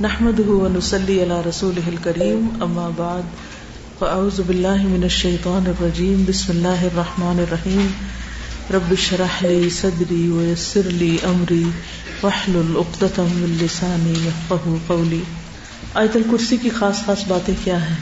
نحمده 0.00 0.44
ونصلي 0.46 1.20
على 1.20 1.40
رسوله 1.46 1.88
الكريم 1.88 2.62
اما 2.62 2.90
بعد 2.96 3.22
فاعوذ 3.98 4.40
بالله 4.42 4.86
من 4.88 5.02
الشيطان 5.02 5.66
الرجيم، 5.66 6.24
بسم 6.28 6.52
الله 6.52 6.86
الرحمن 6.86 7.38
الرحيم. 7.38 7.86
رب 8.74 8.90
اشرح 8.90 9.44
لي 9.44 9.68
صدري 9.68 10.28
ويسر 10.28 10.82
لي 10.84 11.16
امري 11.22 11.62
واحلل 12.22 12.76
عقدة 12.76 13.22
من 13.22 13.56
لساني 13.60 14.26
يفقهوا 14.26 14.78
قولي. 14.86 15.20
آیت 15.94 16.16
الکرسی 16.16 16.56
کی 16.56 16.70
خاص 16.70 16.96
خاص 17.06 17.18
باتیں 17.28 17.54
کیا 17.64 17.88
ہیں؟ 17.88 17.96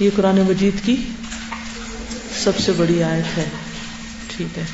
یہ 0.00 0.10
قرآن 0.16 0.40
مجید 0.48 0.86
کی 0.86 0.96
سب 2.44 2.58
سے 2.58 2.72
بڑی 2.76 3.02
آیت 3.02 3.38
ہے۔ 3.38 3.44
ٹھیک 4.26 4.58
ہے۔ 4.58 4.64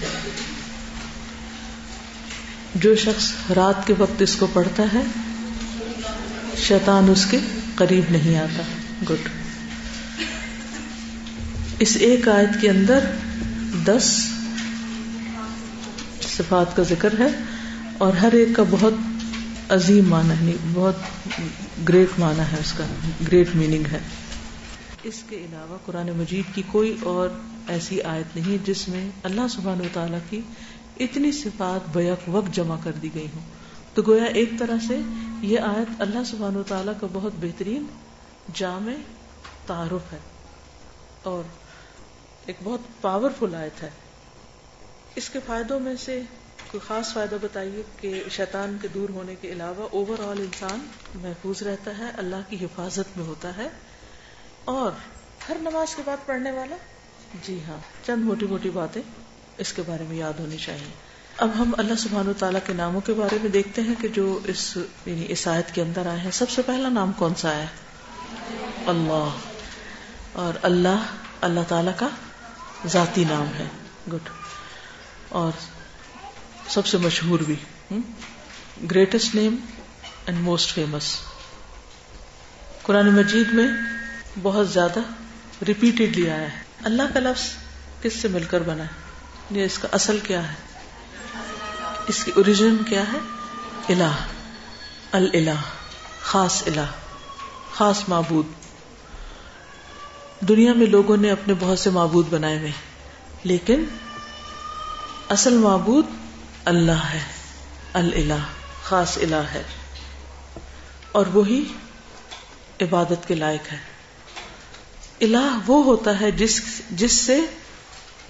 جو 2.75 2.96
شخص 2.96 3.33
رات 3.57 3.87
کے 3.87 3.95
وقت 3.99 4.23
اس 4.23 4.37
کو 4.37 4.46
پڑھتا 4.53 4.83
ہے 4.95 5.34
شیطان 6.68 7.10
اس 7.10 7.27
کے 7.30 7.38
قریب 7.74 8.04
نہیں 8.10 8.36
آتا۔ 8.36 8.62
گڈ 9.10 9.28
اس 11.78 11.96
ایک 12.00 12.28
آیت 12.28 12.60
کے 12.60 12.70
اندر 12.70 12.98
دس 13.87 14.30
صفات 16.23 16.77
کا 16.77 16.82
ذکر 16.82 17.14
ہے 17.18 17.27
اور 17.98 18.12
ہر 18.12 18.32
ایک 18.32 18.48
کا 18.56 18.62
بہت 18.70 18.92
عظیم 19.68 20.09
معنی 20.09 20.52
ہے، 20.52 20.56
بہت 20.73 20.95
گریٹ 21.88 22.18
معنی 22.18 22.40
ہے، 22.40 22.56
اس 22.60 22.73
کا 22.73 22.84
گریٹ 23.28 23.48
میننگ 23.54 23.84
ہے۔ 23.92 23.98
اس 25.02 25.23
کے 25.28 25.37
علاوہ 25.37 25.78
قرآن 25.87 26.10
مجید 26.16 26.54
کی 26.54 26.62
کوئی 26.66 26.96
اور 27.02 27.28
ایسی 27.68 28.02
آیت 28.02 28.37
نہیں 28.37 28.66
جس 28.66 28.88
میں 28.88 29.10
اللہ 29.23 29.48
سبحان 29.51 29.80
و 29.80 29.88
تعالیٰ 29.92 30.18
کی 30.30 30.40
اتنی 31.01 31.32
صفات 31.32 31.96
بیک 31.96 32.28
وقت 32.28 32.54
جمع 32.54 32.76
کر 32.84 32.92
دی 33.02 33.09
گئی 33.15 33.26
ہوں۔ 33.34 33.42
تو 33.95 34.02
گویا 34.06 34.24
ایک 34.24 34.51
طرح 34.59 34.76
سے 34.88 35.01
یہ 35.45 35.61
آیت 35.61 36.03
اللہ 36.03 36.25
سبحان 36.27 36.57
و 36.57 36.62
تعالیٰ 36.62 36.93
کا 37.01 37.07
بہت 37.12 37.33
بہترین 37.41 37.87
جامع 38.55 38.93
تعارف 39.66 40.13
ہے 40.13 40.18
اور 41.23 41.43
ایک 42.46 42.57
بہت 42.65 42.80
پاورفل 43.01 43.55
آیت 43.55 43.83
ہے۔ 43.83 43.91
اس 45.15 45.30
کے 45.30 45.38
فائدوں 45.46 45.80
میں 45.80 45.96
سے 45.96 46.23
کوئی 46.71 46.80
خاص 46.87 47.13
فائدہ 47.13 47.37
بتائیے 47.43 47.83
کہ 48.01 48.23
شیطان 48.30 48.77
کے 48.83 48.88
دور 48.88 49.09
ہونے 49.09 49.35
کے 49.41 49.52
علاوہ 49.52 49.88
اوور 49.93 50.18
آل 50.18 50.38
انسان 50.38 50.87
محفوظ 51.15 51.63
رہتا 51.63 51.99
ہے، 51.99 52.11
اللہ 52.16 52.37
کی 52.49 52.65
حفاظت 52.65 53.16
میں 53.16 53.27
ہوتا 53.27 53.57
ہے۔ 53.57 53.68
اور 54.65 54.93
ہر 55.49 55.57
نماز 55.61 55.95
کے 55.95 56.02
بعد 56.05 56.27
پڑھنے 56.27 56.51
والا؟ 56.51 56.77
جی 57.43 57.61
ہاں 57.68 57.79
چند 58.07 58.24
موٹی 58.24 58.46
موٹی 58.46 58.71
باتیں 58.71 59.02
اس 59.59 59.73
کے 59.73 59.83
بارے 59.87 60.05
میں 60.09 60.16
یاد 60.16 60.33
ہونی 60.38 60.57
چاہیے۔ 60.57 61.13
اب 61.37 61.51
ہم 61.59 61.74
اللہ 61.79 61.95
سبحان 61.95 62.29
و 62.29 62.32
تعالیٰ 62.32 62.60
کے 62.66 62.73
ناموں 62.73 63.01
کے 63.01 63.13
بارے 63.13 63.38
میں 63.43 63.51
دیکھتے 63.51 63.82
ہیں 63.82 63.95
کہ 64.00 64.09
جو 64.09 64.38
اس 64.44 64.78
یعنی 65.06 65.27
اس 65.28 65.49
آیت 65.49 65.75
کے 65.75 65.82
اندر 65.82 66.06
آئے 66.06 66.21
ہیں۔ 66.21 66.31
سب 66.31 66.50
سے 66.50 66.62
پہلا 66.62 66.88
نام 66.88 67.12
کون 67.12 67.34
سا 67.34 67.56
ہے؟ 67.56 67.66
اللہ۔ 68.87 69.28
اور 70.32 70.59
اللہ 70.62 71.03
اللہ 71.41 71.60
تعالی 71.69 71.91
کا 71.97 72.09
ذاتی 72.87 73.25
نام 73.25 73.47
ہے۔ 73.59 73.69
گڈ 74.12 74.28
اور 75.28 75.53
سب 76.69 76.87
سے 76.87 76.99
مشہور 76.99 77.41
بھی۔ 77.41 77.55
Greatest 78.91 79.34
name 79.34 79.56
and 80.27 80.41
most 80.41 80.75
famous 80.75 81.16
Quran 82.82 83.10
مجید 83.10 83.53
میں 83.53 83.69
بہت 84.43 84.69
زیادہ 84.69 85.00
ریپیٹڈلی 85.69 86.31
آیا 86.31 86.53
ہے۔ 86.53 86.62
اللہ 86.84 87.03
کا 87.15 87.21
لفظ 87.21 87.49
کس 88.03 88.12
سے 88.12 88.28
مل 88.28 88.44
کر 88.44 88.60
بنا 88.60 88.84
ہے؟ 88.84 88.88
یہ 89.50 89.65
اس 89.65 89.78
کا 89.78 89.88
اصل 89.93 90.19
کیا 90.22 90.53
ہے؟ 90.53 90.74
اس 92.06 92.25
کی 92.25 92.33
اوریجن 92.37 92.77
کیا 92.88 93.03
ہے؟ 93.12 93.19
الہ. 93.88 94.12
الہ 95.12 95.50
خاص 96.22 96.62
الہ. 96.66 96.87
خاص 97.72 98.03
معبود. 98.09 98.47
دنیا 100.41 100.72
میں 100.72 100.87
لوگوں 100.87 101.16
نے 101.16 101.31
اپنے 101.31 101.55
بہت 101.59 101.78
سے 101.78 101.91
معبود 101.91 102.28
بنائے 102.31 102.59
ہوئے 102.59 102.71
لیکن 103.45 103.84
اصل 105.28 105.55
معبود 105.55 106.06
اللہ 106.65 107.05
ہے. 107.12 107.21
الہ 107.95 108.43
خاص 108.83 109.19
الہ 109.19 109.43
ہے. 109.55 109.62
اور 111.12 111.27
وہی 111.27 111.65
عبادت 112.81 113.28
کے 113.28 113.34
لائق 113.34 113.73
ہے. 113.73 113.78
الہ 115.21 115.59
وہ 115.67 115.84
ہوتا 115.84 116.21
ہے 116.21 116.31
جس 116.31 116.83
جس 116.91 117.12
سے 117.12 117.41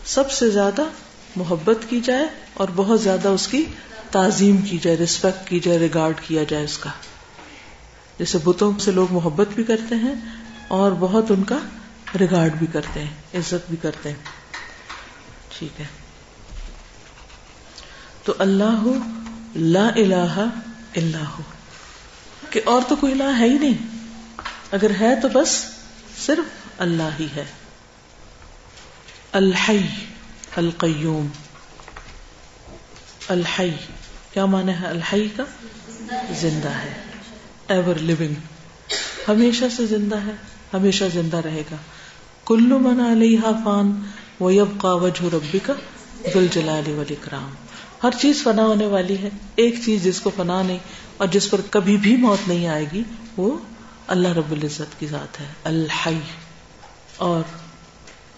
سب 0.05 0.31
سے 0.31 0.51
زیادہ 0.51 0.83
محبت 1.37 1.91
کی 1.91 2.01
جائے 2.01 2.25
اور 2.55 2.69
بہت 2.75 3.03
زیادہ 3.03 3.29
اس 3.29 3.47
کی 3.47 3.65
تعظیم 4.11 4.57
کی 4.57 4.79
جائے 4.79 4.97
ریسپیکٹ 4.97 5.49
کی 5.49 5.61
جائے 5.61 5.79
ریگارڈ 5.79 6.21
کیا 6.21 6.43
جائے 6.49 6.65
اس 6.65 6.79
کا۔ 6.79 6.91
جیسے 8.19 8.39
بتوں 8.45 8.79
سے 8.79 8.91
لوگ 8.91 9.13
محبت 9.13 9.49
بھی 9.55 9.65
کرتے 9.65 9.95
ہیں 9.95 10.15
اور 10.69 10.93
بہت 10.93 11.31
ان 11.31 11.45
کا 11.45 11.59
ریگارڈ 12.21 12.53
بھی 12.55 12.67
کرتے 12.67 13.05
ہیں، 13.05 13.11
عزت 13.35 13.69
بھی 13.69 13.77
کرتے 13.83 14.09
ہیں۔ 14.09 14.23
ٹھیک 15.59 15.81
ہے۔ 15.81 15.87
تو 18.25 18.35
اللہ 18.39 18.83
لا 19.57 19.89
الہ 19.89 20.47
الا 20.97 21.29
ہو۔ 21.29 21.43
کہ 22.51 22.61
اور 22.65 22.83
تو 22.89 22.97
کوئی 22.97 23.13
الہ 23.13 23.39
ہے 23.39 23.49
ہی 23.49 23.59
نہیں۔ 23.59 23.87
اگر 24.71 24.91
ہے 25.01 25.21
تو 25.21 25.29
بس 25.29 25.65
صرف 26.27 26.45
اللہ 26.79 27.09
ہی 27.21 27.27
ہے۔ 27.37 27.45
الحی۔ 29.33 29.81
القیوم، 30.57 31.27
الحی. 33.29 33.71
کیا 34.33 34.47
مانا 34.47 34.81
ہے 34.81 34.87
الحی 34.87 35.29
کا؟ 35.37 35.45
زندہ 36.31 36.69
ہے. 36.69 36.93
ایور 37.69 37.95
لیونگ 37.95 38.35
ہمیشہ 39.29 39.65
سے 39.77 39.87
زندہ 39.87 40.17
ہے، 40.17 40.33
ہمیشہ 40.75 41.05
زندہ 41.13 41.37
رہے 41.37 41.63
گا. 41.71 41.77
کلو 42.47 42.79
من 42.79 43.01
علیہ 43.01 43.41
فان 43.65 44.03
و 44.41 44.51
یب 44.51 44.81
کا 44.81 44.95
وجہ 44.95 45.35
ربی 45.35 45.59
کا 45.59 45.73
دل 46.35 46.47
جلال 46.51 46.91
والاکرام. 46.91 47.51
ہر 48.03 48.11
چیز 48.21 48.43
فنا 48.43 48.63
ہونے 48.63 48.87
والی 48.87 49.19
ہے، 49.19 49.29
ایک 49.57 49.75
چیز 49.85 50.05
جس 50.05 50.21
کو 50.21 50.31
فنا 50.37 50.63
نہیں 50.63 50.79
اور 51.17 51.29
جس 51.29 51.51
پر 51.51 51.61
کبھی 51.71 51.97
بھی 51.97 52.17
موت 52.17 52.49
نہیں 52.49 52.67
آئے 52.67 52.85
گی، 52.93 53.03
وہ 53.37 53.59
اللہ 54.07 54.29
رب 54.29 54.53
العزت 54.53 55.01
کی 55.01 55.07
ذات 55.07 55.41
ہے، 55.41 55.47
الحی. 55.65 56.19
اور 57.17 57.43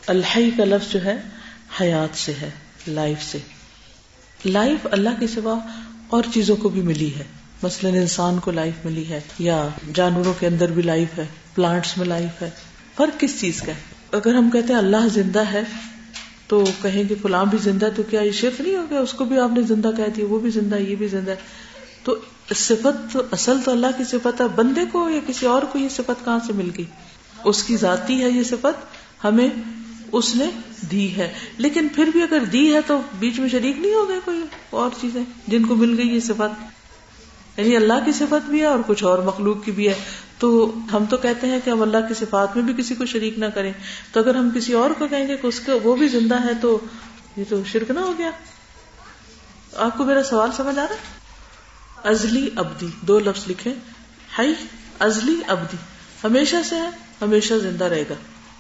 الحی 0.06 0.50
کا 0.50 0.64
لفظ 0.64 0.92
جو 0.92 1.04
ہے 1.04 1.16
حیات 1.80 2.18
سے 2.18 2.32
ہے، 2.42 2.50
لائف 2.88 3.32
سے۔ 3.32 3.38
لائف 4.44 4.86
اللہ 4.90 5.10
کے 5.20 5.26
سوا 5.26 5.58
اور 6.08 6.22
چیزوں 6.34 6.56
کو 6.56 6.68
بھی 6.68 6.82
ملی 6.82 7.14
ہے۔ 7.14 7.24
مثلاً 7.62 7.94
انسان 7.94 8.38
کو 8.38 8.50
لائف 8.50 8.84
ملی 8.84 9.08
ہے 9.08 9.20
یا 9.38 9.68
جانوروں 9.94 10.34
کے 10.38 10.46
اندر 10.46 10.72
بھی 10.72 10.82
لائف 10.82 11.18
ہے 11.18 11.26
پلانٹس 11.54 11.98
میں 11.98 12.06
لائف 12.06 12.42
ہے۔ 12.42 12.50
فرق 12.96 13.20
کس 13.20 13.40
چیز 13.40 13.60
کا 13.60 13.72
ہے؟ 13.72 13.94
اگر 14.12 14.34
ہم 14.34 14.50
کہتے 14.50 14.72
ہیں 14.72 14.80
اللہ 14.80 15.08
زندہ 15.14 15.42
ہے 15.52 15.62
تو 16.46 16.64
کہیں 16.82 17.04
گے 17.08 17.14
فلاں 17.22 17.44
بھی 17.44 17.58
زندہ 17.58 17.88
تو 17.96 18.02
کیا 18.02 18.20
یہ 18.20 18.30
شرف 18.30 18.60
نہیں 18.60 18.76
ہو 18.76 18.86
گیا؟ 18.90 19.00
اس 19.00 19.12
کو 19.12 19.24
بھی 19.24 19.38
آپ 19.38 19.50
نے 19.52 19.62
زندہ 19.62 19.90
کہہ 19.96 20.04
دیا، 20.16 20.24
وہ 20.28 20.38
بھی 20.38 20.50
زندہ 20.50 20.76
ہے، 20.76 20.82
یہ 20.82 20.96
بھی 20.96 21.08
زندہ 21.08 21.30
ہے۔ 21.30 21.36
تو 22.02 22.16
صفت 22.54 23.12
تو 23.12 23.22
اصل 23.30 23.58
تو 23.64 23.70
اللہ 23.70 23.86
کی 23.98 24.04
صفت 24.04 24.40
ہے، 24.40 24.48
بندے 24.48 24.80
کو 24.92 25.10
یا 25.10 25.20
کسی 25.26 25.46
اور 25.46 25.62
کو 25.62 25.78
یہ 25.78 25.88
صفت 25.88 26.24
کہاں 26.24 26.38
سے 26.46 26.52
مل 26.52 26.70
گئی؟ 26.76 26.84
اس 27.44 27.62
کی 27.62 27.76
ذاتی 27.76 28.22
ہے 28.22 28.30
یہ 28.30 28.42
صفت، 28.42 28.96
ہمیں 29.24 29.48
اس 30.12 30.36
نے 30.36 30.46
دی 30.90 31.16
ہے۔ 31.16 31.32
لیکن 31.58 31.88
پھر 31.88 32.04
بھی 32.04 32.22
اگر 32.22 32.44
دی 32.44 32.74
ہے 32.74 32.80
تو 32.86 33.00
بیچ 33.18 33.38
میں 33.38 33.48
شریک 33.48 33.78
نہیں 33.78 33.94
ہو 33.94 34.08
گئے 34.08 34.20
کوئی 34.24 34.44
اور 34.70 34.90
چیزیں 35.00 35.22
جن 35.46 35.66
کو 35.66 35.74
مل 35.76 35.98
گئی 35.98 36.08
یہ 36.08 36.20
صفات 36.20 36.50
یعنی 37.56 37.76
اللہ 37.76 37.92
کی 38.04 38.12
صفت 38.12 38.50
بھی 38.50 38.60
ہے 38.60 38.64
اور 38.64 38.78
کچھ 38.86 39.04
اور 39.04 39.18
مخلوق 39.18 39.64
کی 39.64 39.70
بھی 39.70 39.88
ہے۔ 39.88 39.94
تو 40.38 40.72
ہم 40.92 41.04
تو 41.04 41.16
کہتے 41.16 41.46
ہیں 41.46 41.58
کہ 41.64 41.70
ہم 41.70 41.82
اللہ 41.82 41.96
کی 42.08 42.14
صفات 42.14 42.56
میں 42.56 42.64
بھی 42.64 42.82
کسی 42.82 42.94
کو 42.94 43.06
شریک 43.06 43.38
نہ 43.38 43.46
کریں۔ 43.46 43.72
تو 44.12 44.20
اگر 44.20 44.34
ہم 44.34 44.50
کسی 44.54 44.72
اور 44.72 44.90
کو 44.90 45.08
کہیں 45.08 45.28
گے 45.28 45.36
کہ 45.36 45.46
اس 45.46 45.60
کو 45.60 45.72
وہ 45.82 45.96
بھی 45.96 46.08
زندہ 46.08 46.44
ہے 46.44 46.52
تو 46.60 46.78
یہ 47.36 47.44
تو 47.48 47.64
شرک 47.64 47.90
نہ 47.90 48.00
ہو 48.00 48.12
گیا۔ 48.18 48.30
آپ 49.76 49.98
کو 49.98 50.04
میرا 50.04 50.22
سوال 50.22 50.50
سمجھ 50.56 50.78
آ 50.78 50.86
رہا 50.90 50.96
ازلی 52.08 52.50
ابدی، 52.56 52.86
دو 53.00 53.18
لفظ 53.18 53.50
لکھے 53.50 53.74
ہائی 54.38 54.54
ازلی 54.98 55.40
ابدی۔ 55.46 55.76
ہمیشہ 56.24 56.56
سے 56.64 56.76
ہے، 56.76 56.90
ہمیشہ 57.22 57.54
زندہ 57.54 57.84
رہے 57.84 58.04
گا۔ 58.10 58.14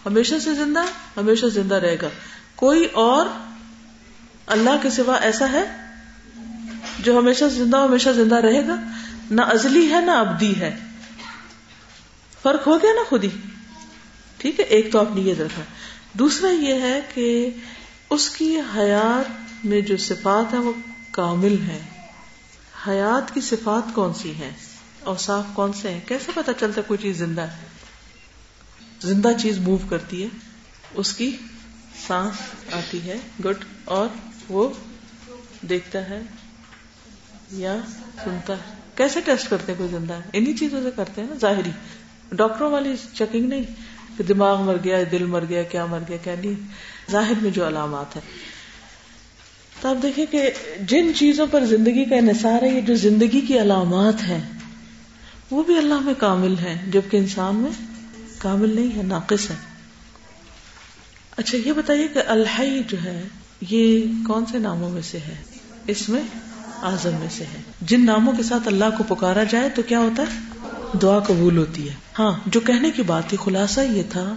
ہمیشہ 0.06 0.34
سے 0.44 0.54
زندہ، 0.54 0.82
ہمیشہ 1.16 1.46
زندہ 1.46 1.74
رہے 1.74 1.96
گا۔ 2.02 2.08
کوئی 2.56 2.84
اور 2.84 3.26
اللہ 4.46 4.70
کے 4.82 4.90
سوا 4.90 5.16
ایسا 5.16 5.52
ہے 5.52 5.76
جو 6.98 7.18
ہمیشہ 7.18 7.44
زندہ 7.44 7.76
ہمیشہ 7.76 8.08
زندہ 8.08 8.34
رہے 8.34 8.66
گا؟ 8.68 8.76
نہ 9.30 9.42
ازلی 9.42 9.90
ہے، 9.90 10.00
نہ 10.00 10.10
ابدی 10.10 10.60
ہے۔ 10.60 10.76
فرق 12.42 12.66
ہو 12.66 12.78
گیا 12.82 12.92
نا 12.92 13.02
خود 13.08 13.24
ہی۔ 13.24 13.30
ٹھیک 14.38 14.60
ہے، 14.60 14.64
ایک 14.64 14.92
تو 14.92 15.00
آپ 15.00 15.14
نے 15.14 15.20
یہ 15.20 15.34
رکھا 15.34 15.62
دوسرا 16.12 16.50
یہ 16.50 16.80
ہے 16.80 17.00
کہ 17.14 17.50
اس 18.10 18.30
کی 18.30 18.60
حیات 18.60 19.66
میں 19.66 19.80
جو 19.80 19.96
صفات 19.96 20.54
ہے 20.54 20.58
وہ 20.58 20.72
کامل 21.10 21.56
ہے 21.60 21.82
حیات 22.88 23.34
کی 23.34 23.40
صفات 23.40 23.94
کون 23.94 24.14
سی 24.14 24.38
ہے 24.38 24.50
اور 25.00 25.16
صاف 25.16 25.44
کون 25.54 25.72
سے 25.72 25.90
ہیں؟ 25.90 26.00
کیسے 26.06 26.32
پتا 26.34 26.52
چلتا 26.52 26.80
کوئی 26.80 26.98
چیز 27.02 27.18
زندہ 27.18 27.40
ہے؟ 27.40 27.65
زندہ 29.06 29.32
چیز 29.40 29.58
موو 29.58 29.78
کرتی 29.88 30.22
ہے، 30.22 30.28
اس 30.94 31.12
کی 31.12 31.36
سانس 32.06 32.74
آتی 32.74 33.00
ہے 33.04 33.16
گڈ 33.44 33.64
اور 33.84 34.08
وہ 34.48 34.68
دیکھتا 35.68 36.08
ہے 36.10 36.20
یا 37.52 37.76
سنتا 38.24 38.52
ہے۔ 38.52 38.74
کیسے 38.94 39.20
ٹیسٹ 39.20 39.50
کرتے 39.50 39.72
ہیں 39.72 39.78
کوئی 39.78 39.90
زندہ؟ 39.90 40.14
ہے 40.14 40.20
انہیں 40.32 40.56
چیزوں 40.56 40.82
سے 40.82 40.90
کرتے 40.96 41.20
ہیں 41.20 41.28
نا، 41.28 41.36
ظاہری۔ 41.36 41.70
ڈاکٹروں 42.32 42.70
والی 42.70 42.94
چیکنگ 43.12 43.48
نہیں، 43.48 43.64
کہ 44.16 44.24
دماغ 44.24 44.62
مر 44.62 44.76
گیا، 44.84 44.98
دل 45.12 45.24
مر 45.24 45.44
گیا، 45.48 45.62
کیا 45.62 45.86
مر 45.86 45.98
گیا، 46.08 46.16
کیا 46.24 46.34
نہیں۔ 46.40 46.54
ظاہر 47.10 47.42
میں 47.42 47.50
جو 47.50 47.66
علامات 47.68 48.16
ہے 48.16 48.20
تو 49.80 49.88
آپ 49.88 50.02
دیکھیں 50.02 50.24
کہ 50.30 50.50
جن 50.80 51.12
چیزوں 51.16 51.46
پر 51.50 51.64
زندگی 51.64 52.04
کا 52.04 52.16
انحصار 52.16 52.62
ہے، 52.62 52.68
یہ 52.68 52.80
جو 52.80 52.94
زندگی 52.94 53.40
کی 53.40 53.60
علامات 53.60 54.22
ہیں، 54.22 54.40
وہ 55.50 55.62
بھی 55.62 55.78
اللہ 55.78 56.00
میں 56.00 56.14
کامل 56.18 56.58
ہے 56.58 56.74
جبکہ 56.86 57.16
انسان 57.16 57.56
میں 57.56 57.70
کامل 58.38 58.74
نہیں 58.74 58.96
ہے، 58.96 59.02
ناقص 59.02 59.50
ہے۔ 59.50 59.56
اچھا 61.36 61.58
یہ 61.68 61.72
بتائیے 61.72 62.08
کہ 62.08 62.20
الحی 62.26 62.82
جو 62.88 63.02
ہے، 63.04 63.28
یہ 63.70 64.04
کون 64.26 64.46
سے 64.46 64.58
ناموں 64.58 64.90
میں 64.90 65.02
سے 65.02 65.18
ہے؟ 65.18 65.34
اس 65.86 66.08
میں 66.08 66.22
آزم 66.82 67.10
میں 67.20 67.28
سے 67.30 67.44
ہے۔ 67.44 67.62
جن 67.80 68.06
ناموں 68.06 68.32
کے 68.32 68.42
ساتھ 68.42 68.68
اللہ 68.68 68.84
کو 68.98 69.14
پکارا 69.14 69.44
جائے 69.44 69.68
تو 69.68 69.82
کیا 69.82 69.98
ہوتا 69.98 70.22
ہے؟ 70.22 70.38
دعا 71.02 71.18
قبول 71.18 71.56
ہوتی 71.56 71.88
ہے۔ 71.88 71.94
ہاں 72.18 72.32
جو 72.46 72.60
کہنے 72.60 72.90
کی 72.90 73.02
بات 73.02 73.28
تھی، 73.28 73.36
خلاصہ 73.44 73.80
یہ 73.80 74.02
تھا 74.10 74.34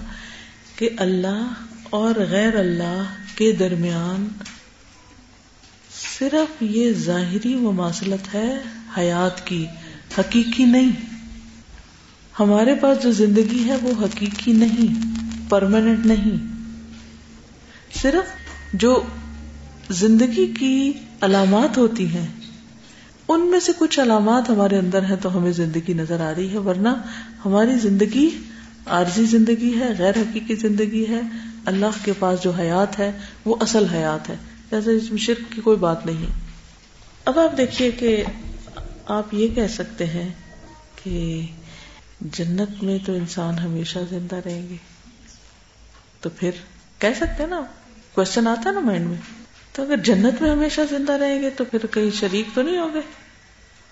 کہ 0.76 0.90
اللہ 0.98 1.54
اور 1.90 2.16
غیر 2.30 2.56
اللہ 2.56 3.04
کے 3.36 3.52
درمیان 3.52 4.28
صرف 6.20 6.64
یہ 6.64 6.94
ظاہری 6.94 7.56
مماثلت 7.56 8.34
ہے، 8.34 8.58
حیات 8.98 9.48
کی، 9.48 9.66
حقیقی 10.18 10.66
نہیں۔ 10.66 11.09
ہمارے 12.40 12.76
پاس 12.76 13.04
جو 13.04 13.12
زندگی 13.12 13.64
ہے 13.66 13.76
وہ 13.82 14.06
حقیقی 14.06 14.54
نہیں 14.54 15.16
پرماننٹ 15.50 16.06
نہیں۔ 16.06 16.48
صرف 18.02 18.30
جو 18.74 19.02
زندگی 19.90 20.54
کی 20.60 20.92
علامات 21.22 21.78
ہوتی 21.78 22.08
ہیں، 22.08 22.28
ان 23.28 23.48
میں 23.48 23.60
سے 23.60 23.72
کچھ 23.78 24.00
علامات 24.00 24.50
ہمارے 24.50 24.78
اندر 24.78 25.02
ہیں 25.02 25.16
تو 25.22 25.38
ہمیں 25.38 25.52
زندگی 25.52 25.94
نظر 25.94 26.22
آ 26.22 26.34
رہی 26.38 26.50
ہے، 26.50 26.58
ورنہ 26.58 26.90
ہماری 27.46 27.78
زندگی 27.78 28.30
عارضی 28.86 29.26
زندگی 29.26 29.80
ہے، 29.80 29.94
غیر 30.00 30.14
حقیقی 30.16 30.56
زندگی 30.56 31.06
ہے۔ 31.10 31.22
اللہ 31.66 32.06
کے 32.06 32.14
پاس 32.20 32.44
جو 32.44 32.52
حیات 32.52 33.00
ہے، 33.00 33.12
وہ 33.46 33.56
اصل 33.60 33.86
حیات 33.86 34.30
ہے۔ 34.30 34.36
جیسے 34.72 34.92
اس 34.92 35.10
میں 35.10 35.18
شرک 35.18 35.52
کی 35.52 35.62
کوئی 35.62 35.78
بات 35.78 36.06
نہیں 36.06 36.18
ہے۔ 36.18 36.34
اب 37.26 37.40
آپ 37.40 37.58
دیکھیے 37.58 37.92
کہ 37.92 38.24
آپ 39.08 39.34
یہ 39.34 39.48
کہہ 39.48 39.68
سکتے 39.68 40.06
ہیں 40.06 40.30
کہ 41.04 41.42
جنت 42.22 42.84
میں 42.84 42.98
تو 43.06 43.14
انسان 43.14 43.60
ہمیشہ 43.60 44.00
زندہ 44.10 44.36
رہیں 44.36 44.70
گے۔ 44.70 44.76
تو 46.22 46.30
پھر 46.30 46.52
کہہ 47.00 47.14
سکتے 47.16 47.44
ہیں 47.44 47.50
نا 47.50 47.62
کوشچن 48.14 48.48
آتا 48.48 48.70
ہے 48.70 48.74
نا 48.74 48.80
مائنڈ 48.80 49.08
میں۔ 49.08 49.18
تو 49.74 49.82
اگر 49.82 49.98
جنت 49.98 50.42
میں 50.42 50.52
ہمیشہ 50.52 50.82
زندہ 50.90 51.12
رہیں 51.12 51.42
گے 51.42 51.50
تو 51.50 51.64
پھر 51.66 51.86
کہیں 51.86 52.10
شریک 52.12 52.46
تو 52.54 52.62
نہیں 52.62 52.78
ہوگے 52.78 53.00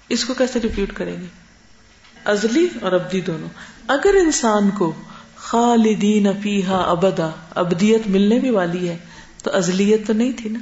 اس 0.10 0.26
کو 0.26 0.34
کیسے 0.34 0.60
ریپیٹ 0.64 0.94
کریں 0.94 1.22
گے؟ 1.22 1.26
ازلی 2.26 2.68
اور 2.82 2.92
ابدی 2.92 3.22
دونوں۔ 3.22 3.50
اگر 3.88 4.16
انسان 4.22 4.70
کو 4.70 4.94
خالدین 5.36 6.28
پیہا 6.44 6.78
ابدا، 6.78 7.30
ابدیت 7.56 8.02
ملنے 8.08 8.40
بھی 8.40 8.50
والی 8.50 8.90
ہے، 8.90 8.98
تو 9.44 9.56
ازلیت 9.56 10.08
تو 10.08 10.14
نہیں 10.14 10.32
تھی 10.38 10.50
نا۔ 10.50 10.60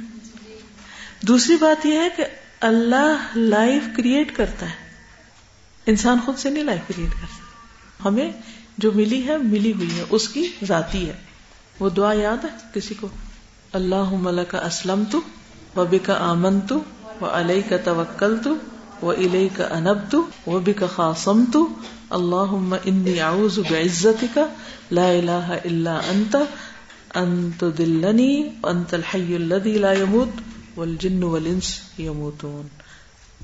دوسری 1.20 1.56
بات 1.56 1.86
یہ 1.86 1.98
ہے 1.98 2.08
کہ 2.16 2.24
اللہ 2.60 3.26
لائف 3.36 3.82
کریٹ 3.96 4.36
کرتا 4.36 4.66
ہے۔ 4.66 4.90
انسان 5.86 6.18
خود 6.24 6.38
سے 6.38 6.50
نہیں 6.50 6.64
لائف 6.64 6.88
کریٹ 6.88 7.12
کرتا۔ 7.12 7.45
ہمیں 8.04 8.30
جو 8.78 8.92
ملی 8.92 9.26
ہے، 9.28 9.36
ملی 9.36 9.72
ہوئی 9.72 9.90
ہے، 9.96 10.04
اس 10.10 10.28
کی 10.28 10.46
ذاتی 10.64 11.08
ہے۔ 11.08 11.12
وہ 11.80 11.88
دعا 11.88 12.12
یاد 12.12 12.44
ہے 12.44 12.50
کسی 12.74 12.94
کو؟ 12.94 13.08
اللہ 13.72 14.12
ملک 14.12 14.54
اسلم 14.54 15.02
تو 15.10 15.20
وبی 15.76 15.98
کا 15.98 16.16
آمن 16.20 16.60
تو 16.60 16.78
وہ 17.20 17.26
علیہ 17.26 17.62
کا 17.68 17.76
توکل 17.84 18.36
تو 18.42 18.54
وہ 19.00 19.12
علیہ 19.12 19.48
کا 19.56 19.64
انب 19.64 19.98
تو 20.10 20.22
وہ 20.46 20.58
بھی 20.58 20.72
کا 20.72 20.86
خاصم 20.86 21.44
تو 21.52 21.68
اللہ 22.10 22.54
انی 22.84 23.20
اعوذ 23.20 23.58
بعزت 23.70 24.24
کا 24.34 24.46
لا 24.90 25.08
الہ 25.08 25.58
الا 25.64 25.98
انت 25.98 26.36
انت 27.14 27.64
دلنی 27.78 28.50
انت 28.62 28.94
الحی 28.94 29.34
الذی 29.34 29.78
لا 29.78 29.92
يموت 29.92 30.40
والجن 30.78 31.22
والانس 31.22 31.72
يموتون 31.98 32.66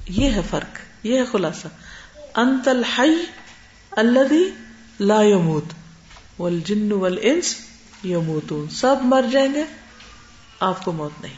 یہ 0.09 0.31
ہے 0.31 0.41
فرق، 0.51 0.79
یہ 1.03 1.19
ہے 1.19 1.25
خلاصہ۔ 1.25 1.69
انت 2.35 2.69
الحی 2.69 3.15
الذی 3.97 4.51
لا 5.01 5.23
يموت، 5.23 5.65
والجن 6.39 6.93
والانس 6.93 7.55
يموتون۔ 8.05 8.67
سب 8.71 8.97
مر 9.03 9.25
جائیں 9.33 9.55
گے، 9.55 9.65
آپ 10.61 10.85
کو 10.85 10.93
موت 10.93 11.13
نہیں۔ 11.21 11.33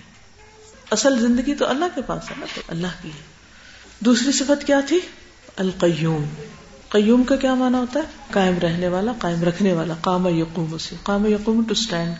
اصل 0.90 1.20
زندگی 1.20 1.54
تو 1.54 1.66
اللہ 1.66 1.84
کے 1.94 2.02
پاس 2.02 2.30
ہے 2.30 2.36
نا 2.38 2.46
تو 2.54 2.60
اللہ 2.68 2.86
کی 3.02 3.08
ہے۔ 3.08 3.22
دوسری 4.00 4.32
صفت 4.32 4.66
کیا 4.66 4.80
تھی؟ 4.80 5.00
القیوم۔ 5.56 6.24
قیوم 6.88 7.24
کا 7.24 7.36
کیا 7.36 7.54
مانا 7.54 7.78
ہوتا 7.78 8.00
ہے؟ 8.00 8.04
قائم 8.30 8.58
رہنے 8.58 8.88
والا، 8.88 9.12
قائم 9.18 9.44
رکھنے 9.44 9.72
والا۔ 9.72 9.94
قام 9.94 10.26
یقوم 10.26 10.78
سے 10.78 10.96
قام 11.02 11.26
یقوم 11.26 11.62
ٹو 11.68 11.72
اسٹینڈ 11.72 12.14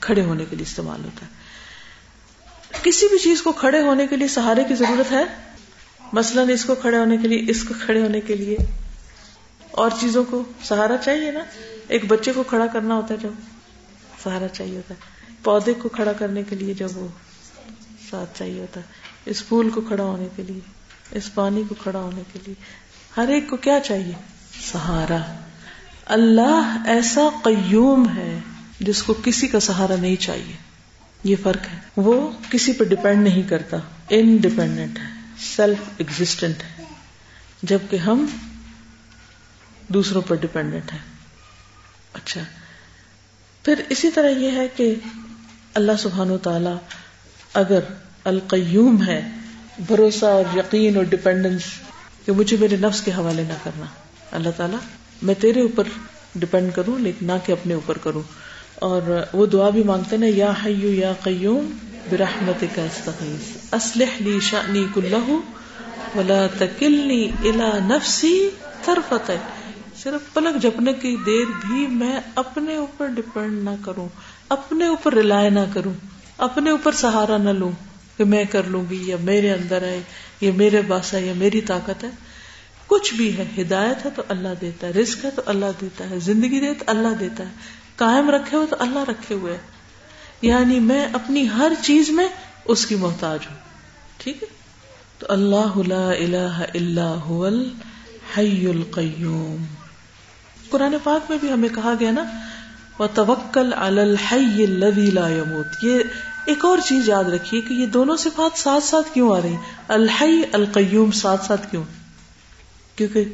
کھڑے 0.00 0.22
ہونے 0.22 0.44
کے 0.50 0.56
لیے 0.56 0.66
استعمال 0.68 1.04
ہوتا 1.04 1.26
ہے۔ 1.26 1.30
کسی 2.82 3.08
بھی 3.08 3.18
چیز 3.18 3.42
کو 3.42 3.52
کھڑے 3.52 3.80
ہونے 3.80 4.06
کے 4.06 4.16
لیے 4.16 4.28
سہارے 4.28 4.64
کی 4.64 4.74
ضرورت 4.74 5.12
ہے؟ 5.12 5.24
مثلاً 6.12 6.50
اس 6.50 6.64
کو 6.64 6.74
کھڑے 6.74 6.98
ہونے 6.98 7.16
کے 7.16 7.28
لیے، 7.28 7.50
اس 7.50 7.64
کو 7.64 7.74
کھڑے 7.84 8.00
ہونے 8.00 8.20
کے 8.20 8.36
لیے۔ 8.36 8.56
اور 9.76 9.90
چیزوں 10.00 10.24
کو 10.30 10.42
سہارا 10.62 10.96
چاہیے 10.96 11.30
نا۔ 11.30 11.40
ایک 11.88 12.04
بچے 12.04 12.32
کو 12.32 12.42
کھڑا 12.42 12.66
کرنا 12.66 12.94
ہوتا 12.94 13.14
ہے 13.14 13.18
جب 13.18 13.28
سہارا 14.22 14.48
چاہیے 14.48 14.76
ہوتا 14.76 14.94
ہے۔ 14.94 15.32
پودے 15.42 15.74
کو 15.74 15.88
کھڑا 15.88 16.12
کرنے 16.12 16.42
کے 16.48 16.56
لیے 16.56 16.74
جب 16.74 16.88
وہ 16.94 17.08
ساتھ 18.10 18.38
چاہیے 18.38 18.60
ہوتا 18.60 18.80
ہے۔ 18.80 18.84
اس 19.24 19.48
پھول 19.48 19.70
کو 19.70 19.80
کھڑا 19.80 20.04
ہونے 20.04 20.28
کے 20.36 20.42
لیے، 20.42 20.60
اس 21.10 21.34
پانی 21.34 21.62
کو 21.68 21.74
کھڑا 21.74 21.98
ہونے 21.98 22.22
کے 22.32 22.38
لیے۔ 22.46 22.54
ہر 23.16 23.28
ایک 23.28 23.50
کو 23.50 23.56
کیا 23.56 23.80
چاہیے؟ 23.84 24.12
سہارا۔ 24.72 25.18
اللہ 26.06 26.82
ایسا 26.86 27.22
قیوم 27.42 28.08
ہے 28.16 28.38
جس 28.80 29.02
کو 29.02 29.14
کسی 29.24 29.46
کا 29.46 29.60
سہارا 29.60 29.96
نہیں 29.96 30.16
چاہیے۔ 30.16 30.56
یہ 31.24 31.36
فرق 31.42 31.74
ہے۔ 31.74 31.78
وہ 31.96 32.30
کسی 32.50 32.72
پہ 32.72 32.84
ڈپینڈ 32.84 33.22
نہیں 33.22 33.42
کرتا۔ 33.42 33.76
انڈیپینڈنٹ 34.08 34.98
ہے۔ 34.98 35.04
سیلف 35.38 35.78
ایگزٹینٹ 35.96 36.62
ہے۔ 36.62 36.84
جبکہ 37.62 37.96
ہم 37.96 38.26
دوسروں 39.88 40.22
پر 40.22 40.36
ڈپینڈنٹ 40.36 40.92
ہیں 40.92 40.98
اچھا۔ 42.12 42.40
پھر 43.64 43.82
اسی 43.88 44.10
طرح 44.10 44.30
یہ 44.30 44.50
ہے 44.50 44.68
کہ 44.76 44.94
اللہ 45.74 45.92
سبحان 45.98 46.30
و 46.30 46.38
تعالی 46.38 46.70
اگر 47.54 47.80
القیوم 48.24 49.02
ہے، 49.06 49.28
بھروسہ 49.86 50.24
اور 50.24 50.56
یقین 50.56 50.96
اور 50.96 51.04
ڈپینڈنس 51.04 51.62
کہ 52.26 52.32
مجھے 52.32 52.56
میرے 52.60 52.76
نفس 52.76 53.02
کے 53.02 53.12
حوالے 53.12 53.42
نہ 53.42 53.52
کرنا۔ 53.62 53.86
اللہ 54.32 54.48
تعالیٰ، 54.56 54.78
میں 55.22 55.34
تیرے 55.34 55.60
اوپر 55.60 55.84
ڈپینڈ 56.34 56.72
کروں، 56.74 56.98
لیکن 56.98 57.26
نہ 57.26 57.32
کہ 57.46 57.52
اپنے 57.52 57.74
اوپر 57.74 57.98
کروں۔ 57.98 58.22
اور 58.74 59.02
وہ 59.32 59.46
دعا 59.46 59.70
بھی 59.70 59.82
مانگتے 59.82 60.16
نا 60.16 60.26
یا 60.28 60.52
حیو 60.64 60.90
یا 60.90 61.12
قیوم 61.22 61.70
برحمت 62.10 62.64
کا 62.74 62.82
استغیث۔ 62.82 63.74
اسلح 63.74 64.16
لی 64.20 64.38
شانی 64.40 64.86
کلہ 64.94 65.30
ولا 66.18 66.46
تکلنی 66.58 67.24
الى 67.24 67.78
نفسی 67.80 68.50
طرفت 68.84 69.30
صرف 70.06 70.34
پلک 70.34 70.62
جپنے 70.62 70.92
کی 70.92 71.16
دیر 71.26 71.44
بھی 71.66 71.86
میں 71.86 72.20
اپنے 72.34 72.76
اوپر 72.76 73.06
ڈپینڈ 73.06 73.64
نہ 73.64 73.70
کروں، 73.84 74.08
اپنے 74.48 74.86
اوپر 74.86 75.14
رلائے 75.14 75.50
نہ 75.50 75.60
کروں، 75.74 75.92
اپنے 76.38 76.70
اوپر 76.70 76.92
سہارا 76.92 77.36
نہ 77.36 77.50
لوں 77.50 77.70
کہ 78.16 78.24
میں 78.24 78.44
کر 78.44 78.62
لوں 78.64 78.84
گی، 78.90 79.08
یا 79.08 79.16
میرے 79.20 79.52
اندر 79.52 79.82
ہے 79.82 80.00
یا 80.40 80.50
میرے 80.56 80.80
پاس 80.88 81.14
ہے 81.14 81.26
یا 81.26 81.32
میری 81.36 81.60
طاقت 81.60 82.04
ہے۔ 82.04 82.08
کچھ 82.86 83.14
بھی 83.14 83.38
ہے، 83.38 83.44
ہدایت 83.58 84.04
ہے 84.04 84.10
تو 84.16 84.22
اللہ 84.28 84.48
دیتا 84.60 84.86
ہے 84.86 84.92
رسک 84.92 85.24
ہے 85.24 85.30
تو 85.30 85.42
اللہ 85.46 85.66
دیتا 85.80 86.10
ہے، 86.10 86.18
زندگی 86.18 86.60
دے 86.60 86.74
تو 86.74 86.84
اللہ 86.86 87.14
دیتا 87.20 87.44
ہے۔ 87.44 87.52
قائم 87.96 88.30
رکھے 88.30 88.56
ہوئے 88.56 88.66
تو 88.66 88.76
اللہ 88.78 89.04
رکھے 89.08 89.34
ہوئے 89.34 89.58
یعنی 90.42 90.80
میں 90.80 91.06
اپنی 91.12 91.48
ہر 91.48 91.72
چیز 91.82 92.10
میں 92.10 92.28
اس 92.64 92.86
کی 92.86 92.94
محتاج 92.94 93.38
ہوں۔ 93.50 93.56
ٹھیک 94.16 94.42
ہے؟ 94.42 94.48
تو 95.18 95.26
اللہ 95.28 95.78
لا 95.86 96.10
الہ 96.10 96.64
الا 96.74 97.14
هو 97.28 97.44
الحی 97.44 98.66
القیوم۔ 98.66 99.64
قرآن 100.70 100.94
پاک 101.04 101.30
میں 101.30 101.38
بھی 101.40 101.52
ہمیں 101.52 101.68
کہا 101.68 101.92
گیا 102.00 102.10
نا 102.10 102.24
توکل 103.14 103.72
الحی 103.76 104.64
الذی 104.64 105.10
لا 105.10 105.28
يموت۔ 105.28 105.84
یہ 105.84 105.98
ایک 106.46 106.64
اور 106.64 106.78
چیز 106.78 107.08
یاد 107.08 107.24
رکھیے 107.24 107.60
کہ 107.60 107.74
یہ 107.74 107.86
دونوں 107.86 108.16
صفات 108.16 108.58
ساتھ 108.58 108.84
ساتھ 108.84 109.14
کیوں 109.14 109.36
آ 109.36 109.42
رہی 109.42 109.48
ہیں؟ 109.48 109.60
الحی 109.88 110.42
القیوم 110.52 111.10
ساتھ 111.10 111.44
ساتھ 111.44 111.70
کیوں؟ 111.70 111.84
کیونکہ 112.96 113.24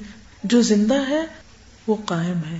جو 0.44 0.62
زندہ 0.62 1.08
ہے، 1.08 1.26
وہ 1.86 1.96
قائم 2.04 2.38
ہے۔ 2.50 2.58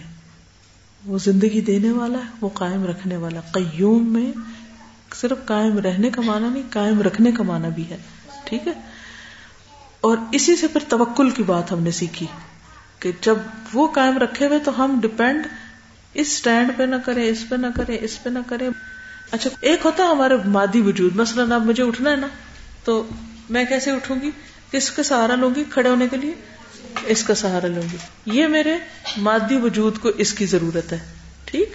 وہ 1.05 1.19
زندگی 1.19 1.61
دینے 1.61 1.91
والا 1.91 2.19
ہے، 2.19 2.31
وہ 2.41 2.49
قائم 2.49 2.85
رکھنے 2.85 3.17
والا۔ 3.17 3.41
قیوم 3.41 4.13
میں 4.13 4.33
صرف 5.15 5.39
قائم 5.45 5.79
رہنے 5.79 6.11
کا 6.11 6.23
معنی 6.23 6.49
نہیں، 6.49 6.63
قائم 6.71 7.03
رکھنے 7.03 7.33
کا 7.33 7.43
معنی 7.43 7.69
بھی 7.75 7.91
ہے۔ 7.91 7.97
ٹھیک 8.45 8.69
ہے؟ 8.69 8.73
اور 10.01 10.17
اسی 10.33 10.57
سے 10.57 10.67
پھر 10.67 10.81
توکل 10.89 11.31
کی 11.31 11.43
بات 11.43 11.73
ہم 11.73 11.83
نے 11.83 11.91
سیکھی۔ 11.91 12.27
کہ 13.03 13.13
جب 13.21 13.37
وہ 13.73 13.87
قائم 13.93 14.19
رکھے 14.19 14.47
ہوئے 14.47 14.59
تو 14.59 14.85
ہم 14.85 14.99
ڈپینڈ 15.03 15.47
اس 16.15 16.27
اسٹینڈ 16.27 16.71
پہ 16.77 16.83
نہ 16.83 16.97
کرے 16.97 17.29
اس 17.29 17.45
پہ 17.49 17.55
نہ 17.55 17.67
کرے 17.77 17.99
اس 18.01 18.23
پہ 18.23 18.31
نہ 18.31 18.39
کرے 18.47 18.69
اچھا 19.31 19.51
ایک 19.61 19.81
ہوتا 19.85 20.05
ہے 20.05 20.09
ہمارے 20.09 20.35
مادی 20.45 20.81
وجود، 20.81 21.17
مثلاً 21.17 21.53
اب 21.53 21.67
مجھے 21.67 21.83
اٹھنا 21.83 22.11
ہے 22.11 22.17
نا، 22.17 22.27
تو 22.85 23.09
میں 23.51 23.65
کیسے 23.65 23.91
اٹھوں 23.91 24.17
گی؟ 24.23 24.31
کس 24.71 24.91
کا 24.91 25.03
سہارا 25.03 25.35
لوں 25.35 25.51
گی 25.55 25.65
کھڑے 25.71 25.89
ہونے 25.89 26.09
کے 26.09 26.17
لیے؟ 26.17 26.35
اس 27.07 27.25
کا 27.25 27.35
سہارا 27.35 27.67
لوں 27.67 27.83
گی۔ 27.93 27.97
یہ 28.27 28.47
میرے 28.47 28.79
مادی 29.17 29.57
وجود 29.57 29.99
کو 29.99 30.09
اس 30.09 30.33
کی 30.33 30.47
ضرورت 30.47 30.93
ہے، 30.93 30.99
ٹھیک؟ 31.45 31.71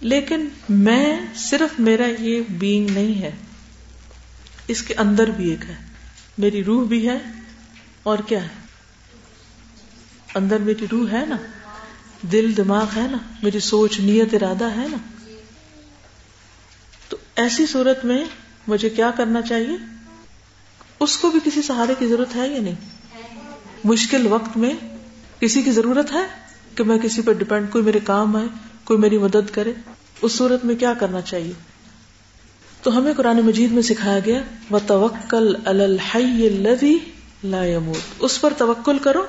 لیکن 0.00 0.48
میں 0.68 1.20
صرف 1.34 1.80
میرا 1.80 2.06
یہ 2.18 2.42
بینگ 2.50 2.90
نہیں 2.90 3.22
ہے، 3.22 3.30
اس 4.68 4.82
کے 4.82 4.94
اندر 4.94 5.30
بھی 5.30 5.50
ایک 5.50 5.64
ہے۔ 5.68 5.76
میری 6.38 6.64
روح 6.64 6.86
بھی 6.86 7.08
ہے 7.08 7.18
اور 8.02 8.18
کیا 8.26 8.42
ہے؟ 8.42 8.61
اندر 10.34 10.58
میری 10.58 10.86
روح 10.92 11.10
ہے 11.12 11.26
نا، 11.26 11.36
دل، 12.22 12.52
دماغ 12.56 12.86
ہے 12.96 13.08
نا، 13.10 13.18
میری 13.42 13.60
سوچ، 13.60 14.00
نیت، 14.00 14.34
ارادہ 14.34 14.64
ہے 14.64 14.86
نا۔ 14.90 14.96
تو 17.08 17.16
ایسی 17.36 17.66
صورت 17.66 18.04
میں 18.04 18.24
مجھے 18.66 18.90
کیا 18.90 19.10
کرنا 19.16 19.42
چاہیے؟ 19.42 19.76
اس 21.00 21.16
کو 21.16 21.30
بھی 21.30 21.40
کسی 21.44 21.62
سہارے 21.62 21.94
کی 21.98 22.06
ضرورت 22.06 22.36
ہے 22.36 22.48
یا 22.48 22.60
نہیں؟ 22.60 22.74
مشکل 23.84 24.26
وقت 24.26 24.56
میں 24.56 24.70
کسی 25.40 25.62
کی 25.62 25.70
ضرورت 25.70 26.12
ہے 26.12 26.26
کہ 26.74 26.84
میں 26.84 26.98
کسی 26.98 27.22
پر 27.22 27.32
ڈپینڈ 27.32 27.70
کوئی 27.70 27.84
میرے 27.84 27.98
کام 28.04 28.36
آئے، 28.36 28.46
کوئی 28.84 28.98
میری 28.98 29.18
مدد 29.18 29.50
کرے؟ 29.52 29.72
اس 30.22 30.32
صورت 30.32 30.64
میں 30.64 30.76
کیا 30.76 30.94
کرنا 30.94 31.20
چاہیے؟ 31.20 31.52
تو 32.82 32.98
ہمیں 32.98 33.12
قرآن 33.16 33.40
مجید 33.40 33.72
میں 33.72 33.82
سکھایا 33.82 34.18
گیا 34.18 34.42
وہ 34.70 34.78
توکل 34.86 35.56
الحی 35.64 36.48
لا 37.44 37.64
يموت۔ 37.64 38.14
اس 38.18 38.40
پر 38.40 38.52
توکل 38.58 38.98
کرو 38.98 39.26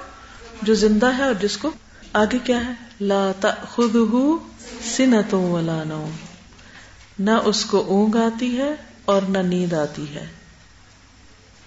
جو 0.62 0.74
زندہ 0.74 1.18
ہے 1.18 1.24
اور 1.24 1.34
جس 1.34 1.58
کو 1.58 1.72
آگے 2.14 2.38
کیا 2.44 2.68
ہے؟ 2.68 2.72
لا 3.02 3.32
تأخذه 3.40 4.20
سنة 4.84 5.52
ولا 5.52 5.84
نوم۔ 5.84 6.12
نہ 7.20 7.32
اس 7.32 7.66
کو 7.66 7.78
اونگ 7.88 8.16
آتی 8.16 8.58
ہے 8.58 8.76
اور 9.06 9.22
نہ 9.22 9.38
نیند 9.38 9.74
آتی 9.74 10.16
ہے۔ 10.16 10.28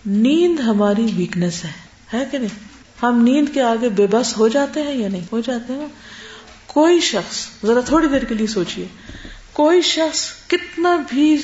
نیند 0.06 0.60
ہماری 0.60 1.10
ویکنیس 1.16 1.64
ہے 1.64 1.72
ہے 2.14 2.24
کہ 2.30 2.38
نہیں؟ 2.38 2.58
ہم 3.02 3.22
نیند 3.22 3.48
کے 3.54 3.62
آگے 3.62 3.88
بے 3.88 4.06
بس 4.06 4.38
ہو 4.38 4.48
جاتے 4.48 4.82
ہیں 4.82 4.92
یا 4.92 5.08
نہیں؟ 5.08 5.24
ہو 5.32 5.40
جاتے 5.40 5.72
ہیں۔ 5.72 5.86
کوئی 6.66 7.00
شخص، 7.00 7.46
ذرا 7.64 7.80
تھوڑی 7.80 8.08
دیر 8.08 8.24
کے 8.24 8.34
لیے 8.34 8.46
سوچئے۔ 8.46 8.86
کوئی 9.52 9.82
شخص 9.82 10.30
کتنا 10.46 10.96
بھی 11.08 11.42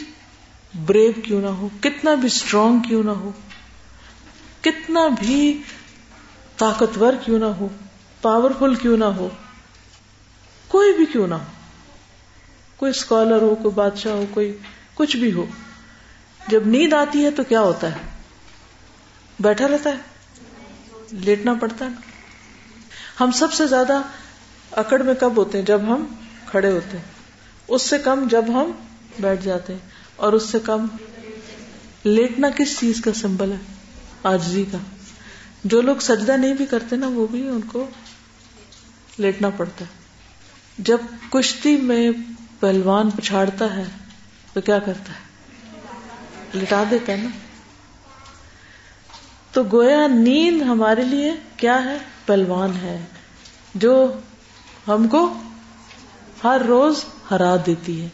بریو 0.87 1.12
کیوں 1.25 1.42
نہ 1.42 1.46
ہو، 1.46 1.68
کتنا 1.80 2.14
بھی 2.14 2.26
اسٹرانگ 2.26 2.80
کیوں 2.80 3.02
نہ 3.02 3.11
ہو، 3.11 3.30
کتنا 4.61 5.08
بھی 5.08 5.62
طاقتور 6.62 7.12
کیوں 7.25 7.38
نہ 7.38 7.45
ہو 7.45 7.69
پاورفل 8.23 8.75
کیوں 8.75 8.97
نہ 8.97 9.04
ہو، 9.04 9.28
کوئی 10.69 10.92
بھی 10.92 11.07
کیوں 11.07 11.26
نہ 11.26 11.35
ہو۔ 11.35 11.45
کوئی 12.76 12.90
اسکالر 12.90 13.42
ہو، 13.42 13.54
کوئی 13.54 13.75
بادشاہ 13.75 14.12
ہو، 14.12 14.25
کوئی 14.31 14.59
کچھ 14.95 15.16
بھی 15.16 15.33
ہو۔ 15.33 15.47
جب 16.49 16.66
نیند 16.66 16.92
آتی 16.92 17.25
ہے 17.25 17.31
تو 17.31 17.45
کیا 17.45 17.61
ہوتا 17.61 17.92
ہے؟ 17.92 18.00
بیٹھا 19.40 19.69
رہتا 19.69 19.90
ہے، 19.90 19.97
لیٹنا 21.11 21.54
پڑتا 21.54 21.85
ہے۔ 21.85 21.90
ہم 23.21 23.31
سب 23.31 23.52
سے 23.52 23.66
زیادہ 23.66 24.02
اکڑ 24.71 25.02
میں 25.02 25.14
کب 25.14 25.37
ہوتے 25.37 25.59
ہیں؟ 25.59 25.64
جب 25.64 25.81
ہم 25.83 26.07
کھڑے 26.47 26.71
ہوتے 26.71 26.97
ہیں۔ 26.99 27.04
اس 27.69 27.83
سے 27.83 27.99
کم 27.99 28.28
جب 28.31 28.45
ہم 28.49 28.71
بیٹھ 29.19 29.45
جاتے 29.45 29.73
ہیں۔ 29.73 29.81
اور 30.16 30.33
اس 30.33 30.50
سے 30.50 30.59
کم 30.61 30.87
لیٹنا 32.04 32.49
کس 32.57 32.81
چیز 32.81 33.00
کا 33.00 33.12
سمبل 33.12 33.52
ہے؟ 33.52 33.75
آجزی 34.23 34.64
کا۔ 34.73 34.78
جو 35.64 35.81
لوگ 35.81 35.97
سجدہ 36.00 36.33
نہیں 36.33 36.54
بھی 36.54 36.66
کرتے 36.66 36.97
نا، 36.97 37.07
وہ 37.07 37.26
بھی 37.26 37.49
ان 37.49 37.61
کو 37.61 37.87
لیٹنا 39.19 39.50
پڑتا 39.50 39.85
ہے۔ 39.85 39.90
جب 40.78 40.99
کشتی 41.31 41.76
میں 41.76 42.11
پہلوان 42.61 43.11
پچھاڑتا 43.11 43.76
ہے، 43.76 43.85
تو 44.52 44.61
کیا 44.61 44.78
کرتا 44.78 45.12
ہے؟ 45.12 45.33
لٹا 46.59 46.83
دیتا 46.90 47.12
ہے 47.12 47.16
نا۔ 47.16 47.28
تو 49.52 49.62
گویا 49.73 50.07
نیند 50.07 50.62
ہمارے 50.62 51.04
لیے 51.04 51.33
کیا 51.57 51.85
ہے؟ 51.85 51.99
پہلوان 52.26 52.73
ہے، 52.76 53.04
جو 53.75 54.12
ہم 54.88 55.09
کو 55.09 55.42
ہر 56.45 56.62
روز 56.66 57.04
ہرا 57.31 57.57
دیتی 57.66 58.02
ہے۔ 58.02 58.09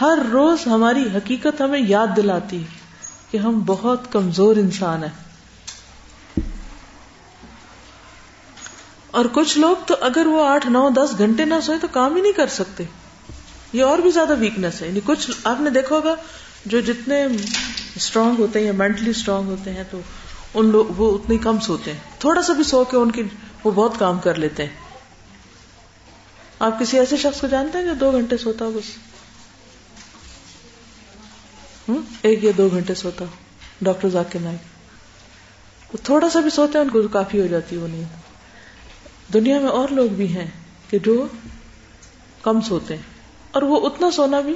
ہر 0.00 0.18
روز 0.32 0.66
ہماری 0.66 1.02
حقیقت 1.14 1.60
ہمیں 1.60 1.80
یاد 1.80 2.06
دلاتی 2.16 2.60
ہے 2.60 2.66
کہ 3.30 3.38
ہم 3.38 3.62
بہت 3.66 4.12
کمزور 4.12 4.56
انسان 4.56 5.02
ہیں۔ 5.02 5.25
اور 9.16 9.24
کچھ 9.32 9.58
لوگ 9.58 9.76
تو 9.86 9.94
اگر 10.00 10.26
وہ 10.26 10.48
آٹھ، 10.48 10.66
نو، 10.66 10.88
دس 10.90 11.18
گھنٹے 11.18 11.44
نہ 11.44 11.54
سوئے 11.62 11.78
تو 11.78 11.86
کام 11.92 12.16
ہی 12.16 12.20
نہیں 12.20 12.32
کر 12.32 12.46
سکتے۔ 12.46 12.84
یہ 13.72 13.84
اور 13.84 13.98
بھی 13.98 14.10
زیادہ 14.10 14.34
ویکنیس 14.38 14.82
ہے۔ 14.82 14.86
یعنی 14.86 15.00
کچھ 15.04 15.30
آپ 15.44 15.60
نے 15.60 15.70
دیکھا 15.70 15.96
ہوگا، 15.96 16.14
جو 16.66 16.80
جتنے 16.80 17.26
اسٹرانگ 17.94 18.34
ہوتے 18.38 18.58
ہیں 18.58 18.66
یا 18.66 18.72
مینٹلی 18.72 19.10
اسٹرانگ 19.10 19.48
ہوتے 19.48 19.72
ہیں 19.72 19.84
تو 19.90 20.00
ان 20.54 20.66
لوگ، 20.66 20.84
وہ 20.96 21.18
اتنے 21.18 21.36
کم 21.36 21.60
سوتے 21.60 21.92
ہیں۔ 21.92 21.98
تھوڑا 22.18 22.42
سا 22.42 22.52
بھی 22.52 22.64
سو 22.64 22.84
کے 22.84 22.96
ان 22.96 23.10
کی 23.10 23.22
وہ 23.64 23.70
بہت 23.70 23.92
کام 23.98 24.18
کر 24.18 24.34
لیتے 24.34 24.62
ہیں۔ 24.62 24.72
آپ 26.58 26.80
کسی 26.80 26.98
ایسے 26.98 27.16
شخص 27.16 27.40
کو 27.40 27.46
جانتے 27.46 27.78
ہیں 27.78 27.84
جو 27.84 27.94
دو 27.94 28.12
گھنٹے 28.12 28.36
سوتا 28.36 28.64
ہو 28.64 28.70
بس؟ 28.70 28.98
ایک 32.22 32.44
یا 32.44 32.52
دو 32.58 32.68
گھنٹے 32.68 32.94
سوتا 32.94 33.24
ہو۔ 33.24 33.30
ڈاکٹر 33.82 34.08
ذاکر 34.08 34.38
نائک۔ 34.42 36.04
تھوڑا 36.04 36.28
سا 36.28 36.40
بھی 36.40 36.50
سوتے 36.50 36.78
ہیں، 36.78 36.84
ان 36.84 36.90
کو 36.90 37.08
کافی 37.08 37.40
ہو 37.40 37.46
جاتی 37.46 37.76
ہے 37.76 37.80
وہ 37.80 37.88
نیند۔ 37.88 38.25
دنیا 39.32 39.58
میں 39.58 39.68
اور 39.68 39.88
لوگ 39.88 40.08
بھی 40.08 40.36
ہیں 40.36 40.46
کہ 40.90 40.98
جو 40.98 41.26
کم 42.42 42.60
سوتے 42.60 42.94
ہیں۔ 42.94 43.02
اور 43.50 43.62
وہ 43.62 43.86
اتنا 43.86 44.10
سونا 44.10 44.40
بھی۔ 44.40 44.54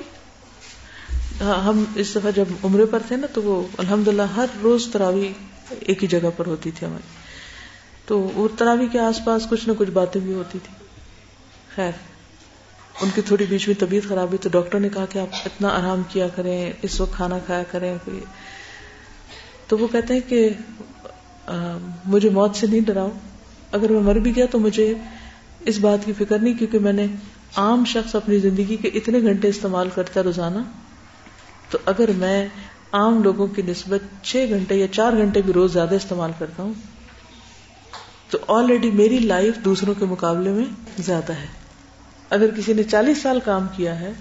ہم 1.40 1.84
اس 1.94 2.14
دفعہ 2.14 2.30
جب 2.30 2.44
عمرے 2.64 2.84
پر 2.86 2.98
تھے 3.08 3.16
نا 3.16 3.26
تو 3.34 3.42
وہ 3.42 3.66
الحمد 3.78 4.08
للہ 4.08 4.22
ہر 4.22 4.46
روز 4.62 4.88
تراوی 4.92 5.32
ایک 5.80 6.02
ہی 6.02 6.08
جگہ 6.08 6.30
پر 6.36 6.46
ہوتی 6.46 6.70
تھی 6.70 6.86
ہماری۔ 6.86 7.08
تو 8.06 8.20
وہ 8.34 8.48
تراوی 8.58 8.86
کے 8.92 8.98
آس 8.98 9.20
پاس 9.24 9.46
کچھ 9.50 9.68
نہ 9.68 9.72
کچھ 9.78 9.90
باتیں 9.90 10.20
بھی 10.20 10.32
ہوتی 10.32 10.58
تھی 10.62 10.74
خیر، 11.74 11.90
ان 13.00 13.08
کی 13.14 13.20
تھوڑی 13.22 13.46
بیچ 13.48 13.68
میں 13.68 13.80
طبیعت 13.80 14.08
خراب 14.08 14.26
ہوئی 14.28 14.38
تو 14.38 14.48
ڈاکٹر 14.48 14.80
نے 14.80 14.88
کہا 14.88 15.06
کہ 15.06 15.18
آپ 15.18 15.28
اتنا 15.44 15.68
آرام 15.68 16.02
کیا 16.08 16.28
کریں، 16.28 16.72
اس 16.82 17.00
وقت 17.00 17.14
کھانا 17.14 17.38
کھایا 17.46 17.62
کریں 17.70 17.98
تو 19.66 19.78
وہ 19.78 19.86
کہتے 19.92 20.14
ہیں 20.14 20.20
کہ 20.28 20.48
مجھے 22.04 22.30
موت 22.30 22.56
سے 22.56 22.66
نہیں 22.66 22.80
ڈراؤ۔ 22.80 23.10
اگر 23.72 23.92
میں 23.92 24.00
مر 24.00 24.14
بھی 24.14 24.36
گیا 24.36 24.46
تو 24.50 24.58
مجھے 24.58 24.94
اس 25.60 25.78
بات 25.78 26.04
کی 26.04 26.12
فکر 26.18 26.38
نہیں، 26.38 26.54
کیونکہ 26.54 26.78
میں 26.78 26.92
نے 26.92 27.06
عام 27.56 27.84
شخص 27.84 28.14
اپنی 28.14 28.38
زندگی 28.38 28.76
کے 28.76 28.88
اتنے 28.88 29.20
گھنٹے 29.20 29.48
استعمال 29.48 29.88
کرتا 29.94 30.22
روزانہ۔ 30.22 30.58
تو 31.70 31.78
اگر 31.84 32.10
میں 32.16 32.46
عام 32.92 33.22
لوگوں 33.22 33.46
کی 33.46 33.62
نسبت 33.62 34.24
چھ 34.24 34.46
گھنٹے 34.48 34.76
یا 34.76 34.86
چار 34.88 35.12
گھنٹے 35.12 35.42
بھی 35.42 35.52
روز 35.52 35.72
زیادہ 35.72 35.94
استعمال 35.94 36.32
کرتا 36.38 36.62
ہوں، 36.62 36.72
تو 38.30 38.38
آلریڈی 38.48 38.90
میری 38.90 39.18
لائف 39.18 39.64
دوسروں 39.64 39.94
کے 39.98 40.04
مقابلے 40.04 40.50
میں 40.50 40.64
زیادہ 40.98 41.32
ہے۔ 41.32 41.46
اگر 42.30 42.50
کسی 42.56 42.72
نے 42.72 42.82
چالیس 42.82 43.22
سال 43.22 43.40
کام 43.40 43.66
کیا 43.76 44.00
ہے، 44.00 44.12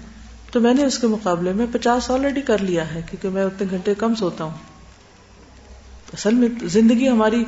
تو 0.52 0.60
میں 0.60 0.74
نے 0.74 0.84
اس 0.84 0.98
کے 0.98 1.06
مقابلے 1.06 1.52
میں 1.52 1.66
پچاس 1.72 2.10
آلریڈی 2.10 2.40
کر 2.40 2.58
لیا 2.58 2.94
ہے، 2.94 3.02
کیونکہ 3.10 3.28
میں 3.28 3.44
اتنے 3.44 3.66
گھنٹے 3.70 3.94
کم 3.94 4.14
سوتا 4.14 4.44
ہوں۔ 4.44 4.56
اصل 6.12 6.34
میں 6.34 6.48
زندگی 6.62 7.08
ہماری 7.08 7.44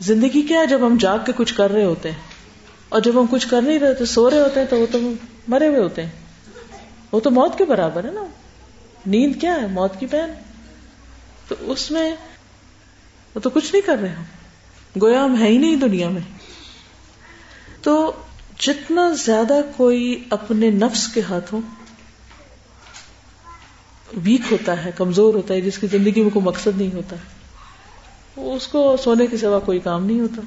زندگی 0.00 0.42
کیا 0.42 0.60
ہے 0.60 0.66
جب 0.66 0.86
ہم 0.86 0.96
جاگ 1.00 1.18
کے 1.26 1.32
کچھ 1.36 1.54
کر 1.54 1.70
رہے 1.70 1.84
ہوتے 1.84 2.10
ہیں؟ 2.10 2.18
اور 2.88 3.00
جب 3.00 3.20
ہم 3.20 3.26
کچھ 3.30 3.48
کر 3.48 3.62
نہیں 3.62 3.78
رہے 3.78 3.94
تو 3.94 4.04
سو 4.04 4.30
رہے 4.30 4.40
ہوتے 4.40 4.60
ہیں 4.60 4.66
تو 4.66 4.78
وہ 4.78 4.86
تو 4.92 4.98
مرے 5.48 5.68
ہوئے 5.68 5.78
ہوتے 5.78 6.02
ہیں۔ 6.02 6.10
وہ 7.12 7.20
تو 7.20 7.30
موت 7.30 7.58
کے 7.58 7.64
برابر 7.64 8.04
ہے 8.04 8.10
نا۔ 8.10 8.24
نیند 9.06 9.40
کیا 9.40 9.56
ہے؟ 9.62 9.66
موت 9.66 10.00
کی 10.00 10.06
پہن۔ 10.06 10.32
تو 11.48 11.54
اس 11.60 11.90
میں 11.90 12.16
وہ 13.34 13.40
تو 13.40 13.50
کچھ 13.50 13.72
نہیں 13.72 13.86
کر 13.86 13.98
رہے 13.98 14.08
ہم۔ 14.08 14.22
گویا 15.02 15.24
ہم 15.24 15.42
ہے 15.42 15.48
ہی 15.48 15.58
نہیں 15.58 15.76
دنیا 15.76 16.08
میں۔ 16.08 16.22
تو 17.82 18.12
جتنا 18.58 19.10
زیادہ 19.10 19.60
کوئی 19.76 20.24
اپنے 20.30 20.70
نفس 20.70 21.08
کے 21.08 21.20
ہاتھوں 21.20 21.60
ویک 24.24 24.52
ہوتا 24.52 24.84
ہے، 24.84 24.90
کمزور 24.96 25.34
ہوتا 25.34 25.54
ہے، 25.54 25.60
جس 25.60 25.78
کی 25.78 25.86
زندگی 25.86 26.22
میں 26.22 26.30
کوئی 26.30 26.44
مقصد 26.44 26.80
نہیں 26.80 26.94
ہوتا۔ 26.94 27.16
ہے 27.16 27.39
اس 28.36 28.66
کو 28.66 28.96
سونے 28.96 29.26
کے 29.26 29.36
سوا 29.36 29.58
کوئی 29.58 29.78
کام 29.78 30.06
نہیں 30.06 30.20
ہوتا۔ 30.20 30.42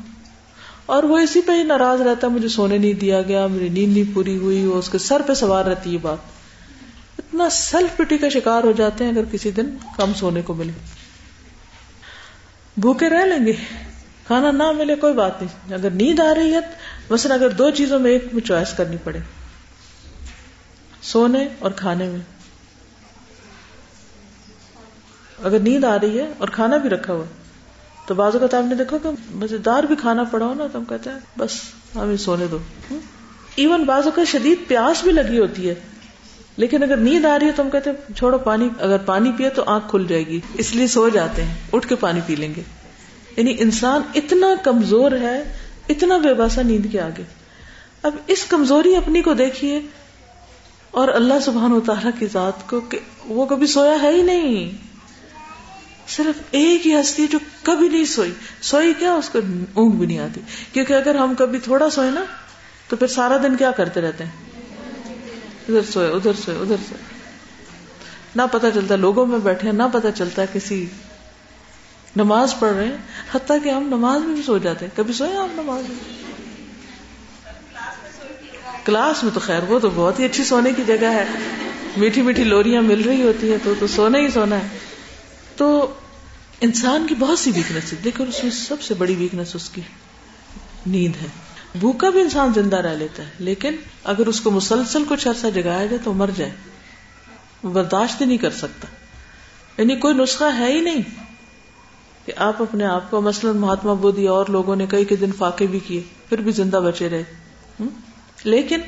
اور 0.86 1.04
وہ 1.04 1.18
اسی 1.18 1.42
پہ 1.42 1.52
ہی 1.52 1.64
ناراض 1.64 2.02
رہتا، 2.02 2.28
مجھے 2.28 2.48
سونے 2.48 2.78
نہیں 2.78 2.94
دیا 2.94 3.22
گیا، 3.22 3.48
میری 3.48 3.70
نیند 3.70 3.98
نہیں 3.98 4.16
پوری 4.16 4.38
ہوئی، 4.38 4.66
وہ 4.66 4.76
اس 4.76 4.90
کے 4.90 4.98
سر 4.98 5.22
پہ 5.28 5.34
سوار 5.34 5.66
رہتی 5.66 5.94
ہے 5.94 5.98
بات۔ 5.98 6.18
اتنا 7.18 7.50
سیلف 7.50 7.98
پٹی 7.98 8.18
کا 8.18 8.30
شکار 8.30 8.64
ہو 8.64 8.72
جاتے 8.72 9.04
ہیں 9.04 9.12
اگر 9.12 9.22
کسی 9.32 9.52
دن 9.52 9.70
کم 9.98 10.14
سونے 10.14 10.42
کو 10.42 10.54
ملے۔ 10.54 10.72
بھوکے 12.78 13.10
رہ 13.10 13.26
لیں 13.26 13.46
گے، 13.46 13.54
کھانا 14.28 14.52
نہ 14.52 14.72
ملے، 14.72 14.96
کوئی 14.96 15.14
بات 15.14 15.42
نہیں۔ 15.42 15.74
اگر 15.74 15.90
نیند 15.92 16.20
آ 16.20 16.34
رہی 16.36 16.54
ہے، 16.54 16.60
مثلا 17.10 17.34
اگر 17.34 17.50
دو 17.50 17.70
چیزوں 17.70 18.00
میں 18.00 18.12
ایک 18.12 18.26
میں 18.34 18.42
چوائس 18.42 18.74
کرنی 18.74 18.98
پڑے۔ 19.04 19.20
سونے 21.02 21.48
اور 21.60 21.72
کھانے 21.72 22.08
میں۔ 22.10 22.20
اگر 25.44 25.60
نیند 25.60 25.84
آ 25.84 25.98
رہی 26.02 26.20
ہے 26.20 26.34
اور 26.38 26.48
کھانا 26.48 26.78
بھی 26.78 26.90
رکھا 26.90 27.14
ہوا۔ 27.14 27.26
تو 28.06 28.14
بازو 28.14 28.40
کا 28.40 28.58
آپ 28.58 28.64
نے 28.70 28.76
دیکھو 28.76 28.98
کہ 29.04 29.10
مزیدار 29.36 29.84
بھی 29.84 29.96
کھانا 29.96 30.24
پڑا 30.24 30.46
ہو 30.46 30.54
نا 30.54 30.68
تو 30.72 30.80
ہم 30.80 30.86
کہتے 30.86 31.10
ہیں، 31.10 31.18
بس 31.38 31.62
ہمیں 31.96 32.18
سونے 32.18 32.46
دو۔ 32.52 32.58
ایون 33.56 33.84
بازو 33.84 34.12
کا 34.12 34.24
شدید 34.24 34.68
پیاس 34.68 35.04
بھی 35.04 35.12
لگی 35.12 35.40
ہوتی 35.40 35.70
ہے۔ 35.70 35.76
لیکن 36.58 36.84
اگر 36.84 36.98
نیند 36.98 37.26
آ 37.26 37.40
رہی 37.40 37.48
ہے 37.48 37.52
تو 37.52 37.64
ہم 37.64 37.70
کہتے 37.70 37.90
ہیں، 37.90 38.14
چھوڑو 38.14 38.38
پانی، 38.38 38.70
اگر 38.80 38.98
پانی 38.98 39.32
پیے 39.38 39.50
تو 39.50 39.64
آنکھ 39.66 39.90
کھل 39.90 40.06
جائے 40.10 40.28
گی۔ 40.28 40.40
اس 40.54 40.76
لیے 40.76 40.88
سو 40.88 41.10
جاتے 41.10 41.44
ہیں، 41.44 41.54
اٹھ 41.74 41.88
کے 41.88 41.96
پانی 41.96 42.20
پی 42.26 42.36
لیں 42.36 42.54
گے۔ 42.56 42.62
یعنی 43.38 43.56
انسان 43.60 44.02
اتنا 44.16 44.48
کمزور 44.64 45.12
ہے، 45.12 45.58
اتنا 45.90 46.18
بے 46.18 46.34
باسا 46.34 46.62
نیند 46.62 46.86
کے 46.92 47.02
آگے۔ 47.02 47.24
اب 48.04 48.16
اس 48.28 48.46
کمزوری 48.46 48.96
اپنی 48.96 49.22
کو 49.22 49.34
دیکھیے، 49.34 49.82
اور 50.92 51.08
اللہ 51.08 51.34
سبحان 51.46 51.72
و 51.72 51.80
تعالیٰ 51.80 52.12
کی 52.20 52.28
ذات 52.28 52.70
کو 52.70 52.82
کہ 52.82 53.00
وہ 53.26 53.46
کبھی 53.46 53.68
سویا 53.68 54.02
ہے 54.02 54.12
ہی 54.12 54.22
نہیں۔ 54.22 54.93
صرف 56.08 56.42
ایک 56.52 56.88
ہی 56.88 57.00
ہستی 57.00 57.28
جو 57.28 57.40
کبھی 57.64 57.90
نہیں 57.90 58.06
سوئی۔ 58.06 58.32
سوئی 58.62 58.94
کیا؟ 59.00 59.14
اس 59.14 59.30
کو 59.30 59.40
اونگ 59.74 59.92
بھی 59.92 60.08
نہیں 60.08 60.20
آتی۔ 60.20 60.42
کیونکہ 60.74 60.94
اگر 60.94 61.16
ہم 61.16 61.34
کبھی 61.38 61.60
تھوڑا 61.60 61.90
سوئے 61.90 62.12
نا، 62.12 62.24
تو 62.88 62.96
پھر 62.96 63.08
سارا 63.08 63.38
دن 63.38 63.58
کیا 63.58 63.72
کرتے 63.72 64.02
رہتے 64.02 64.24
ہیں؟ 64.24 64.32
ادھر 65.70 65.92
سوئے 65.92 66.10
ادھر 66.10 66.32
سوئے 66.46 66.58
ادھر 66.58 66.76
سوئے۔ 66.90 67.04
نہ 68.36 68.42
پتا 68.52 68.72
چلتا 68.72 68.96
لوگوں 68.96 69.26
میں 69.26 69.40
بیٹھے 69.40 69.72
نہ 69.72 69.84
پتا 69.94 70.12
چلتا 70.12 70.42
کسی 70.54 70.86
نماز 72.16 72.56
پڑھ 72.60 72.74
رہے 72.74 72.86
ہیں۔ 72.86 72.98
حتیٰ 73.36 73.58
کہ 73.64 73.70
ہم 73.70 73.88
نماز 73.88 74.22
میں 74.22 74.34
بھی 74.34 74.44
سو 74.44 74.58
جاتے 74.58 74.86
ہیں۔ 74.86 74.98
کبھی 74.98 75.14
سوئے 75.14 75.38
آپ 75.38 75.50
نماز 75.54 75.84
میں؟ 75.90 76.24
کلاس 78.86 79.24
میں 79.24 79.32
تو 79.34 79.40
خیر، 79.40 79.60
وہ 79.68 79.80
تو 79.80 79.90
بہت 79.96 80.20
ہی 80.20 80.26
اچھی 80.26 80.44
سونے 80.44 80.72
کی 80.74 80.84
جگہ 80.88 81.06
ہے۔ 81.06 81.26
میٹھی 81.98 82.22
میٹھی 82.22 82.44
لوریاں 82.44 82.82
مل 82.82 83.02
رہی 83.02 83.22
ہوتی 83.22 83.52
ہے 83.52 83.58
تو 83.64 83.74
تو 83.80 83.88
سونا 83.88 84.18
ہی 84.18 84.30
سونا 84.30 84.58
ہے۔ 84.58 84.68
تو 85.56 85.94
انسان 86.62 87.06
کی 87.10 87.16
بہت 87.16 87.40
سی 87.40 87.52
ویکنیس 87.56 87.94
لیکن 88.04 88.28
اس 88.28 88.44
میں 88.44 88.52
سب 88.52 88.82
سے 88.82 88.94
بڑی 88.94 89.16
ویکنیس 89.16 89.56
اس 89.56 89.70
کی۔ 89.70 89.82
نیند 90.86 91.22
ہے۔ 91.22 91.28
بھوکا 91.80 92.10
بھی 92.10 92.22
انسان 92.22 92.54
زندہ 92.56 92.76
رہ 92.76 92.96
لیتا 92.96 93.24
ہے، 93.24 93.30
لیکن 93.40 93.76
اگر 94.04 94.28
اس 94.28 94.42
کو 94.42 94.52
مسلسل 94.52 95.04
کچھ 95.10 95.28
عرصہ 95.28 95.48
جگایا 95.48 95.86
جائے 95.86 95.98
تو 96.04 96.14
مر 96.14 96.30
جائے۔ 96.36 96.52
برداشت 97.64 98.22
ہی 98.22 98.26
نہیں 98.26 98.38
کر 98.38 98.50
سکتا۔ 98.50 98.88
یعنی 99.78 99.96
کوئی 99.96 100.14
نسخہ 100.14 100.44
ہے 100.58 100.72
ہی 100.72 100.82
نہیں 100.82 101.02
کہ 102.26 102.34
آپ 102.36 102.62
اپنے 102.62 102.86
آپ 102.86 103.12
کو، 103.12 103.22
مثلاً 103.22 103.58
مہاتما 103.58 103.94
بودھی 103.94 104.28
اور 104.28 104.46
لوگوں 104.46 104.76
نے 104.76 104.86
کئی 104.86 105.06
کئی 105.06 105.18
دن 105.18 105.32
فاقے 105.38 105.68
بھی 105.68 105.80
کیے، 105.80 106.04
پھر 106.30 106.42
بھی 106.42 106.52
زندہ 106.52 106.78
بچے 106.78 107.10
رہے۔ 107.10 107.24
لیکن 108.44 108.80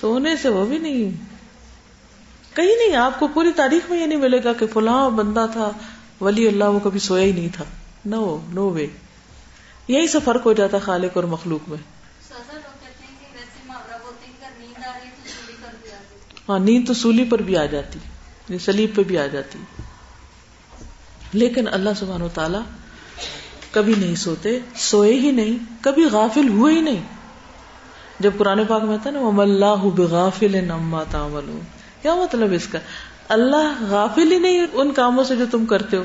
سونے 0.00 0.36
سے 0.36 0.48
وہ 0.48 0.66
بھی 0.66 0.78
نہیں۔ 0.78 1.33
کہیں 2.54 2.76
نہیں 2.76 2.96
آپ 2.96 3.18
کو 3.18 3.28
پوری 3.28 3.52
تاریخ 3.56 3.90
میں 3.90 4.00
یہ 4.00 4.06
نہیں 4.06 4.18
ملے 4.18 4.44
گا 4.44 4.52
کہ 4.52 4.66
فلاں 4.66 5.10
بندہ 5.10 5.46
تھا 5.52 5.70
ولی 6.20 6.48
اللہ 6.48 6.64
وہ 6.64 6.78
کبھی 6.78 6.98
سویا 6.98 7.24
ہی 7.24 7.32
نہیں 7.32 7.48
تھا۔ 7.56 7.64
نو 8.04 8.38
نو 8.48 8.70
وے 8.70 8.86
یہی 9.88 10.06
سے 10.06 10.18
فرق 10.24 10.46
ہو 10.46 10.52
جاتا 10.52 10.78
خالق 10.78 11.16
اور 11.16 11.24
مخلوق 11.24 11.68
میں۔ 11.68 11.78
ہاں 16.48 16.58
نیند 16.58 16.86
تو 16.86 16.94
سولی 16.94 17.24
پر 17.24 17.42
بھی 17.42 17.56
آ 17.56 17.66
جاتی 17.66 17.98
یعنی 18.48 18.58
سلیب 18.58 18.96
پہ 18.96 19.02
بھی 19.02 19.18
آ 19.18 19.26
جاتی۔ 19.26 19.58
لیکن 21.32 21.68
اللہ 21.68 21.90
سبحان 21.96 22.22
و 22.22 22.28
تعالی 22.34 22.58
کبھی 23.70 23.94
نہیں 23.98 24.14
سوتے 24.14 24.58
سوئے 24.76 25.12
ہی 25.12 25.30
نہیں 25.30 25.74
کبھی 25.80 26.04
غافل 26.04 26.48
ہوئے 26.48 26.74
ہی 26.74 26.80
نہیں۔ 26.80 27.02
جب 28.20 28.30
قرآن 28.38 28.64
پاک 28.64 28.82
میں 28.82 28.98
تھا 29.02 29.10
نا 29.10 29.20
وہ 29.20 29.42
اللہ 29.42 29.84
بغافل 29.96 30.64
نما 30.64 31.02
تعمل 31.10 31.58
کیا 32.04 32.14
مطلب 32.14 32.52
اس 32.52 32.66
کا؟ 32.66 32.78
اللہ 33.28 33.82
غافل 33.88 34.32
ہی 34.32 34.38
نہیں 34.38 34.66
ان 34.72 34.92
کاموں 34.92 35.24
سے 35.24 35.36
جو 35.36 35.44
تم 35.50 35.66
کرتے 35.66 35.96
ہو۔ 35.96 36.04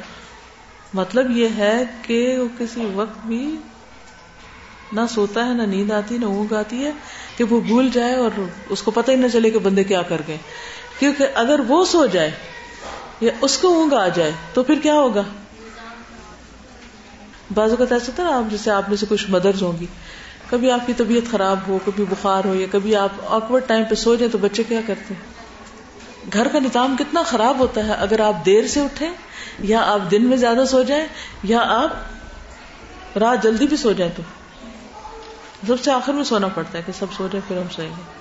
مطلب 0.93 1.37
یہ 1.37 1.47
ہے 1.57 1.83
کہ 2.01 2.39
وہ 2.39 2.47
کسی 2.57 2.85
وقت 2.93 3.27
بھی 3.27 3.55
نہ 4.91 5.01
سوتا 5.09 5.45
ہے، 5.45 5.53
نہ 5.53 5.61
نیند 5.61 5.91
آتی، 5.91 6.17
نہ 6.17 6.25
اونگ 6.25 6.53
آتی 6.53 6.85
ہے 6.85 6.91
کہ 7.37 7.43
وہ 7.43 7.59
بھول 7.59 7.89
جائے 7.93 8.15
اور 8.15 8.41
اس 8.69 8.81
کو 8.81 8.91
پتہ 8.91 9.11
ہی 9.11 9.15
نہ 9.15 9.27
چلے 9.33 9.49
کہ 9.49 9.59
بندے 9.59 9.83
کیا 9.83 10.01
کر 10.01 10.21
گئے۔ 10.27 10.37
کیونکہ 10.99 11.27
اگر 11.35 11.59
وہ 11.67 11.85
سو 11.85 12.05
جائے 12.05 12.31
یا 13.21 13.31
اس 13.41 13.57
کو 13.57 13.67
اونگ 13.67 13.93
آ 13.93 14.07
جائے 14.07 14.31
تو 14.53 14.63
پھر 14.63 14.75
کیا 14.83 14.93
ہوگا؟ 14.93 15.23
بازو 17.53 17.75
کا 17.75 17.85
ایسا 17.91 18.11
تھا 18.15 18.23
نا، 18.23 18.37
آپ 18.37 18.51
جیسے 18.51 18.71
آپ 18.71 18.83
میں 18.87 18.97
سے 18.97 19.05
کچھ 19.09 19.25
مدرز 19.29 19.61
ہوں 19.61 19.73
گی۔ 19.79 19.85
کبھی 20.49 20.71
آپ 20.71 20.87
کی 20.87 20.93
طبیعت 20.97 21.31
خراب 21.31 21.57
ہو، 21.67 21.79
کبھی 21.85 22.05
بخار 22.09 22.45
ہو 22.45 22.55
یا 22.55 22.67
کبھی 22.71 22.95
آپ 22.95 23.09
آکورڈ 23.25 23.63
ٹائم 23.67 23.83
پہ 23.83 23.95
سو 23.95 24.15
جائیں 24.15 24.31
تو 24.31 24.37
بچے 24.37 24.63
کیا 24.63 24.81
کرتے 24.87 25.13
ہیں؟ 25.13 25.38
گھر 26.33 26.47
کا 26.47 26.59
نظام 26.59 26.95
کتنا 26.99 27.23
خراب 27.23 27.59
ہوتا 27.59 27.85
ہے 27.85 27.91
اگر 27.91 28.19
آپ 28.19 28.45
دیر 28.45 28.67
سے 28.67 28.79
اٹھیں 28.81 29.11
یا 29.59 29.81
آپ 29.81 30.11
دن 30.11 30.25
میں 30.25 30.37
زیادہ 30.37 30.65
سو 30.65 30.83
جائیں 30.83 31.07
یا 31.43 31.59
آپ 31.65 31.89
رات 33.17 33.43
جلدی 33.43 33.67
بھی 33.67 33.77
سو 33.77 33.91
جائیں 33.91 34.13
تو 34.15 34.23
سب 35.67 35.83
سے 35.83 35.91
آخر 35.91 36.13
میں 36.13 36.23
سونا 36.23 36.47
پڑتا 36.47 36.77
ہے 36.77 36.83
کہ 36.85 36.91
سب 36.99 37.05
سو 37.13 37.27
جائے 37.27 37.41
پھر 37.47 37.57
ہم 37.57 37.67
سوئیں 37.75 37.91
گے 37.97 38.19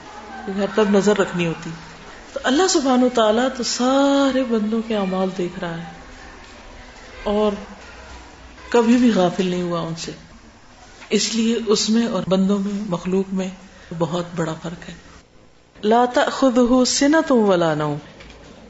گھر 0.56 0.66
تب 0.74 0.90
نظر 0.90 1.18
رکھنی 1.18 1.46
ہوتی۔ 1.46 1.70
تو 2.32 2.40
اللہ 2.44 2.68
سبحان 2.68 3.02
و 3.02 3.08
تعالیٰ 3.14 3.48
تو 3.56 3.62
سارے 3.62 4.44
بندوں 4.44 4.80
کے 4.86 4.96
اعمال 4.96 5.28
دیکھ 5.38 5.58
رہا 5.58 5.78
ہے۔ 5.78 5.84
اور 7.22 7.52
کبھی 8.68 8.96
بھی 8.96 9.12
غافل 9.14 9.46
نہیں 9.46 9.62
ہوا 9.62 9.80
ان 9.80 9.94
سے۔ 9.94 10.12
اس 11.10 11.34
لیے 11.34 11.58
اس 11.66 11.90
میں 11.90 12.06
اور 12.06 12.22
بندوں 12.28 12.58
میں، 12.58 12.84
مخلوق 12.86 13.24
میں 13.32 13.48
بہت 13.98 14.24
بڑا 14.36 14.54
فرق 14.62 14.88
ہے۔ 14.88 14.94
لاتا 15.84 16.24
خود 16.32 16.58
ہو 16.58 16.84
سنا 16.84 17.20
تم 17.26 17.36
ولا 17.36 17.74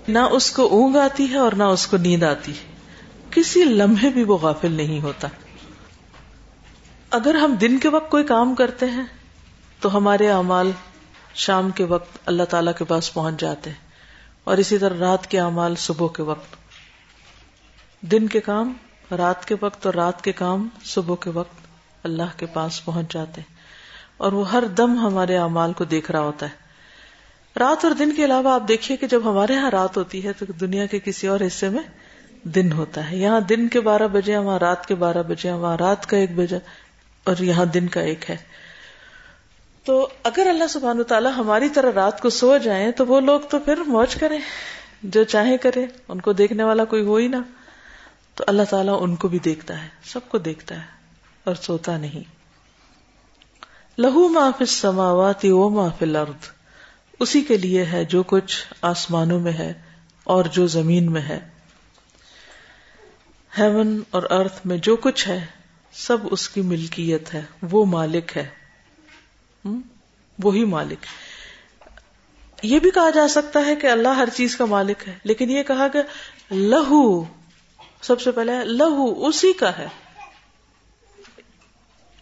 نہ 0.08 0.18
اس 0.18 0.50
کو 0.50 0.66
اونگ 0.66 0.96
آتی 0.96 1.30
ہے 1.30 1.38
اور 1.38 1.52
نہ 1.52 1.62
اس 1.62 1.86
کو 1.86 1.96
نیند 1.96 2.22
آتی 2.22 2.52
ہے۔ 2.52 2.74
کسی 3.30 3.64
لمحے 3.64 4.08
بھی 4.10 4.24
وہ 4.24 4.38
غافل 4.38 4.72
نہیں 4.72 5.00
ہوتا۔ 5.00 5.28
اگر 7.10 7.34
ہم 7.34 7.54
دن 7.54 7.78
کے 7.78 7.88
وقت 7.88 8.10
کوئی 8.10 8.24
کام 8.24 8.54
کرتے 8.54 8.86
ہیں، 8.86 9.02
تو 9.80 9.96
ہمارے 9.96 10.30
اعمال 10.30 10.70
شام 11.34 11.70
کے 11.70 11.84
وقت 11.84 12.18
اللہ 12.26 12.42
تعالی 12.42 12.70
کے 12.78 12.84
پاس 12.84 13.14
پہنچ 13.14 13.40
جاتے 13.40 13.70
ہیں۔ 13.70 13.76
اور 14.44 14.56
اسی 14.56 14.78
طرح 14.78 14.98
رات 14.98 15.26
کے 15.26 15.40
اعمال 15.40 15.74
صبح 15.76 16.06
کے 16.16 16.22
وقت۔ 16.22 16.56
دن 18.00 18.26
کے 18.26 18.40
کام 18.40 18.72
رات 19.16 19.44
کے 19.44 19.54
وقت 19.60 19.86
اور 19.86 19.94
رات 19.94 20.24
کے 20.24 20.32
کام 20.32 20.68
صبح 20.84 21.14
کے 21.20 21.30
وقت 21.30 21.54
اللہ 22.02 22.38
کے 22.38 22.46
پاس 22.46 22.84
پہنچ 22.84 23.12
جاتے 23.12 23.40
ہیں۔ 23.40 23.54
اور 24.16 24.32
وہ 24.32 24.52
ہر 24.52 24.64
دم 24.66 24.98
ہمارے 24.98 25.36
اعمال 25.36 25.72
کو 25.72 25.84
دیکھ 25.84 26.10
رہا 26.10 26.20
ہوتا 26.20 26.46
ہے۔ 26.46 26.67
رات 27.58 27.84
اور 27.84 27.92
دن 27.92 28.14
کے 28.14 28.24
علاوہ 28.24 28.54
آپ 28.54 28.62
دیکھیے 28.68 28.96
کہ 28.96 29.06
جب 29.06 29.20
ہمارے 29.24 29.52
یہاں 29.52 29.70
رات 29.70 29.96
ہوتی 29.96 30.24
ہے 30.24 30.32
تو 30.32 30.44
دنیا 30.52 30.86
کے 30.86 30.98
کسی 31.04 31.26
اور 31.26 31.40
حصے 31.46 31.68
میں 31.68 31.82
دن 32.48 32.72
ہوتا 32.72 33.10
ہے۔ 33.10 33.16
یہاں 33.16 33.40
دن 33.40 33.68
کے 33.68 33.80
بارہ 33.80 34.08
بجے، 34.12 34.36
وہاں 34.36 34.58
رات 34.58 34.86
کے 34.86 34.94
بارہ 34.94 35.22
بجے، 35.28 35.52
وہاں 35.52 35.76
رات 35.76 36.06
کا 36.06 36.16
ایک 36.16 36.30
بجے 36.34 36.58
اور 37.24 37.42
یہاں 37.42 37.64
دن 37.64 37.88
کا 37.88 38.00
ایک 38.00 38.30
ہے۔ 38.30 38.36
تو 39.84 40.08
اگر 40.22 40.46
اللہ 40.50 40.66
سبحان 40.66 41.02
تعالیٰ 41.02 41.32
ہماری 41.36 41.68
طرح 41.68 41.90
رات 41.94 42.20
کو 42.20 42.30
سو 42.30 42.58
جائیں 42.58 42.92
تو 42.92 43.06
وہ 43.06 43.20
لوگ 43.20 43.40
تو 43.40 43.58
پھر 43.58 43.76
موج 43.76 44.14
کریں، 44.14 44.38
جو 45.02 45.24
چاہے 45.24 45.56
کرے 45.56 45.86
ان 46.08 46.20
کو 46.20 46.32
دیکھنے 46.32 46.64
والا 46.64 46.84
کوئی 46.84 47.02
ہو 47.02 47.16
ہی 47.16 47.28
نہ۔ 47.28 47.36
تو 48.34 48.44
اللہ 48.46 48.62
تعالیٰ 48.70 48.98
ان 49.00 49.16
کو 49.16 49.28
بھی 49.28 49.38
دیکھتا 49.38 49.82
ہے، 49.82 49.88
سب 50.04 50.20
کو 50.28 50.38
دیکھتا 50.38 50.74
ہے 50.74 50.86
اور 51.44 51.54
سوتا 51.54 51.96
نہیں۔ 51.96 52.22
لہو 54.00 54.28
ما 54.28 54.50
فی 54.50 54.64
السماوات 54.64 55.44
و 55.44 55.70
ما 55.70 55.88
فی 55.98 56.04
الارض۔ 56.04 56.57
اسی 57.20 57.40
کے 57.40 57.56
لیے 57.56 57.84
ہے 57.84 58.04
جو 58.04 58.22
کچھ 58.22 58.66
آسمانوں 58.82 59.40
میں 59.40 59.52
ہے 59.52 59.72
اور 60.24 60.44
جو 60.44 60.66
زمین 60.66 61.12
میں 61.12 61.22
ہے۔ 61.22 61.48
ہیون 63.58 64.02
اور 64.10 64.22
ارتھ 64.30 64.66
میں 64.66 64.76
جو 64.76 64.96
کچھ 64.96 65.28
ہے، 65.28 65.46
سب 65.92 66.16
اس 66.30 66.48
کی 66.48 66.60
ملکیت 66.60 67.34
ہے۔ 67.34 67.42
وہ 67.62 67.84
مالک 67.84 68.36
ہے۔ 68.36 68.48
وہی 70.42 70.64
مالک۔ 70.64 71.06
یہ 72.62 72.78
بھی 72.78 72.90
کہا 72.90 73.10
جا 73.10 73.28
سکتا 73.28 73.66
ہے 73.66 73.76
کہ 73.76 73.86
اللہ 73.86 74.08
ہر 74.08 74.28
چیز 74.34 74.56
کا 74.56 74.64
مالک 74.64 75.08
ہے، 75.08 75.18
لیکن 75.24 75.50
یہ 75.50 75.62
کہا 75.62 75.88
کہ 75.88 76.02
لہو، 76.54 77.24
سب 78.02 78.20
سے 78.20 78.30
پہلے 78.30 78.52
لہو 78.64 79.26
اسی 79.26 79.52
کا 79.52 79.78
ہے۔ 79.78 79.86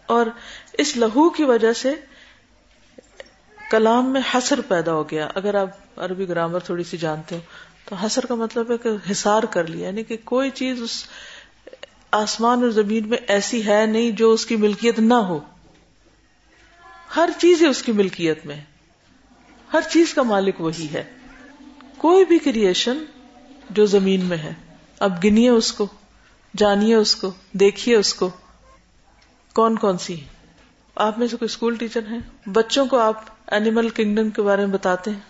اور 0.06 0.26
اس 0.72 0.96
لہو 0.96 1.30
کی 1.30 1.44
وجہ 1.44 1.72
سے 1.72 1.94
کلام 3.70 4.12
میں 4.12 4.20
حسر 4.34 4.60
پیدا 4.60 4.92
ہو 4.92 5.10
گیا۔ 5.10 5.28
اگر 5.34 5.54
آپ 5.54 5.68
عربی 5.96 6.28
گرامر 6.28 6.58
تھوڑی 6.58 6.84
سی 6.84 6.96
جانتے 6.96 7.34
ہو، 7.34 7.40
تو 7.84 7.94
حسر 7.94 8.26
کا 8.26 8.34
مطلب 8.34 8.70
ہے 8.70 8.78
کہ 8.78 8.88
حسار 9.10 9.42
کر 9.42 9.66
لیا۔ 9.66 9.86
یعنی 9.86 10.04
کہ 10.04 10.16
کوئی 10.24 10.50
چیز 10.50 10.82
اس 10.82 11.04
آسمان 12.10 12.62
اور 12.62 12.70
زمین 12.70 13.08
میں 13.08 13.18
ایسی 13.28 13.66
ہے 13.66 13.86
نہیں 13.86 14.10
جو 14.10 14.32
اس 14.32 14.46
کی 14.46 14.56
ملکیت 14.56 14.98
نہ 14.98 15.14
ہو۔ 15.14 15.40
ہر 17.16 17.28
چیز 17.38 17.62
اس 17.64 17.82
کی 17.82 17.92
ملکیت 17.92 18.46
میں۔ 18.46 18.60
ہر 19.72 19.80
چیز 19.90 20.14
کا 20.14 20.22
مالک 20.22 20.60
وہی 20.60 20.86
ہے۔ 20.92 21.04
کوئی 21.98 22.24
بھی 22.24 22.38
کریشن 22.38 23.04
جو 23.70 23.86
زمین 23.86 24.24
میں 24.24 24.36
ہے، 24.36 24.52
اب 24.98 25.24
گنیے 25.24 25.48
اس 25.48 25.72
کو، 25.72 25.86
جانیے 26.56 26.94
اس 26.94 27.16
کو، 27.16 27.32
دیکھیے 27.52 27.96
اس 27.96 28.14
کو۔ 28.14 28.30
کون 29.54 29.78
کون 29.78 29.98
سی 29.98 30.20
آپ 30.94 31.18
میں 31.18 31.26
سے 31.26 31.36
کوئی 31.36 31.46
اسکول 31.46 31.76
ٹیچر 31.76 32.00
ہیں؟ 32.10 32.48
بچوں 32.48 32.86
کو 32.86 32.98
آپ 32.98 33.35
اینیمل 33.46 33.88
کنگڈم 33.88 34.30
کے 34.30 34.42
بارے 34.42 34.66
میں 34.66 34.74
بتاتے 34.74 35.10
ہیں۔ 35.10 35.20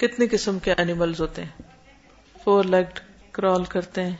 کتنے 0.00 0.26
قسم 0.30 0.58
کے 0.58 0.72
اینیملز 0.72 1.20
ہوتے 1.20 1.44
ہیں۔ 1.44 1.62
فور 2.44 2.64
لیگ 2.64 2.98
کرال 3.32 3.64
کرتے 3.64 4.04
ہیں۔ 4.04 4.16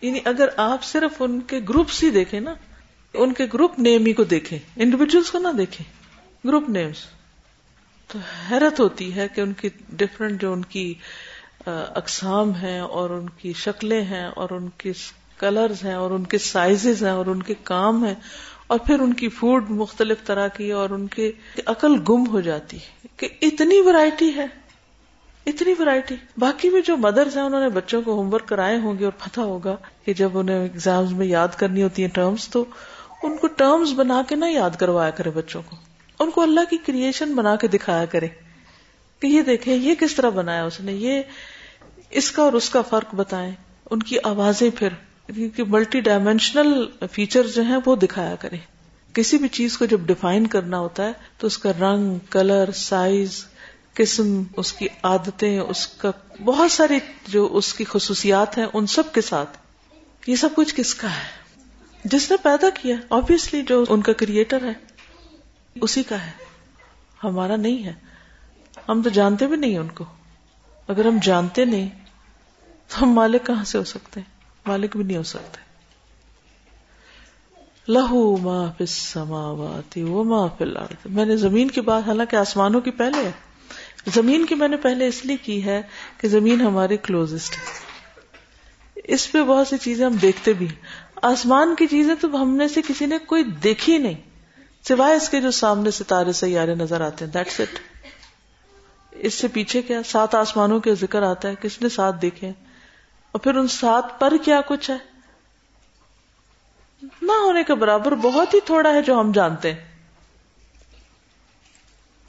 یعنی 0.00 0.18
اگر 0.24 0.48
آپ 0.56 0.84
صرف 0.84 1.22
ان 1.22 1.40
کے 1.40 1.60
گروپس 1.68 2.02
ہی 2.02 2.10
دیکھیں 2.10 2.40
نا، 2.40 2.54
ان 3.14 3.32
کے 3.32 3.46
گروپ 3.54 3.78
نیم 3.78 4.06
ہی 4.06 4.12
کو 4.12 4.24
دیکھیں۔ 4.24 4.58
انڈیویجلس 4.76 5.30
کو 5.30 5.38
نہ 5.38 5.48
دیکھیں۔ 5.58 5.92
گروپ 6.46 6.68
نیمس 6.68 6.96
تو 8.08 8.18
حیرت 8.50 8.80
ہوتی 8.80 9.16
ہے 9.16 9.28
کہ 9.34 9.40
ان 9.40 9.52
کی 9.52 9.68
ڈفرنٹ 9.88 10.40
جو 10.42 10.52
ان 10.52 10.62
کی 10.62 10.94
اقسام 11.66 12.54
ہیں 12.54 12.80
اور 12.80 13.10
ان 13.10 13.28
کی 13.28 13.52
شکلیں 13.52 14.02
ہیں 14.02 14.24
اور 14.24 14.50
ان 14.50 14.68
کی 14.68 14.92
کلرز 15.38 15.84
ہیں 15.84 15.94
اور 15.94 16.10
ان 16.10 16.24
کے 16.24 16.38
سائزز 16.38 17.02
ہیں 17.02 17.12
اور 17.12 17.26
ان 17.26 17.42
کے 17.42 17.54
کام 17.62 18.04
ہیں۔ 18.04 18.14
اور 18.68 18.78
پھر 18.78 19.00
ان 19.00 19.12
کی 19.12 19.28
فوڈ 19.28 19.70
مختلف 19.70 20.24
طرح 20.24 20.48
کی 20.48 20.70
اور 20.72 20.90
ان 20.90 21.06
کی 21.06 21.30
عقل 21.66 21.94
گم 22.08 22.26
ہو 22.26 22.40
جاتی 22.40 22.76
ہے 22.76 23.06
کہ 23.16 23.28
اتنی 23.42 23.80
ورائٹی 23.80 24.30
ہے، 24.36 24.46
اتنی 25.46 25.74
ورائٹی 25.78 26.14
باقی 26.38 26.70
بھی 26.70 26.82
جو 26.82 26.96
مدرس 26.96 27.36
ہیں، 27.36 27.44
انہوں 27.44 27.60
نے 27.60 27.68
بچوں 27.68 28.02
کو 28.02 28.14
ہوم 28.14 28.34
ورک 28.34 28.48
کرائے 28.48 28.78
ہوں 28.78 28.98
گے 28.98 29.04
اور 29.04 29.12
پتہ 29.18 29.40
ہوگا 29.40 29.76
کہ 30.04 30.12
جب 30.14 30.38
انہیں 30.38 30.62
ایگزامز 30.62 31.12
میں 31.12 31.26
یاد 31.26 31.48
کرنی 31.56 31.82
ہوتی 31.82 32.02
ہیں 32.02 32.10
ٹرمز 32.14 32.48
تو 32.48 32.64
ان 33.22 33.36
کو 33.36 33.46
ٹرمز 33.46 33.92
بنا 33.92 34.22
کے 34.28 34.34
نہ 34.34 34.44
یاد 34.44 34.70
کروایا 34.78 35.10
کرے 35.10 35.30
بچوں 35.30 35.62
کو۔ 35.66 35.76
ان 36.20 36.30
کو 36.30 36.42
اللہ 36.42 36.60
کی 36.70 36.76
کریشن 36.86 37.34
بنا 37.34 37.56
کے 37.56 37.66
دکھایا 37.66 38.04
کرے 38.04 38.28
کہ 39.20 39.26
یہ 39.26 39.42
دیکھیں، 39.42 39.74
یہ 39.76 39.94
کس 39.94 40.14
طرح 40.14 40.28
بنایا 40.28 40.64
اس 40.64 40.80
نے، 40.80 40.92
یہ 40.92 41.22
اس 42.10 42.32
کا 42.32 42.42
اور 42.42 42.52
اس 42.52 42.70
کا 42.70 42.82
فرق 42.82 43.14
بتائیں۔ 43.14 43.52
ان 43.90 44.02
کی 44.02 44.16
آوازیں 44.22 44.70
پھر 44.78 44.88
کیونکہ 45.34 45.64
ملٹی 45.64 46.00
ڈائمینشنل 46.00 46.86
فیچر 47.12 47.46
جو 47.46 47.62
ہیں 47.62 47.78
وہ 47.86 47.96
دکھایا 47.96 48.34
کرے 48.34 48.56
کسی 49.12 49.38
بھی 49.38 49.48
چیز 49.48 49.78
کو 49.78 49.84
جب 49.84 50.00
ڈیفائن 50.00 50.46
کرنا 50.46 50.78
ہوتا 50.78 51.06
ہے 51.06 51.12
تو 51.38 51.46
اس 51.46 51.58
کا 51.58 51.72
رنگ، 51.80 52.18
کلر، 52.30 52.70
سائز، 52.74 53.44
قسم، 53.94 54.42
اس 54.56 54.72
کی 54.72 54.86
عادتیں، 55.02 55.58
اس 55.58 55.86
کا 55.86 56.10
بہت 56.44 56.72
ساری 56.72 56.98
جو 57.28 57.48
اس 57.52 57.74
کی 57.74 57.84
خصوصیات 57.84 58.58
ہیں، 58.58 58.66
ان 58.74 58.86
سب 58.86 59.12
کے 59.12 59.20
ساتھ۔ 59.20 59.58
یہ 60.26 60.36
سب 60.36 60.48
کچھ 60.56 60.74
کس 60.74 60.94
کا 60.94 61.10
ہے؟ 61.10 61.38
جس 62.04 62.30
نے 62.30 62.36
پیدا 62.42 62.70
کیا 62.70 62.96
آبیسلی 63.10 63.62
جو 63.62 63.84
ان 63.88 64.02
کا 64.02 64.12
کریٹر 64.12 64.64
ہے، 64.64 64.72
اسی 65.80 66.02
کا 66.02 66.26
ہے۔ 66.26 66.30
ہمارا 67.24 67.56
نہیں 67.56 67.84
ہے۔ 67.84 67.92
ہم 68.88 69.02
تو 69.02 69.10
جانتے 69.10 69.46
بھی 69.46 69.56
نہیں 69.56 69.78
ان 69.78 69.88
کو۔ 69.88 70.04
اگر 70.88 71.04
ہم 71.04 71.18
جانتے 71.22 71.64
نہیں، 71.64 71.88
تو 72.88 73.02
ہم 73.02 73.10
مالک 73.10 73.46
کہاں 73.46 73.64
سے 73.64 73.78
ہو 73.78 73.84
سکتے 73.84 74.20
ہیں؟ 74.20 74.37
مالک 74.68 74.96
بھی 74.96 75.04
نہیں 75.04 75.16
ہو 75.16 75.22
سکتے۔ 75.22 75.68
لہو 77.92 78.36
ما 78.36 78.64
فی 78.64 78.84
السماوات 78.84 79.98
و 79.98 80.24
ما 80.24 80.46
فی 80.46 80.64
الارض۔ 80.64 81.06
میں 81.10 81.24
نے 81.24 81.36
زمین 81.36 81.70
کی 81.70 81.80
بات، 81.80 82.02
حالانکہ 82.06 82.36
آسمانوں 82.36 82.80
کی 82.80 82.90
پہلے 82.90 83.24
ہے۔ 83.24 83.30
زمین 84.06 84.46
کی 84.46 84.54
میں 84.54 84.68
نے 84.68 84.76
پہلے 84.76 85.08
اس 85.08 85.26
لیے 85.26 85.36
کی 85.36 85.64
ہے 85.64 85.82
کہ 86.20 86.28
زمین 86.28 86.60
ہمارے 86.60 86.96
کلوزسٹ 86.96 87.52
ہے۔ 87.52 87.88
اس 89.04 89.32
پہ 89.32 89.42
بہت 89.42 89.68
سی 89.68 89.76
چیزیں 89.78 90.06
ہم 90.06 90.12
دیکھتے 90.12 90.52
بھی 90.52 90.68
ہیں۔ 90.68 90.74
آسمان 91.22 91.74
کی 91.74 91.86
چیزیں 91.86 92.14
تو 92.20 92.42
ہم 92.42 92.56
نے 92.56 92.68
سے 92.68 92.80
کسی 92.88 93.06
نے 93.06 93.18
کوئی 93.18 93.42
دیکھی 93.42 93.98
نہیں۔ 93.98 94.14
سوائے 94.88 95.16
اس 95.16 95.28
کے 95.28 95.40
جو 95.40 95.50
سامنے 95.50 95.90
ستارے، 95.90 96.32
سیارے 96.32 96.74
نظر 96.74 97.00
آتے 97.00 97.24
ہیں۔ 97.24 97.32
دیٹس 97.32 97.60
اٹ 97.60 97.78
اس 99.10 99.34
سے 99.34 99.48
پیچھے 99.48 99.82
کیا؟ 99.82 100.00
سات 100.06 100.34
آسمانوں 100.34 100.80
کے 100.80 100.94
ذکر 100.94 101.22
آتا 101.22 101.48
ہے۔ 101.48 101.54
کس 101.62 101.82
نے 101.82 101.88
ساتھ 101.88 102.16
دیکھے 102.22 102.52
اور 103.32 103.40
پھر 103.40 103.54
ان 103.54 103.68
سات 103.68 104.20
پر 104.20 104.32
کیا 104.44 104.60
کچھ 104.60 104.90
ہے؟ 104.90 104.96
نہ 107.22 107.32
ہونے 107.32 107.64
کے 107.64 107.74
برابر 107.74 108.14
بہت 108.14 108.54
ہی 108.54 108.60
تھوڑا 108.60 108.92
ہے 108.92 109.02
جو 109.02 109.20
ہم 109.20 109.32
جانتے 109.32 109.72
ہیں۔ 109.72 109.88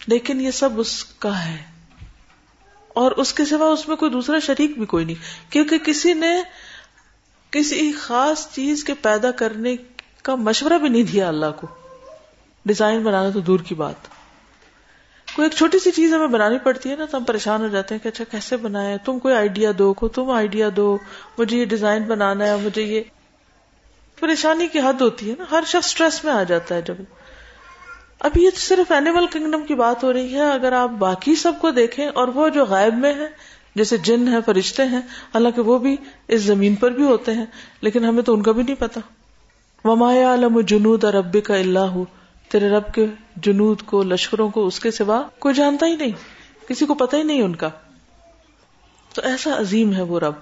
لیکن 0.07 0.41
یہ 0.41 0.51
سب 0.51 0.69
اس 0.79 1.05
کا 1.05 1.45
ہے۔ 1.45 1.63
اور 2.87 3.11
اس 3.11 3.33
کے 3.33 3.45
سوا 3.45 3.67
اس 3.67 3.87
میں 3.87 3.95
کوئی 3.95 4.11
دوسرا 4.11 4.39
شریک 4.39 4.77
بھی 4.77 4.85
کوئی 4.85 5.05
نہیں۔ 5.05 5.51
کیونکہ 5.51 5.77
کسی 5.77 6.13
نے 6.13 6.41
کسی 7.51 7.91
خاص 7.91 8.51
چیز 8.51 8.83
کے 8.83 8.93
پیدا 8.93 9.31
کرنے 9.31 9.75
کا 10.21 10.35
مشورہ 10.35 10.77
بھی 10.77 10.89
نہیں 10.89 11.03
دیا 11.03 11.27
اللہ 11.27 11.51
کو۔ 11.55 11.67
ڈیزائن 12.65 13.03
بنانا 13.03 13.29
تو 13.29 13.39
دور 13.39 13.59
کی 13.59 13.75
بات۔ 13.75 14.18
کوئی 15.39 15.49
ایک 15.49 15.57
چھوٹی 15.57 15.79
سی 15.79 15.91
چیز 15.91 16.13
ہمیں 16.13 16.27
بنانی 16.27 16.57
پڑتی 16.57 16.89
ہے 16.91 16.95
نا، 16.95 17.05
تو 17.05 17.17
ہم 17.17 17.23
پریشان 17.23 17.61
ہو 17.61 17.67
جاتے 17.67 17.95
ہیں 17.95 18.03
کہ 18.03 18.07
اچھا 18.07 18.23
کیسے 18.23 18.57
بنائے 18.57 18.97
تم 19.05 19.19
کوئی 19.19 19.35
آئیڈیا 19.35 19.71
دو، 19.77 19.93
کو 19.93 20.07
تم 20.07 20.29
آئیڈیا 20.29 20.69
دو، 20.75 20.97
مجھے 21.37 21.57
یہ 21.57 21.65
ڈیزائن 21.65 22.03
بنانا 22.03 22.47
ہے، 22.47 22.55
مجھے 22.55 22.81
یہ۔ 22.81 23.01
پریشانی 24.19 24.67
کی 24.67 24.79
حد 24.79 25.01
ہوتی 25.01 25.29
ہے 25.29 25.35
نا، 25.39 25.43
ہر 25.51 25.63
شخص 25.65 25.85
اسٹریس 25.85 26.23
میں 26.23 26.33
آ 26.33 26.43
جاتا 26.43 26.75
ہے 26.75 26.81
جب۔ 26.81 26.95
اب 28.19 28.37
یہ 28.37 28.49
صرف 28.55 28.91
اینیمل 28.91 29.27
کنگڈم 29.27 29.65
کی 29.65 29.75
بات 29.75 30.03
ہو 30.03 30.13
رہی 30.13 30.33
ہے، 30.33 30.51
اگر 30.51 30.71
آپ 30.71 30.89
باقی 30.89 31.35
سب 31.35 31.53
کو 31.61 31.71
دیکھیں 31.71 32.07
اور 32.07 32.27
وہ 32.27 32.49
جو 32.49 32.65
غائب 32.65 32.93
میں 32.93 33.13
ہے 33.13 33.27
جیسے 33.75 33.97
جن 33.97 34.27
ہے 34.27 34.37
فرشتے 34.45 34.83
ہیں، 34.83 35.01
حالانکہ 35.33 35.61
وہ 35.61 35.77
بھی 35.77 35.97
اس 36.27 36.41
زمین 36.41 36.75
پر 36.75 36.91
بھی 36.91 37.03
ہوتے 37.03 37.33
ہیں، 37.33 37.45
لیکن 37.81 38.05
ہمیں 38.05 38.23
تو 38.23 38.33
ان 38.33 38.43
کا 38.43 38.51
بھی 38.51 38.63
نہیں 38.63 38.75
پتا۔ 38.79 39.01
ومایا 39.85 40.33
علم 40.33 40.61
جنود 40.61 41.03
اور 41.03 41.13
رب 41.13 41.37
کا 41.43 41.55
اللہ 41.55 41.97
تیرے 42.51 42.69
رب 42.69 42.93
کے 42.93 43.05
جنود 43.35 43.81
کو، 43.81 44.03
لشکروں 44.03 44.49
کو، 44.49 44.67
اس 44.67 44.79
کے 44.79 44.91
سوا 44.91 45.21
کوئی 45.39 45.55
جانتا 45.55 45.85
ہی 45.85 45.95
نہیں، 45.95 46.11
کسی 46.67 46.85
کو 46.85 46.93
پتہ 46.93 47.15
ہی 47.15 47.23
نہیں 47.23 47.41
ان 47.41 47.55
کا۔ 47.55 47.69
تو 49.13 49.21
ایسا 49.21 49.59
عظیم 49.59 49.93
ہے 49.95 50.01
وہ 50.01 50.19
رب۔ 50.19 50.33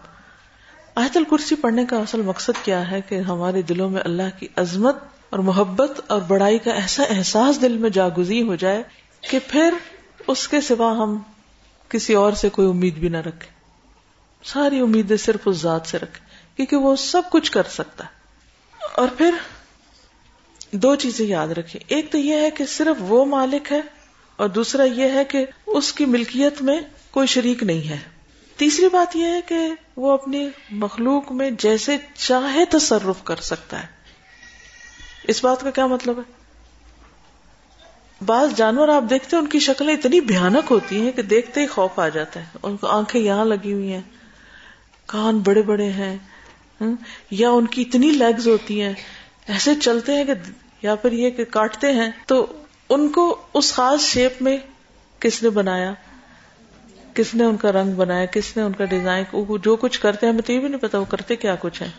آیت 0.96 1.18
الکرسی 1.18 1.56
پڑھنے 1.56 1.86
کا 1.86 1.98
اصل 1.98 2.22
مقصد 2.22 2.66
کیا 2.66 2.92
ہے 2.92 3.02
کہ 3.02 3.16
ہمارے 3.16 3.62
دلوں 3.62 3.90
میں 3.90 4.02
اللہ 4.06 4.40
کی 4.40 4.48
عظمت 4.56 4.96
اور 5.30 5.40
محبت 5.40 6.02
اور 6.08 6.22
بڑائی 6.22 6.58
کا 6.58 6.72
ایسا 6.72 7.04
احساس 7.04 7.62
دل 7.62 7.78
میں 7.78 7.90
جاگزی 7.90 8.42
ہو 8.42 8.56
جائے 8.56 8.84
کہ 9.22 9.40
پھر 9.48 9.74
اس 10.28 10.48
کے 10.48 10.62
سوا 10.62 10.92
ہم 10.92 11.18
کسی 11.90 12.14
اور 12.14 12.34
سے 12.34 12.50
کوئی 12.50 12.68
امید 12.68 12.96
بھی 12.96 13.10
نہ 13.10 13.18
رکھے 13.18 13.48
ساری 14.44 14.80
امیدیں 14.80 15.18
صرف 15.18 15.40
اس 15.46 15.58
ذات 15.58 15.82
سے 15.86 15.98
رکھے 15.98 16.26
کیونکہ 16.56 16.76
وہ 16.76 16.96
سب 16.96 17.22
کچھ 17.32 17.52
کر 17.52 17.64
سکتا 17.64 18.04
ہے۔ 18.06 18.10
اور 18.96 19.08
پھر 19.18 19.34
دو 20.72 20.96
چیزیں 20.96 21.26
یاد 21.26 21.48
رکھیں۔ 21.48 21.82
ایک 21.88 22.12
تو 22.12 22.18
یہ 22.18 22.36
ہے 22.36 22.52
کہ 22.52 22.66
صرف 22.66 22.96
وہ 23.00 23.26
مالک 23.26 23.72
ہے 23.72 23.82
اور 24.36 24.50
دوسرا 24.50 24.84
یہ 24.84 25.12
ہے 25.12 25.26
کہ 25.26 25.46
اس 25.66 25.94
کی 25.94 26.06
ملکیت 26.06 26.62
میں 26.62 26.82
کوئی 27.12 27.28
شریک 27.28 27.64
نہیں 27.64 27.90
ہے۔ 27.90 27.98
تیسری 28.58 28.86
بات 28.92 29.16
یہ 29.16 29.26
ہے 29.26 29.42
کہ 29.46 29.56
وہ 29.96 30.12
اپنی 30.12 30.50
مخلوق 30.72 31.32
میں 31.32 31.52
جیسے 31.52 31.98
چاہے 32.14 32.66
تصرف 32.66 33.24
کر 33.24 33.36
سکتا 33.36 33.84
ہے۔ 33.84 33.88
اس 35.24 35.44
بات 35.44 35.62
کا 35.62 35.72
کیا 35.72 35.86
مطلب 35.86 36.20
ہے؟ 36.20 36.34
بعض 38.26 38.54
جانور 38.56 38.88
آپ 38.88 39.04
دیکھتے 39.10 39.36
ہیں 39.36 39.44
ان 39.44 39.50
کی 39.50 39.60
شکلیں 39.60 39.94
اتنی 39.94 40.22
بھیانک 40.22 40.72
ہوتی 40.72 41.02
ہیں 41.02 41.12
کہ 41.12 41.22
دیکھتے 41.22 41.62
ہی 41.62 41.68
خوف 41.68 42.00
آ 42.00 42.10
جاتا 42.10 42.40
ہے۔ 42.40 42.46
ان 42.64 42.78
کو 42.78 42.88
آنکھیں 42.88 43.22
یہاں 43.22 43.46
لگی 43.46 43.74
ہوئی 43.74 43.94
ہیں، 43.94 44.02
کان 45.06 45.40
بڑے 45.40 45.62
بڑے 45.62 45.90
ہیں 45.90 46.18
یا 47.32 47.50
ان 47.50 47.68
کی 47.68 47.82
اتنی 47.82 48.12
لیگز 48.12 48.48
ہوتی 48.48 48.82
ہیں 48.82 48.94
ایسے 49.48 49.76
چلتے 49.76 50.14
ہیں 50.14 50.26
کہ 50.26 50.34
یا 50.82 50.96
پھر 50.96 51.12
یہ 51.12 51.30
کہ 51.30 51.46
کاٹتے 51.46 51.92
ہیں، 51.92 52.12
تو 52.28 52.64
ان 52.90 53.10
کو 53.10 53.42
اس 53.54 53.74
خاص 53.74 54.02
شیپ 54.02 54.42
میں 54.42 54.58
کس 55.20 55.44
نے 55.44 55.50
بنایا؟ 55.50 55.94
کس 57.14 57.36
نے 57.36 57.44
ان 57.44 57.58
کا 57.58 57.72
رنگ 57.72 57.92
بنایا؟ 57.92 58.26
کس 58.26 58.58
نے 58.58 58.64
ان 58.64 58.74
کا 58.74 58.86
ڈیزائن 58.86 59.24
جو 59.64 59.76
کچھ 59.76 60.00
کرتے 60.00 60.26
ہیں 60.26 60.34
ہمیں 60.34 60.42
تو 60.42 60.54
یہ 60.54 60.60
بھی 60.60 60.68
نہیں 60.68 60.82
پتا 60.82 60.98
وہ 60.98 61.06
کرتے 61.06 61.36
کیا 61.36 61.56
کچھ 61.60 61.82
ہے 61.82 61.92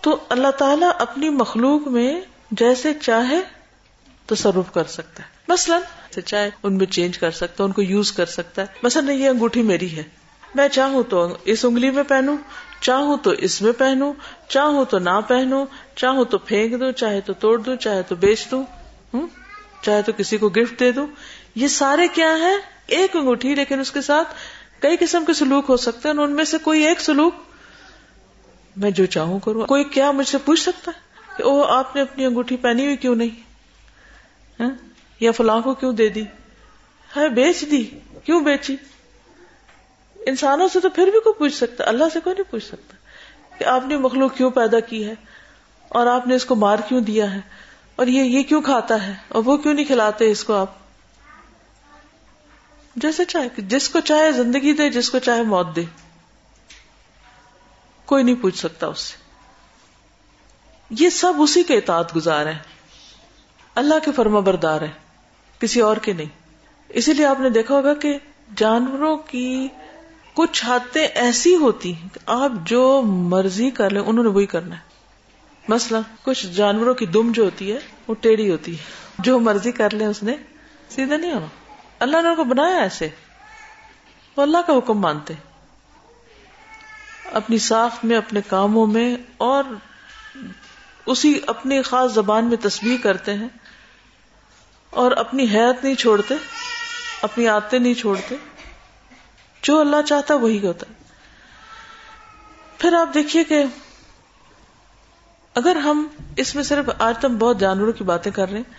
تو 0.00 0.16
اللہ 0.28 0.50
تعالیٰ 0.50 0.90
اپنی 0.98 1.28
مخلوق 1.28 1.88
میں 1.88 2.20
جیسے 2.50 2.94
چاہے 2.94 3.40
تصرف 4.26 4.72
کر 4.74 4.84
سکتا 4.84 5.22
ہے۔ 5.22 5.28
مثلاً 5.48 5.80
چاہے 6.24 6.50
ان 6.62 6.78
میں 6.78 6.86
چینج 6.86 7.18
کر 7.18 7.30
سکتا 7.30 7.64
ہے، 7.64 7.64
ان 7.64 7.72
کو 7.72 7.82
یوز 7.82 8.12
کر 8.12 8.26
سکتا 8.26 8.62
ہے۔ 8.62 8.66
مثلاً، 8.82 9.16
یہ 9.16 9.28
انگوٹھی 9.28 9.62
میری 9.62 9.96
ہے۔ 9.96 10.02
میں 10.54 10.68
چاہوں 10.68 11.02
تو 11.02 11.36
اس 11.44 11.64
انگلی 11.64 11.90
میں 11.90 12.02
پہنوں 12.02 12.36
چاہوں 12.84 13.16
تو 13.16 13.30
اس 13.30 13.62
میں 13.62 13.72
پہنوں 13.72 14.12
چاہوں 14.48 14.84
تو 14.84 14.98
نہ 14.98 15.20
پہنوں 15.28 15.66
چاہوں 15.96 16.24
تو 16.24 16.38
پھینک 16.38 16.80
دوں 16.80 16.92
چاہے 16.92 17.20
تو 17.20 17.32
توڑ 17.32 17.58
دوں 17.58 17.76
چاہے 17.76 18.02
تو 18.02 18.14
بیچ 18.14 18.50
دوں 18.50 18.64
چاہے 19.82 20.02
تو 20.02 20.12
کسی 20.16 20.36
کو 20.36 20.48
گفٹ 20.48 20.80
دے 20.80 20.92
دوں 20.92 21.06
یہ 21.54 21.68
سارے 21.68 22.08
کیا 22.08 22.38
ہے 22.38 22.52
ایک 22.86 23.16
انگوٹھی، 23.16 23.54
لیکن 23.54 23.80
اس 23.80 23.90
کے 23.90 24.00
ساتھ 24.00 24.28
کئی 24.80 24.96
قسم 25.00 25.24
کے 25.24 25.32
سلوک 25.32 25.64
ہو 25.68 25.76
سکتے 25.76 26.08
ہیں، 26.08 26.22
ان 26.22 26.30
میں 26.30 26.44
سے 26.44 26.58
کوئی 26.58 26.86
ایک 26.86 27.00
سلوک 27.00 27.34
میں 28.76 28.90
جو 28.90 29.06
چاہوں 29.06 29.38
کروں۔ 29.38 29.66
کوئی 29.66 29.84
کیا 29.84 30.10
مجھ 30.10 30.28
سے 30.28 30.38
پوچھ 30.38 30.60
سکتا 30.60 30.90
ہے 30.96 31.00
کہ 31.36 31.42
او 31.42 31.62
آپ 31.62 31.96
نے 31.96 32.02
اپنی 32.02 32.24
انگوٹھی 32.24 32.56
پہنی 32.56 32.84
ہوئی 32.84 32.96
کیوں 32.96 33.14
نہیں؟ 33.14 33.42
ہاں؟ 34.62 34.70
یا 35.20 35.30
فلاں 35.30 35.60
کو 35.60 35.74
کیوں 35.74 35.92
دے 35.92 36.08
دی؟ 36.08 36.24
ہے، 37.16 37.28
بیچ 37.28 37.64
دی۔ 37.70 37.84
کیوں 38.24 38.40
بیچی؟ 38.40 38.76
انسانوں 40.26 40.68
سے 40.68 40.80
تو 40.80 40.90
پھر 40.90 41.06
بھی 41.06 41.20
کوئی 41.20 41.34
پوچھ 41.38 41.54
سکتا، 41.54 41.84
اللہ 41.86 42.04
سے 42.12 42.20
کوئی 42.20 42.34
نہیں 42.34 42.50
پوچھ 42.50 42.64
سکتا 42.64 42.96
کہ 43.58 43.64
آپ 43.64 43.86
نے 43.86 43.96
مخلوق 43.96 44.36
کیوں 44.36 44.50
پیدا 44.50 44.80
کی 44.80 45.08
ہے 45.08 45.14
اور 45.88 46.06
آپ 46.06 46.26
نے 46.26 46.34
اس 46.34 46.44
کو 46.44 46.54
مار 46.54 46.76
کیوں 46.88 47.00
دیا 47.00 47.34
ہے؟ 47.34 47.40
اور 47.96 48.06
یہ 48.06 48.22
یہ 48.22 48.42
کیوں 48.42 48.62
کھاتا 48.62 49.06
ہے؟ 49.06 49.14
اور 49.28 49.42
وہ 49.46 49.56
کیوں 49.56 49.74
نہیں 49.74 49.84
کھلاتے 49.84 50.30
اس 50.30 50.44
کو 50.44 50.54
آپ؟ 50.54 50.70
جیسے 52.96 53.24
چاہے، 53.24 53.48
جس 53.56 53.88
کو 53.88 54.00
چاہے 54.00 54.32
زندگی 54.32 54.72
دے، 54.72 54.90
جس 54.90 55.10
کو 55.10 55.18
چاہے 55.18 55.42
موت 55.42 55.76
دے۔ 55.76 55.84
کوئی 58.04 58.24
نہیں 58.24 58.34
پوچھ 58.34 58.58
سکتا 58.58 58.86
اس 58.86 59.00
سے۔ 59.00 59.16
یہ 60.90 61.10
سب 61.10 61.32
اسی 61.38 61.62
کے 61.62 61.76
اطاعت 61.76 62.16
گزار 62.16 62.46
ہیں۔ 62.46 62.58
اللہ 63.74 63.94
کے 64.04 64.12
فرما 64.12 64.40
بردار 64.40 64.80
ہیں۔ 64.80 64.92
کسی 65.60 65.80
اور 65.80 65.96
کے 65.96 66.12
نہیں۔ 66.12 66.28
اسی 66.88 67.12
لیے 67.12 67.26
آپ 67.26 67.40
نے 67.40 67.50
دیکھا 67.50 67.74
ہوگا 67.74 67.94
کہ 67.94 68.18
جانوروں 68.56 69.16
کی 69.16 69.68
کچھ 70.34 70.64
حادثے 70.64 71.04
ایسی 71.04 71.56
ہوتی 71.56 71.94
ہیں 71.94 72.08
کہ 72.12 72.20
آپ 72.26 72.52
جو 72.64 73.02
مرضی 73.04 73.70
کر 73.70 73.90
لیں، 73.90 74.00
انہوں 74.00 74.24
نے 74.24 74.30
وہی 74.30 74.46
کرنا 74.46 74.74
ہے۔ 74.74 74.80
مثلا 75.68 76.00
کچھ 76.22 76.46
جانوروں 76.46 76.94
کی 76.94 77.06
دم 77.06 77.32
جو 77.32 77.44
ہوتی 77.44 77.72
ہے، 77.72 77.78
وہ 78.08 78.14
ٹیڑھی 78.20 78.50
ہوتی 78.50 78.78
ہے۔ 78.78 78.84
جو 79.18 79.38
مرضی 79.38 79.72
کر 79.72 79.94
لیں، 79.94 80.06
اس 80.06 80.22
نے 80.22 80.36
سیدھے 80.88 81.16
نہیں 81.16 81.32
ہونا۔ 81.32 81.46
اللہ 81.98 82.22
نے 82.22 82.28
ان 82.28 82.36
کو 82.36 82.44
بنایا 82.44 82.76
ایسے۔ 82.76 83.08
وہ 84.36 84.42
اللہ 84.42 84.58
کا 84.66 84.72
حکم 84.72 84.98
مانتے 84.98 85.34
اپنی 87.32 87.58
ساخت 87.58 88.04
میں، 88.04 88.16
اپنے 88.16 88.40
کاموں 88.48 88.86
میں، 88.86 89.16
اور 89.36 89.64
اسی 91.06 91.40
اپنی 91.46 91.82
خاص 91.82 92.14
زبان 92.14 92.44
میں 92.44 92.56
تصویر 92.62 92.96
کرتے 93.02 93.34
ہیں۔ 93.34 93.48
اور 94.90 95.12
اپنی 95.12 95.44
حیرت 95.44 95.84
نہیں 95.84 95.94
چھوڑتے، 95.94 96.34
اپنی 97.22 97.48
آتے 97.48 97.78
نہیں 97.78 97.94
چھوڑتے۔ 97.94 98.34
جو 99.64 99.80
اللہ 99.80 99.96
چاہتا 100.08 100.34
وہی 100.34 100.66
ہوتا 100.66 100.86
ہے۔ 100.88 100.94
پھر 102.78 102.92
آپ 102.92 103.14
دیکھیے 103.14 103.44
کہ 103.44 103.64
اگر 105.54 105.76
ہم 105.76 106.08
اس 106.36 106.54
میں 106.54 106.62
صرف 106.62 106.84
آج 106.98 107.18
تم 107.18 107.38
بہت 107.38 107.60
جانوروں 107.60 107.92
کی 107.92 108.04
باتیں 108.04 108.32
کر 108.32 108.48
رہے 108.50 108.58
ہیں، 108.58 108.74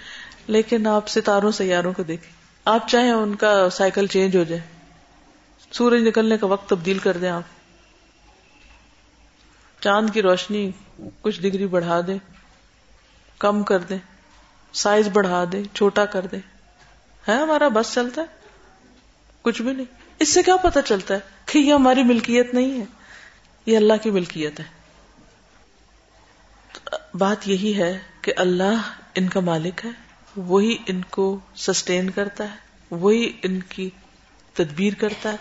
لیکن 0.47 0.87
آپ 0.87 1.07
ستاروں، 1.07 1.51
سیاروں 1.51 1.93
کو 1.93 2.03
دیکھیں۔ 2.03 2.31
آپ 2.65 2.87
چاہیں 2.87 3.11
ان 3.11 3.35
کا 3.35 3.69
سائیکل 3.69 4.07
چینج 4.07 4.37
ہو 4.37 4.43
جائے۔ 4.43 4.61
سورج 5.71 6.07
نکلنے 6.07 6.37
کا 6.37 6.47
وقت 6.47 6.69
تبدیل 6.69 6.97
کر 6.97 7.17
دیں 7.17 7.29
آپ۔ 7.29 7.41
چاند 9.81 10.09
کی 10.13 10.21
روشنی 10.21 10.71
کچھ 11.21 11.41
ڈگری 11.41 11.67
بڑھا 11.67 12.01
دے 12.07 12.17
کم 13.39 13.63
کر 13.63 13.79
دے 13.79 13.95
سائز 14.73 15.07
بڑھا 15.13 15.43
دے 15.51 15.63
چھوٹا 15.73 16.05
کر 16.05 16.27
دے 16.27 16.37
ہے 17.27 17.33
ہمارا 17.33 17.67
بس 17.67 17.93
چلتا 17.93 18.21
ہے۔ 18.21 18.27
کچھ 19.41 19.61
بھی 19.61 19.73
نہیں۔ 19.73 20.04
اس 20.19 20.33
سے 20.33 20.43
کیا 20.43 20.55
پتا 20.55 20.81
چلتا 20.81 21.13
ہے 21.13 21.19
کہ 21.45 21.57
یہ 21.57 21.73
ہماری 21.73 22.03
ملکیت 22.03 22.53
نہیں 22.53 22.79
ہے؟ 22.79 22.85
یہ 23.65 23.77
اللہ 23.77 23.93
کی 24.03 24.11
ملکیت 24.11 24.59
ہے۔ 24.59 24.65
بات 27.13 27.47
یہی 27.47 27.77
ہے 27.77 27.99
کہ 28.21 28.33
اللہ 28.37 28.81
ان 29.15 29.29
کا 29.29 29.39
مالک 29.39 29.85
ہے، 29.85 29.89
وہی 30.37 30.77
ان 30.87 31.01
کو 31.01 31.39
سسٹین 31.55 32.09
کرتا 32.09 32.43
ہے، 32.43 32.55
وہی 32.91 33.31
ان 33.43 33.59
کی 33.59 33.89
تدبیر 34.53 34.93
کرتا 34.93 35.31
ہے، 35.31 35.35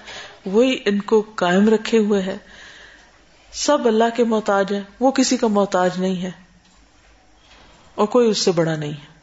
وہی 0.47 0.79
ان 0.85 1.01
کو 1.01 1.23
قائم 1.35 1.69
رکھے 1.69 1.99
ہوئے 1.99 2.23
ہے۔ 2.23 2.37
سب 3.53 3.87
اللہ 3.87 4.05
کے 4.17 4.25
محتاج 4.25 4.73
ہے 4.73 4.83
وہ 5.01 5.11
کسی 5.11 5.37
کا 5.37 5.47
محتاج 5.47 5.91
نہیں 5.99 6.23
ہے۔ 6.23 6.31
اور 7.95 8.07
کوئی 8.07 8.29
اس 8.29 8.39
سے 8.39 8.53
بڑا 8.53 8.77
نہیں 8.77 8.93
ہے۔ 8.93 9.15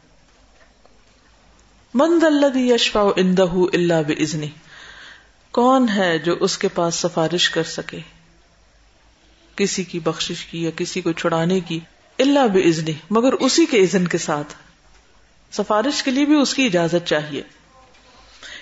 مند 1.94 2.24
اللہ 2.24 2.58
یشفا 2.58 3.00
اندہ 3.16 3.46
اللہ 3.72 4.02
بزنی 4.08 4.48
کون 5.52 5.86
ہے 5.96 6.18
جو 6.18 6.36
اس 6.40 6.58
کے 6.58 6.68
پاس 6.68 6.94
سفارش 6.94 7.50
کر 7.50 7.62
سکے؟ 7.62 7.98
کسی 9.56 9.84
کی 9.84 9.98
بخش 9.98 10.46
کی 10.50 10.64
یا 10.64 10.70
کسی 10.76 11.00
کو 11.00 11.12
چھڑانے 11.12 11.60
کی؟ 11.60 11.80
اللہ 12.18 12.46
بزنی 12.52 12.92
مگر 13.10 13.32
اسی 13.32 13.66
کے 13.66 13.80
عزن 13.80 14.08
کے 14.08 14.18
ساتھ۔ 14.18 14.54
سفارش 15.54 16.02
کے 16.02 16.10
لیے 16.10 16.24
بھی 16.24 16.34
اس 16.34 16.54
کی 16.54 16.66
اجازت 16.66 17.06
چاہیے۔ 17.06 17.42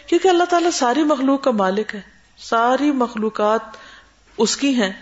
کیونکہ 0.07 0.29
اللہ 0.29 0.45
تعالیٰ 0.45 0.71
ساری 0.71 1.03
مخلوق 1.03 1.43
کا 1.43 1.51
مالک 1.51 1.95
ہے، 1.95 2.01
ساری 2.39 2.91
مخلوقات 2.91 3.61
اس 4.37 4.57
کی 4.57 4.75
ہیں۔ 4.75 4.93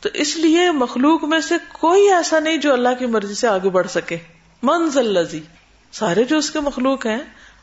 تو 0.00 0.08
اس 0.14 0.36
لیے 0.36 0.70
مخلوق 0.70 1.24
میں 1.24 1.40
سے 1.40 1.54
کوئی 1.72 2.12
ایسا 2.12 2.38
نہیں 2.38 2.56
جو 2.56 2.72
اللہ 2.72 2.88
کی 2.98 3.06
مرضی 3.06 3.34
سے 3.34 3.48
آگے 3.48 3.70
بڑھ 3.70 3.88
سکے۔ 3.88 4.16
منزل 4.62 5.04
لذی 5.04 5.40
سارے 5.92 6.24
جو 6.24 6.38
اس 6.38 6.50
کے 6.50 6.60
مخلوق 6.60 7.06
ہیں، 7.06 7.18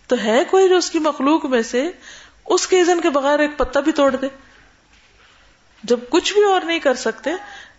تو 0.08 0.16
ہے 0.24 0.44
کوئی 0.52 0.70
جو 0.70 0.78
اس 0.78 0.92
کی 0.92 1.00
مخلوق 1.00 1.46
میں 1.46 1.62
سے 1.62 1.90
اس 2.48 2.68
کے 2.68 2.84
کے 3.02 3.10
بغیر 3.10 3.40
ایک 3.40 3.58
پتا 3.58 3.80
بھی 3.80 3.92
توڑ 3.92 4.16
دے۔ 4.16 4.28
جب 5.84 6.00
کچھ 6.10 6.34
بھی 6.34 6.44
اور 6.44 6.62
نہیں 6.62 6.80
کر 6.80 6.94
سکتے، 6.94 7.30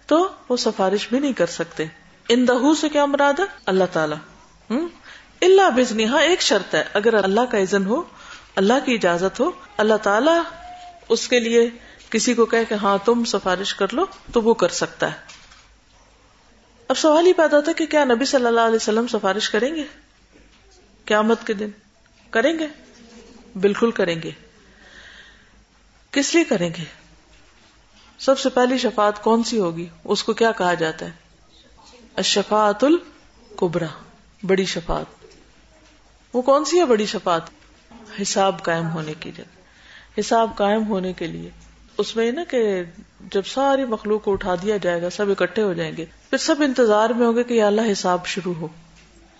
تو 0.07 0.29
وہ 0.49 0.57
سفارش 0.57 1.09
بھی 1.09 1.19
نہیں 1.19 1.33
کر 1.33 1.47
سکتے۔ 1.47 1.85
ان 2.29 2.49
دہو 2.49 2.75
سے 2.75 2.89
کیا 2.89 3.05
مراد 3.05 3.39
ہے؟ 3.39 3.45
اللہ 3.67 3.85
تعالیٰ۔ 3.93 4.17
ہوں 4.71 4.89
اللہ 5.43 5.71
بزنی 5.71 6.07
ہاں 6.07 6.23
ایک 6.23 6.43
شرط 6.43 6.75
ہے۔ 6.75 6.85
اگر 6.95 7.25
اللہ 7.25 7.41
کا 7.51 7.59
عزن 7.59 7.87
ہو، 7.87 8.03
اللہ 8.57 8.73
کی 8.85 8.95
اجازت 8.95 9.41
ہو، 9.41 9.51
اللہ 9.77 9.95
تعالیٰ 9.95 10.43
اس 11.09 11.29
کے 11.29 11.41
لیے 11.41 11.71
کسی 12.11 12.35
کو 12.35 12.47
کہ 12.47 12.75
ہاں 12.75 12.99
تم 13.05 13.25
سفارش 13.25 13.75
کر 13.75 13.87
لو، 13.93 14.07
تو 14.33 14.43
وہ 14.43 14.55
کر 14.55 14.69
سکتا 14.69 15.13
ہے۔ 15.13 15.17
اب 16.89 16.99
سوال 16.99 17.27
ہی 17.27 17.33
پیدا 17.33 17.61
تھا 17.61 17.73
کہ 17.73 17.87
کیا 17.87 18.05
نبی 18.05 18.25
صلی 18.25 18.47
اللہ 18.47 18.61
علیہ 18.61 18.77
وسلم 18.77 19.07
سفارش 19.07 19.51
کریں 19.51 19.77
گے؟ 19.77 19.85
قیامت 21.05 21.47
کے 21.47 21.53
دن۔ 21.53 21.71
کریں 22.31 22.59
گے؟ 22.59 22.67
بالکل 23.61 23.91
کریں 23.91 24.23
گے۔ 24.23 24.48
کس 26.19 26.35
لیے 26.35 26.45
کریں 26.45 26.71
گے؟ 26.79 26.85
سب 28.19 28.39
سے 28.39 28.49
پہلی 28.49 28.79
شفاعت 28.79 29.23
کون 29.23 29.45
سی 29.45 29.59
ہوگی؟ 29.59 29.89
اس 30.05 30.25
کو 30.25 30.33
کیا 30.33 30.53
کہا 30.53 30.75
جاتا 30.75 31.07
ہے؟ 31.07 31.11
اشفاعت 32.17 32.85
القبرا 32.85 33.87
بڑی 34.43 34.65
شفاعت۔ 34.65 35.25
وہ 36.35 36.43
کون 36.43 36.65
سی 36.65 36.81
ہے 36.81 36.85
بڑی 36.85 37.07
شفاعت؟ 37.07 37.43
حساب 38.23 38.63
قائم 38.63 38.91
ہونے 38.91 39.15
کی 39.21 39.33
جگہ۔ 39.37 39.61
حساب 40.21 40.51
قائم 40.57 40.89
ہونے 40.89 41.13
کے 41.13 41.27
لیے۔ 41.27 41.51
اس 41.99 42.17
میں 42.17 42.33
نا 42.33 42.45
کہ 42.45 42.83
جب 43.21 43.43
ساری 43.47 43.85
مخلوق 43.85 44.25
کو 44.25 44.33
اٹھا 44.33 44.55
دیا 44.55 44.77
جائے 44.77 45.03
گا، 45.03 45.11
سب 45.11 45.31
اکٹھے 45.31 45.63
ہو 45.63 45.73
جائیں 45.73 45.97
گے، 45.97 46.05
پھر 46.31 46.39
سب 46.39 46.57
انتظار 46.59 47.11
میں 47.11 47.27
ہوں 47.27 47.37
گے 47.37 47.43
کہ 47.43 47.63
اللہ 47.63 47.93
حساب 47.93 48.27
شروع 48.27 48.55
ہو۔ 48.55 48.69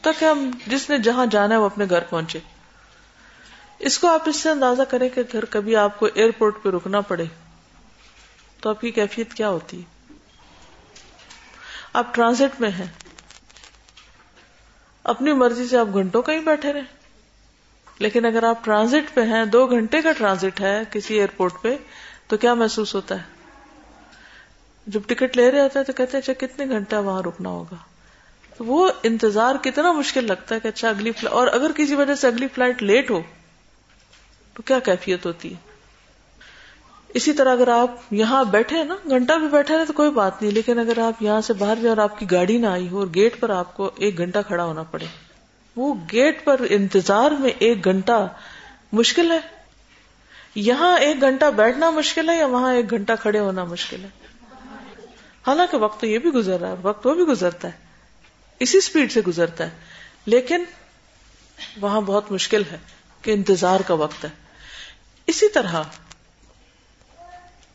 تاکہ 0.01 0.25
ہم 0.25 0.51
جس 0.67 0.91
نے 0.91 0.99
جہاں 0.99 1.27
جانا 1.27 1.55
ہے 1.55 1.61
وہ 1.61 1.67
اپنے 1.67 1.85
گھر 1.91 2.01
پہنچے۔ 2.01 2.39
اس 3.79 3.99
کو 3.99 4.09
آپ 4.09 4.29
اس 4.29 4.37
سے 4.37 4.49
اندازہ 4.49 4.83
کریں 4.89 5.09
کہ 5.09 5.23
گھر 5.33 5.45
کبھی 5.45 5.77
آپ 5.77 5.99
کو 5.99 6.09
ایئرپورٹ 6.15 6.63
پہ 6.63 6.69
رکنا 6.69 7.01
پڑے، 7.01 7.25
تو 8.61 8.71
آپ 8.71 8.81
کی 8.81 8.91
کیفیت 8.91 9.35
کیا 9.35 9.49
ہوتی؟ 9.49 9.81
ہے 9.81 10.15
آپ 11.93 12.15
ٹرانزٹ 12.15 12.61
میں 12.61 12.71
ہیں۔ 12.71 12.87
اپنی 15.05 15.33
مرضی 15.33 15.69
سے 15.69 15.79
آپ 15.79 15.87
گھنٹوں 15.93 16.23
کہیں 16.23 16.41
بیٹھے 16.41 16.73
رہے 16.73 16.83
لیکن 17.99 18.25
اگر 18.25 18.43
آپ 18.43 18.65
ٹرانزٹ 18.65 19.15
پہ 19.15 19.23
ہیں، 19.23 19.45
دو 19.45 19.67
گھنٹے 19.67 20.03
کا 20.03 20.13
ٹرانزٹ 20.13 20.61
ہے 20.61 20.83
کسی 20.91 21.15
ایئرپورٹ 21.15 21.53
پہ، 21.63 21.77
تو 22.27 22.37
کیا 22.37 22.55
محسوس 22.55 22.95
ہوتا 22.95 23.15
ہے؟ 23.15 23.23
جب 24.87 25.01
ٹکٹ 25.07 25.37
لے 25.37 25.51
رہے 25.51 25.61
ہوتے 25.61 25.79
ہیں 25.79 25.87
تو 25.87 25.93
کہتے 25.93 26.17
ہیں 26.17 26.19
اچھا 26.19 26.47
کتنے 26.47 26.67
گھنٹہ 26.67 26.97
وہاں 26.97 27.23
رکنا 27.23 27.49
ہوگا؟ 27.49 27.77
تو 28.59 28.65
وہ 28.65 28.91
انتظار 29.03 29.55
کتنا 29.63 29.93
مشکل 29.93 30.25
لگتا 30.25 30.55
ہے 30.55 30.61
کہ 30.61 30.69
اچھا 30.69 30.89
اگلی 30.89 31.13
فلائٹ 31.13 31.35
اور 31.35 31.47
اگر 31.47 31.71
کسی 31.77 31.95
وجہ 31.95 32.15
سے 32.15 32.27
اگلی 32.27 32.47
فلائٹ 32.55 32.83
لیٹ 32.83 33.11
ہو 33.11 33.23
تو 34.59 34.63
کیا 34.63 34.79
کیفیت 34.79 35.27
ہوتی 35.27 35.51
ہے؟ 35.51 35.57
اسی 37.15 37.33
طرح 37.33 37.53
اگر 37.53 37.69
آپ 37.69 38.13
یہاں 38.13 38.45
بیٹھے 38.45 38.83
نا، 38.85 38.95
گھنٹہ 39.09 39.33
بھی 39.33 39.49
بیٹھے 39.49 39.77
رہے 39.77 39.85
تو 39.85 39.93
کوئی 39.93 40.11
بات 40.11 40.41
نہیں، 40.43 40.53
لیکن 40.53 40.79
اگر 40.79 40.99
آپ 40.99 41.23
یہاں 41.23 41.41
سے 41.41 41.53
باہر 41.53 41.75
جائیں 41.75 41.89
اور 41.89 41.99
آپ 41.99 42.19
کی 42.19 42.31
گاڑی 42.31 42.57
نہ 42.59 42.67
آئی 42.67 42.89
ہو 42.89 42.99
اور 42.99 43.07
گیٹ 43.15 43.39
پر 43.41 43.51
آپ 43.51 43.77
کو 43.77 43.91
ایک 43.97 44.19
گھنٹہ 44.19 44.39
کھڑا 44.47 44.65
ہونا 44.65 44.83
پڑے، 44.83 45.07
وہ 45.77 45.95
گیٹ 46.13 46.45
پر 46.45 46.61
انتظار 46.71 47.31
میں 47.31 47.51
ایک 47.59 47.85
گھنٹہ 47.85 48.27
مشکل 48.93 49.31
ہے؟ 49.33 49.39
یہاں 50.55 50.99
ایک 50.99 51.21
گھنٹہ 51.21 51.45
بیٹھنا 51.57 51.91
مشکل 51.91 52.31
ہے 52.31 52.37
یا 52.37 52.47
وہاں 52.47 52.75
ایک 52.75 52.91
گھنٹہ 52.91 53.13
کھڑے 53.23 53.39
ہونا 53.39 53.65
مشکل 53.65 54.05
ہے؟ 54.05 54.09
حالانکہ 55.47 55.77
وقت 55.77 56.01
تو 56.01 56.07
یہ 56.07 56.19
بھی 56.19 56.31
گزر 56.31 56.61
رہا 56.61 56.69
ہے، 56.69 56.75
وقت 56.83 57.07
وہ 57.07 57.15
بھی 57.15 57.25
گزرتا 57.25 57.69
ہے، 57.69 57.87
اسی 58.61 58.79
اسپیڈ 58.79 59.13
سے 59.13 59.21
گزرتا 59.27 59.65
ہے، 59.65 59.71
لیکن 60.27 60.65
وہاں 61.81 62.01
بہت 62.01 62.33
مشکل 62.33 62.63
ہے 62.73 62.79
کہ 63.23 63.31
انتظار 63.31 63.81
کا 63.87 63.95
وقت 63.95 64.25
ہے۔ 64.25 64.31
اسی 65.29 65.49
طرح 65.49 65.83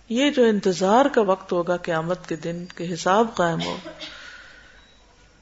یہ 0.09 0.29
جو 0.29 0.43
انتظار 0.43 1.05
کا 1.05 1.21
وقت 1.21 1.51
ہوگا 1.51 1.77
قیامت 1.77 2.29
کے 2.29 2.35
دن 2.35 2.65
کے 2.65 2.93
حساب 2.93 3.27
قائم 3.35 3.61
ہو، 3.61 3.77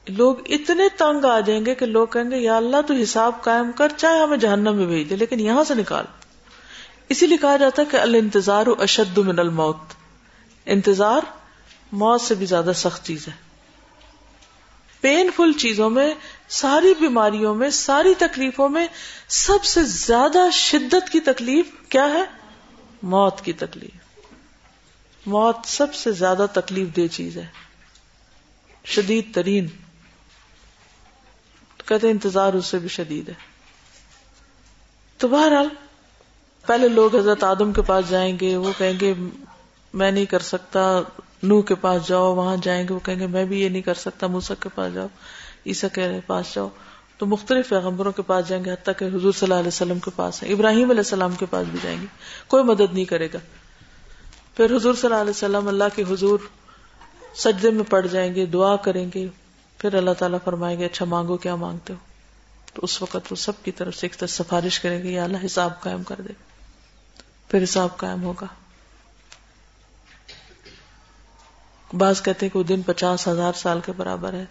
لوگ 0.08 0.36
اتنے 0.46 0.84
تنگ 0.96 1.24
آ 1.24 1.40
جائیں 1.40 1.66
گے 1.66 1.74
کہ 1.74 1.86
لوگ 1.86 2.06
کہیں 2.06 2.30
گے، 2.30 2.36
یا 2.36 2.56
اللہ 2.56 2.76
تو 2.86 2.94
حساب 2.94 3.42
قائم 3.42 3.72
کر، 3.72 3.92
چاہے 3.96 4.22
ہمیں 4.22 4.36
جہنم 4.36 4.76
میں 4.76 4.86
بھیج 4.86 5.10
دے، 5.10 5.16
لیکن 5.16 5.40
یہاں 5.40 5.64
سے 5.64 5.74
نکال۔ 5.74 6.04
اسی 7.08 7.26
لیے 7.26 7.36
کہا 7.36 7.56
جاتا 7.56 7.82
ہے 7.82 7.86
کہ 7.90 7.96
الانتظار 7.96 8.66
اشد 8.78 9.18
من 9.18 9.38
الموت۔ 9.38 9.78
انتظار 10.66 11.20
موت 11.92 12.20
سے 12.20 12.34
بھی 12.34 12.46
زیادہ 12.46 12.70
سخت 12.74 13.06
چیز 13.06 13.28
ہے۔ 13.28 13.51
پین 15.02 15.30
فل 15.36 15.52
چیزوں 15.52 15.90
میں، 15.90 16.14
ساری 16.48 16.94
بیماریوں 17.00 17.54
میں، 17.54 17.70
ساری 17.70 18.14
تکلیفوں 18.14 18.68
میں 18.68 18.86
سب 19.28 19.64
سے 19.64 19.82
زیادہ 19.84 20.38
شدت 20.52 21.12
کی 21.12 21.20
تکلیف 21.20 21.66
کیا 21.88 22.04
ہے؟ 22.04 22.24
موت 23.02 23.40
کی 23.40 23.52
تکلیف۔ 23.52 24.18
موت 25.26 25.56
سب 25.64 25.94
سے 25.94 26.12
زیادہ 26.12 26.46
تکلیف 26.52 26.96
دہ 26.96 27.14
چیز 27.14 27.38
ہے۔ 27.38 27.46
شدید 28.84 29.34
ترین۔ 29.34 29.66
کہتے 31.86 32.10
انتظار 32.10 32.52
اس 32.52 32.66
سے 32.66 32.78
بھی 32.78 32.88
شدید 32.88 33.28
ہے۔ 33.28 33.34
تو 35.18 35.28
بہرحال، 35.28 35.68
پہلے 36.66 36.88
لوگ 36.88 37.16
حضرت 37.16 37.44
آدم 37.44 37.72
کے 37.72 37.82
پاس 37.82 38.08
جائیں 38.08 38.38
گے، 38.40 38.56
وہ 38.56 38.72
کہیں 38.78 39.00
گے، 39.00 39.14
میں 39.94 40.10
نہیں 40.10 40.24
کر 40.24 40.38
سکتا 40.38 41.00
نو 41.42 41.62
کے 41.62 41.74
پاس 41.74 42.08
جاؤ، 42.08 42.34
وہاں 42.34 42.56
جائیں 42.62 42.88
گے، 42.88 42.94
وہ 42.94 43.00
کہیں 43.04 43.18
گے، 43.18 43.26
میں 43.26 43.44
بھی 43.44 43.60
یہ 43.60 43.68
نہیں 43.68 43.82
کر 43.82 43.94
سکتا 43.94 44.26
موسک 44.26 44.62
کے 44.62 44.68
پاس 44.74 44.94
جاؤ 44.94 45.06
عیسا 45.66 45.88
کے 45.88 46.20
پاس 46.26 46.54
جاؤ۔ 46.54 46.68
تو 47.18 47.26
مختلف 47.26 47.68
پیغمبروں 47.68 48.12
کے 48.12 48.22
پاس 48.22 48.48
جائیں 48.48 48.64
گے، 48.64 48.72
حتیٰ 48.72 48.94
کہ 48.98 49.04
حضور 49.04 49.32
صلی 49.32 49.38
اللہ 49.42 49.54
علیہ 49.54 49.68
وسلم 49.68 49.98
کے 49.98 50.10
پاس 50.16 50.42
ہیں۔ 50.42 50.52
ابراہیم 50.52 50.90
علیہ 50.90 51.00
السلام 51.00 51.34
کے 51.34 51.46
پاس 51.46 51.66
بھی 51.66 51.78
جائیں 51.82 52.00
گے۔ 52.00 52.06
کوئی 52.48 52.64
مدد 52.64 52.94
نہیں 52.94 53.04
کرے 53.04 53.28
گا۔ 53.34 53.38
پھر 54.56 54.76
حضور 54.76 54.94
صلی 54.94 55.10
اللہ 55.10 55.20
علیہ 55.20 55.30
وسلم، 55.30 55.68
اللہ 55.68 55.84
کے 55.94 56.02
حضور 56.02 56.38
سجدے 57.34 57.70
میں 57.70 57.84
پڑ 57.84 58.06
جائیں 58.06 58.34
گے، 58.34 58.46
دعا 58.46 58.76
کریں 58.76 59.10
گے۔ 59.14 59.28
پھر 59.78 59.94
اللہ 59.94 60.10
تعالیٰ 60.18 60.38
فرمائیں 60.44 60.80
گے 60.80 60.84
اچھا 60.84 61.04
مانگو، 61.04 61.36
کیا 61.36 61.54
مانگتے 61.54 61.92
ہو؟ 61.92 61.98
تو 62.74 62.80
اس 62.84 63.02
وقت 63.02 63.16
وہ 63.30 63.34
سب 63.34 63.52
کی 63.64 63.72
طرف 63.72 63.96
سے 63.96 64.06
ایک 64.06 64.18
طرف 64.18 64.30
سفارش 64.30 64.80
کریں 64.80 65.02
گے، 65.02 65.10
یا 65.10 65.24
اللہ 65.24 65.36
حساب 65.44 65.80
قائم 65.80 66.02
کر 66.02 66.20
دے۔ 66.28 66.32
پھر 67.48 67.62
حساب 67.62 67.96
قائم 67.96 68.22
ہوگا۔ 68.22 68.46
بعض 71.92 72.22
کہتے 72.22 72.46
ہیں 72.46 72.52
کہ 72.52 72.58
وہ 72.58 72.64
دن 72.64 72.82
پچاس 72.82 73.28
ہزار 73.28 73.52
سال 73.52 73.80
کے 73.86 73.92
برابر 73.96 74.32
ہے۔ 74.32 74.44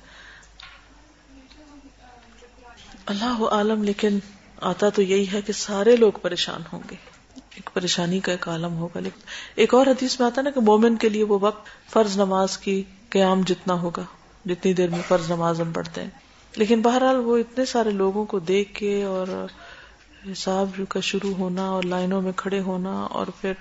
اللہ 3.06 3.44
عالم، 3.52 3.84
لیکن 3.84 4.20
آتا 4.62 4.90
تو 4.90 5.02
یہی 5.02 5.26
ہے 5.34 5.42
کہ 5.42 5.54
سارے 5.54 5.96
لوگ 5.96 6.12
پریشان 6.12 6.62
ہوں 6.74 6.80
گے۔ 6.92 6.96
ایک 7.36 7.70
پریشانی 7.74 8.20
کا 8.20 8.32
ایک 8.32 8.50
عالم 8.50 8.78
ہوگا۔ 8.78 9.00
لیکن 9.00 9.20
ایک 9.56 9.74
اور 9.74 9.88
حدیث 9.88 10.20
میں 10.20 10.28
آتا 10.28 10.42
نا 10.42 10.50
کہ 10.50 10.62
مومن 10.62 10.96
کے 10.96 11.10
لیے 11.10 11.24
وہ 11.24 11.40
وقت 11.42 11.68
فرض 11.90 12.16
نماز 12.16 12.58
کی 12.58 12.84
قیام 13.10 13.42
جتنا 13.42 13.74
ہوگا، 13.74 14.04
جتنی 14.46 14.74
دیر 14.74 14.90
میں 14.90 15.02
فرض 15.08 15.32
نماز 15.32 15.62
ہم 15.62 15.72
پڑھتے 15.72 16.04
ہیں۔ 16.04 16.10
لیکن 16.56 16.82
بہرحال 16.82 17.16
وہ 17.16 17.38
اتنے 17.38 17.66
سارے 17.66 17.90
لوگوں 17.90 18.26
کو 18.26 18.40
دیکھ 18.40 18.74
کے 18.74 19.04
اور 19.04 19.46
حساب 20.32 20.82
کا 20.90 21.00
شروع 21.00 21.34
ہونا 21.34 21.70
اور 21.70 21.84
لائنوں 21.84 22.22
میں 22.22 22.32
کھڑے 22.36 22.60
ہونا 22.60 22.94
اور 22.94 23.28
پھر 23.42 23.54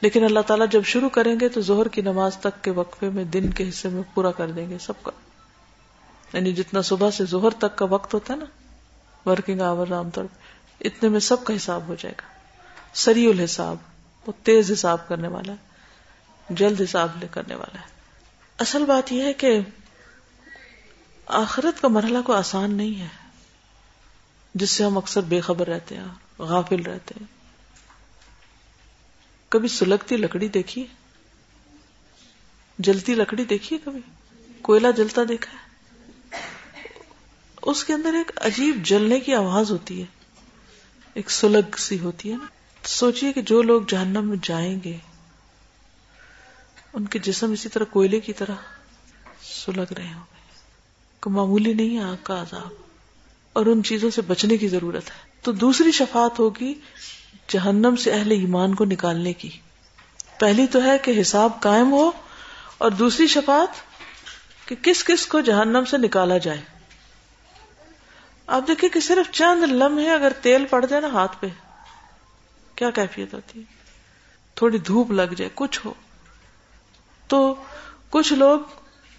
لیکن 0.00 0.24
اللہ 0.24 0.40
تعالیٰ 0.40 0.66
جب 0.70 0.82
شروع 0.84 1.08
کریں 1.08 1.40
گے 1.40 1.48
تو 1.48 1.60
زہر 1.60 1.88
کی 1.88 2.00
نماز 2.00 2.36
تک 2.36 2.64
کے 2.64 2.70
وقفے 2.70 3.08
میں 3.08 3.24
دن 3.24 3.50
کے 3.50 3.68
حصے 3.68 3.88
میں 3.88 4.02
پورا 4.14 4.30
کر 4.30 4.50
دیں 4.50 4.70
گے 4.70 4.78
سب 4.78 4.92
کا۔ 5.02 5.10
یعنی 6.32 6.52
جتنا 6.52 6.82
صبح 6.82 7.10
سے 7.10 7.24
زہر 7.24 7.50
تک 7.50 7.76
کا 7.76 7.84
وقت 7.84 8.14
ہوتا 8.14 8.34
ہے 8.34 8.38
نا، 8.38 8.44
ورکنگ 9.28 9.60
آور 9.60 9.86
عام 9.92 10.10
طور 10.10 10.24
اتنے 10.80 11.08
میں 11.08 11.20
سب 11.20 11.44
کا 11.44 11.56
حساب 11.56 11.88
ہو 11.88 11.94
جائے 11.98 12.14
گا۔ 12.18 12.22
سری 12.94 13.30
الحساب، 13.30 13.76
وہ 14.26 14.32
تیز 14.42 14.72
حساب 14.72 15.08
کرنے 15.08 15.28
والا 15.28 15.52
ہے، 15.52 15.56
جلد 16.50 16.80
حساب 16.80 17.08
لے 17.20 17.26
کرنے 17.30 17.54
والا 17.54 17.80
ہے۔ 17.80 17.86
اصل 18.58 18.84
بات 18.84 19.12
یہ 19.12 19.22
ہے 19.22 19.32
کہ 19.32 19.60
آخرت 21.26 21.82
کا 21.82 21.88
مرحلہ 21.88 22.18
کو 22.26 22.32
آسان 22.32 22.74
نہیں 22.74 23.00
ہے، 23.00 23.08
جس 24.54 24.70
سے 24.70 24.84
ہم 24.84 24.96
اکثر 24.98 25.20
بے 25.20 25.40
خبر 25.40 25.68
رہتے 25.68 25.96
ہیں، 25.96 26.04
غافل 26.38 26.82
رہتے 26.82 27.14
ہیں۔ 27.20 27.37
کبھی 29.48 29.68
سلگتی 29.68 30.16
لکڑی 30.16 30.48
دیکھی 30.48 30.86
جلتی 32.78 33.14
لکڑی 33.14 33.44
دیکھی 33.44 33.78
کبھی؟ 33.84 34.00
کوئلہ 34.62 34.88
جلتا 34.96 35.22
دیکھا 35.28 35.52
ہے؟ 35.52 35.68
اس 37.62 37.84
کے 37.84 37.92
اندر 37.92 38.14
ایک 38.14 38.32
عجیب 38.36 38.76
جلنے 38.84 39.20
کی 39.20 39.34
آواز 39.34 39.70
ہوتی 39.70 40.00
ہے۔ 40.00 40.06
ایک 41.14 41.30
سلگ 41.30 41.76
سی 41.76 41.98
ہوتی 41.98 42.32
ہے 42.32 42.36
نا۔ 42.36 42.46
سوچئے 42.84 43.32
کہ 43.32 43.42
جو 43.42 43.62
لوگ 43.62 43.82
جہنم 43.88 44.28
میں 44.28 44.36
جائیں 44.42 44.78
گے، 44.84 44.96
ان 46.92 47.06
کے 47.06 47.18
جسم 47.18 47.52
اسی 47.52 47.68
طرح 47.68 47.84
کوئلے 47.84 48.20
کی 48.20 48.32
طرح 48.32 48.54
سلگ 49.42 49.92
رہے 49.92 50.12
ہوں 50.12 50.20
گے۔ 50.20 50.58
کو 51.20 51.30
معمولی 51.30 51.72
نہیں 51.72 51.96
ہے 51.96 52.02
آگ 52.02 52.16
کا 52.22 52.42
عذاب۔ 52.42 52.68
اور 53.52 53.66
ان 53.66 53.82
چیزوں 53.82 54.10
سے 54.10 54.22
بچنے 54.22 54.56
کی 54.56 54.68
ضرورت 54.68 55.10
ہے۔ 55.10 55.30
تو 55.42 55.52
دوسری 55.52 55.92
شفات 55.92 56.38
ہوگی 56.38 56.74
جہنم 57.48 57.96
سے 57.96 58.12
اہل 58.12 58.30
ایمان 58.30 58.74
کو 58.74 58.84
نکالنے 58.84 59.32
کی۔ 59.32 59.50
پہلی 60.38 60.66
تو 60.66 60.82
ہے 60.82 60.98
کہ 60.98 61.20
حساب 61.20 61.60
قائم 61.60 61.92
ہو 61.92 62.10
اور 62.78 62.90
دوسری 62.90 63.26
شفات 63.26 63.68
کہ 64.68 64.76
کس 64.82 65.04
کس 65.04 65.26
کو 65.26 65.40
جہنم 65.40 65.84
سے 65.84 65.98
نکالا 65.98 66.38
جائے۔ 66.38 66.60
آپ 68.46 68.62
دیکھیں 68.68 68.88
کہ 68.88 69.00
صرف 69.00 69.32
چند 69.32 69.62
لمحے 69.62 70.10
اگر 70.10 70.32
تیل 70.42 70.64
پڑ 70.70 70.86
جائے 70.86 71.02
نا 71.02 71.08
ہاتھ 71.08 71.36
پہ، 71.40 71.46
کیا 72.74 72.90
کیفیت 72.90 73.34
ہوتی؟ 73.34 73.58
ہے 73.58 73.64
تھوڑی 74.54 74.78
دھوپ 74.78 75.10
لگ 75.10 75.34
جائے، 75.36 75.50
کچھ 75.54 75.80
ہو۔ 75.84 75.94
تو 77.28 77.54
کچھ 78.10 78.32
لوگ 78.32 78.60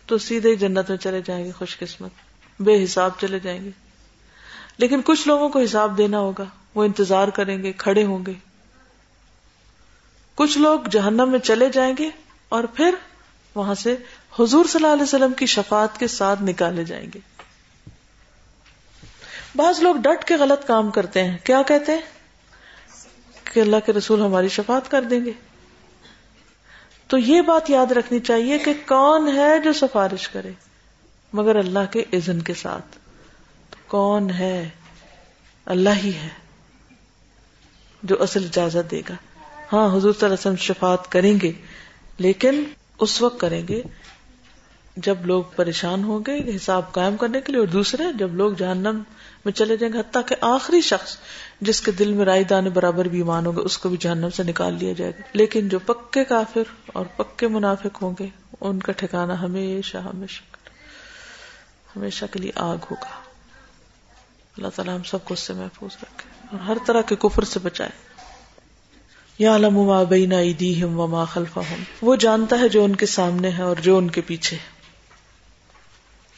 تو 0.05 0.17
سیدھے 0.17 0.55
جنت 0.55 0.89
میں 0.89 0.97
چلے 0.97 1.21
جائیں 1.21 1.45
گے، 1.45 1.51
خوش 1.51 1.77
قسمت، 1.77 2.11
بے 2.59 2.83
حساب 2.83 3.11
چلے 3.21 3.39
جائیں 3.39 3.65
گے۔ 3.65 3.69
لیکن 4.77 5.01
کچھ 5.05 5.27
لوگوں 5.27 5.49
کو 5.49 5.59
حساب 5.59 5.97
دینا 5.97 6.19
ہوگا۔ 6.19 6.43
وہ 6.75 6.83
انتظار 6.83 7.27
کریں 7.27 7.63
گے، 7.63 7.71
کھڑے 7.71 8.03
ہوں 8.03 8.25
گے۔ 8.25 8.33
کچھ 10.35 10.57
لوگ 10.57 10.79
جہنم 10.91 11.31
میں 11.31 11.39
چلے 11.39 11.69
جائیں 11.69 11.93
گے 11.99 12.09
اور 12.49 12.63
پھر 12.63 12.95
وہاں 13.55 13.75
سے 13.75 13.95
حضور 14.39 14.65
صلی 14.65 14.83
اللہ 14.83 14.93
علیہ 14.93 15.03
وسلم 15.03 15.33
کی 15.33 15.45
شفات 15.45 15.99
کے 15.99 16.07
ساتھ 16.07 16.43
نکالے 16.43 16.83
جائیں 16.83 17.07
گے۔ 17.15 17.19
بعض 19.55 19.79
لوگ 19.79 19.95
ڈٹ 19.95 20.23
کے 20.23 20.35
غلط 20.35 20.67
کام 20.67 20.91
کرتے 20.91 21.23
ہیں۔ 21.23 21.37
کیا 21.43 21.61
کہتے 21.61 21.91
ہیں؟ 21.91 22.01
کہ 23.43 23.59
اللہ 23.59 23.75
کے 23.85 23.93
رسول 23.93 24.21
ہماری 24.21 24.49
شفات 24.49 24.91
کر 24.91 25.01
دیں 25.01 25.25
گے۔ 25.25 25.31
تو 27.07 27.17
یہ 27.17 27.41
بات 27.41 27.69
یاد 27.69 27.91
رکھنی 27.91 28.19
چاہیے 28.19 28.59
کہ 28.59 28.73
کون 28.87 29.37
ہے 29.37 29.59
جو 29.59 29.73
سفارش 29.73 30.29
کرے، 30.29 30.51
مگر 31.33 31.55
اللہ 31.55 31.91
کے 31.91 31.99
اذن 32.13 32.41
کے 32.41 32.53
ساتھ۔ 32.53 32.97
تو 33.69 33.77
کون 33.87 34.29
ہے؟ 34.29 34.69
اللہ 35.65 35.89
ہی 35.89 36.13
ہے۔ 36.13 36.48
جو 38.03 38.23
اصل 38.23 38.43
اجازت 38.43 38.91
دے 38.91 39.01
گا۔ 39.09 39.13
ہاں 39.73 39.87
حضور 39.87 40.01
صلی 40.01 40.07
اللہ 40.07 40.25
علیہ 40.25 40.33
وسلم 40.33 40.55
شفات 40.55 41.11
کریں 41.11 41.39
گے، 41.41 41.51
لیکن 42.17 42.63
اس 42.99 43.21
وقت 43.21 43.39
کریں 43.39 43.67
گے 43.67 43.81
جب 44.97 45.25
لوگ 45.25 45.43
پریشان 45.55 46.03
ہوں 46.03 46.19
گے، 46.27 46.55
حساب 46.55 46.91
قائم 46.91 47.17
کرنے 47.17 47.41
کے 47.41 47.51
لیے، 47.51 47.59
اور 47.59 47.67
دوسرے 47.67 48.03
جب 48.19 48.35
لوگ 48.35 48.53
جہنم 48.53 49.01
میں 49.45 49.51
چلے 49.51 49.77
جائیں 49.77 49.93
گے، 49.93 49.99
حتیٰ 49.99 50.21
کہ 50.27 50.35
آخری 50.41 50.81
شخص 50.81 51.17
جس 51.61 51.81
کے 51.81 51.91
دل 51.91 52.13
میں 52.13 52.25
رائی 52.25 52.43
دانے 52.43 52.69
برابر 52.69 53.05
بھی 53.05 53.17
ایمان 53.17 53.45
ہوگا 53.45 53.61
اس 53.61 53.77
کو 53.77 53.89
بھی 53.89 53.97
جہنم 53.97 54.29
سے 54.29 54.43
نکال 54.43 54.73
لیا 54.73 54.93
جائے 54.93 55.11
گا۔ 55.11 55.21
لیکن 55.33 55.69
جو 55.69 55.79
پکے 55.79 56.23
کافر 56.23 56.63
اور 56.85 57.05
پکے 57.15 57.47
منافق 57.47 58.03
ہوں 58.03 58.13
گے، 58.19 58.27
ان 58.61 58.79
کا 58.79 58.91
ٹھکانا 58.91 59.41
ہمیشہ 59.41 59.97
ہمیشہ 59.97 60.41
ہمیشہ 61.95 62.25
کے 62.31 62.39
لیے 62.39 62.51
آگ 62.55 62.77
ہوگا۔ 62.91 63.19
اللہ 64.57 64.67
تعالیٰ 64.75 64.95
ہم 64.95 65.03
سب 65.03 65.25
کو 65.25 65.33
اس 65.33 65.39
سے 65.39 65.53
محفوظ 65.53 65.97
رکھے۔ 66.01 66.28
اور 66.51 66.59
ہر 66.59 66.77
طرح 66.85 67.01
کے 67.01 67.15
کفر 67.15 67.43
سے 67.43 67.59
بچائے۔ 67.59 67.89
یا 69.37 69.57
ما 69.57 70.03
بین 70.03 70.31
ایدیہم 70.31 70.99
وما 70.99 71.25
خلفہم۔ 71.25 71.83
وہ 72.01 72.15
جانتا 72.15 72.59
ہے 72.59 72.67
جو 72.67 72.83
ان 72.83 72.95
کے 72.95 73.05
سامنے 73.05 73.49
ہے 73.49 73.61
اور 73.61 73.75
جو 73.75 73.97
ان 73.97 74.09
کے 74.09 74.21
پیچھے 74.21 74.57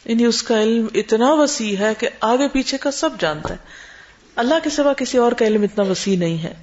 یعنی 0.06 0.26
اس 0.26 0.44
کا 0.44 0.64
علم 0.64 0.88
اتنا 0.94 1.34
وسیع 1.34 1.78
ہے 1.78 1.94
کہ 1.96 2.10
آگے 2.22 2.48
پیچھے 2.48 2.78
کا 2.78 2.92
سب 2.92 3.10
جانتا 3.20 3.50
ہے۔ 3.50 3.56
اللہ 4.36 4.56
کے 4.64 4.70
سوا 4.70 4.94
کسی 4.94 5.18
اور 5.18 5.32
کا 5.32 5.46
علم 5.46 5.64
اتنا 5.64 5.84
وسیع 5.84 6.18
نہیں 6.18 6.44
ہے۔ 6.44 6.54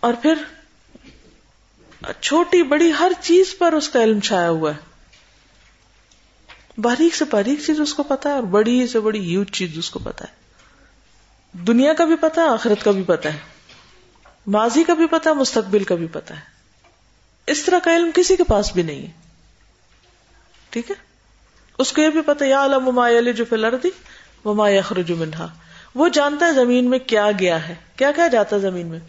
اور 0.00 0.12
پھر 0.22 0.34
چھوٹی 2.20 2.62
بڑی 2.62 2.92
ہر 2.98 3.12
چیز 3.22 3.58
پر 3.58 3.72
اس 3.72 3.88
کا 3.88 4.02
علم 4.02 4.20
چھایا 4.20 4.50
ہوا 4.50 4.70
ہے۔ 4.70 4.96
باریک 6.80 7.14
سے 7.14 7.24
باریک 7.30 7.58
چیز 7.66 7.80
اس 7.80 7.94
کو 7.94 8.02
پتا 8.02 8.28
ہے 8.28 8.34
اور 8.34 8.42
بڑی 8.42 8.86
سے 8.86 9.00
بڑی 9.00 9.20
ہیوج 9.20 9.50
چیز 9.50 9.78
اس 9.78 9.90
کو 9.90 9.98
پتا 9.98 10.24
ہے۔ 10.24 10.45
دنیا 11.58 11.94
کا 11.94 12.04
بھی 12.04 12.16
پتا 12.20 12.42
ہے 12.42 12.48
آخرت 12.48 12.84
کا 12.84 12.90
بھی 12.90 13.02
پتا 13.02 13.32
ہے۔ 13.32 13.38
ماضی 14.46 14.84
کا 14.84 14.94
بھی 14.94 15.06
پتا 15.06 15.30
ہے 15.30 15.34
مستقبل 15.34 15.84
کا 15.84 15.94
بھی 15.94 16.06
پتا 16.06 16.36
ہے۔ 16.36 16.40
اس 17.46 17.62
طرح 17.62 17.78
کا 17.78 17.96
علم 17.96 18.10
کسی 18.14 18.36
کے 18.36 18.44
پاس 18.44 18.72
بھی 18.72 18.82
نہیں 18.82 19.06
ہے۔ 19.06 19.12
ٹھیک 20.70 20.90
ہے؟ 20.90 20.96
اس 21.78 21.92
کو 21.92 22.02
یہ 22.02 22.08
بھی 22.08 22.20
پتا، 22.22 22.44
یا 22.44 22.64
علم 22.64 22.94
ما 22.94 23.30
جو 23.36 23.44
فلردی 23.44 23.90
وما 24.44 24.70
یخرج 24.70 25.12
منہا۔ 25.12 25.48
وہ 25.94 26.08
جانتا 26.08 26.46
ہے 26.46 26.52
زمین 26.52 26.90
میں 26.90 26.98
کیا 26.98 27.30
گیا 27.38 27.68
ہے۔ 27.68 27.74
کیا 27.96 28.12
کیا 28.12 28.28
جاتا 28.28 28.56
ہے 28.56 28.60
زمین 28.60 28.86
میں؟ 28.86 29.00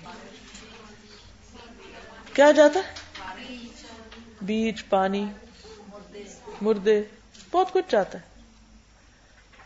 کیا 2.34 2.52
جاتا 2.52 2.80
ہے؟ 2.80 2.94
بیج، 4.42 4.90
پانی، 4.90 5.26
مردے۔ 6.62 7.04
بہت 7.52 7.74
کچھ 7.74 7.86
جاتا 7.90 8.18
ہے۔ 8.18 8.42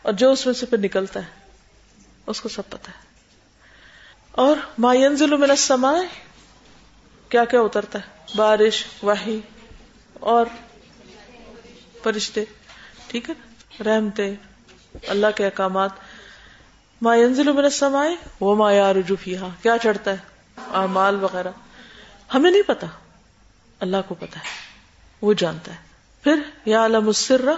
اور 0.02 0.12
جو 0.12 0.32
اس 0.32 0.46
میں 0.46 0.54
سے 0.54 0.66
پھر 0.66 0.78
نکلتا 0.78 1.20
ہے۔ 1.20 1.41
اس 2.26 2.40
کو 2.40 2.48
سب 2.48 2.62
پتا 2.70 2.92
ہے۔ 2.92 2.98
اور 4.30 4.56
ما 4.78 4.94
ينزل 4.94 5.36
من 5.36 5.50
السماء، 5.50 5.98
کیا 7.28 7.44
کیا 7.44 7.60
اترتا 7.60 7.98
ہے؟ 7.98 8.36
بارش، 8.36 8.84
وحی 9.02 9.40
اور 10.14 10.46
فرشتے۔ 12.02 12.44
ٹھیک 13.06 13.30
ہے؟ 13.30 13.34
رحمتے، 13.84 14.34
اللہ 15.06 15.26
کے 15.36 15.44
احکامات۔ 15.44 15.90
ما 17.02 17.16
ينزل 17.16 17.52
من 17.52 17.64
السماء، 17.64 18.08
وما 18.40 18.72
يعرج 18.72 19.12
فيها۔ 19.20 19.48
کیا 19.62 19.78
چڑھتا 19.82 20.10
ہے؟ 20.10 20.16
اعمال 20.56 21.24
وغیرہ۔ 21.24 21.48
ہمیں 22.34 22.50
نہیں 22.50 22.62
پتا 22.62 22.86
اللہ 23.80 23.96
کو 24.08 24.14
پتا 24.14 24.40
ہے۔ 24.40 24.44
وہ 25.22 25.32
جانتا 25.32 25.72
ہے۔ 25.72 25.78
پھر 26.22 26.34
یا 26.64 26.86
علم 26.86 27.06
السر 27.06 27.48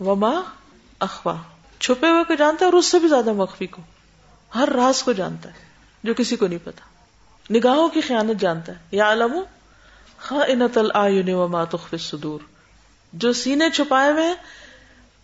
وما 0.00 0.40
اخوا 0.98 1.36
چھپے 1.80 2.10
ہوئے 2.10 2.24
کو 2.24 2.34
جانتا 2.34 2.58
ہے 2.60 2.70
اور 2.70 2.78
اس 2.78 2.86
سے 2.86 2.98
بھی 2.98 3.08
زیادہ 3.08 3.32
مخفی 3.32 3.66
کو، 3.66 3.82
ہر 4.54 4.68
راز 4.68 5.02
کو 5.02 5.12
جانتا 5.12 5.48
ہے، 5.48 5.58
جو 6.04 6.14
کسی 6.14 6.36
کو 6.36 6.46
نہیں 6.46 6.58
پتا۔ 6.64 6.84
نگاہوں 7.52 7.88
کی 7.88 8.00
خیانت 8.00 8.40
جانتا 8.40 8.72
ہے۔ 8.72 8.78
یا 8.90 9.12
علم 9.12 9.40
خائنۃ 10.18 10.76
العیون 10.76 11.34
وما 11.34 11.64
تخفی 11.64 11.96
الصدور۔ 11.96 12.40
جو 13.12 13.32
سینے 13.32 13.70
چھپائے 13.70 14.12
ہوئے 14.12 14.34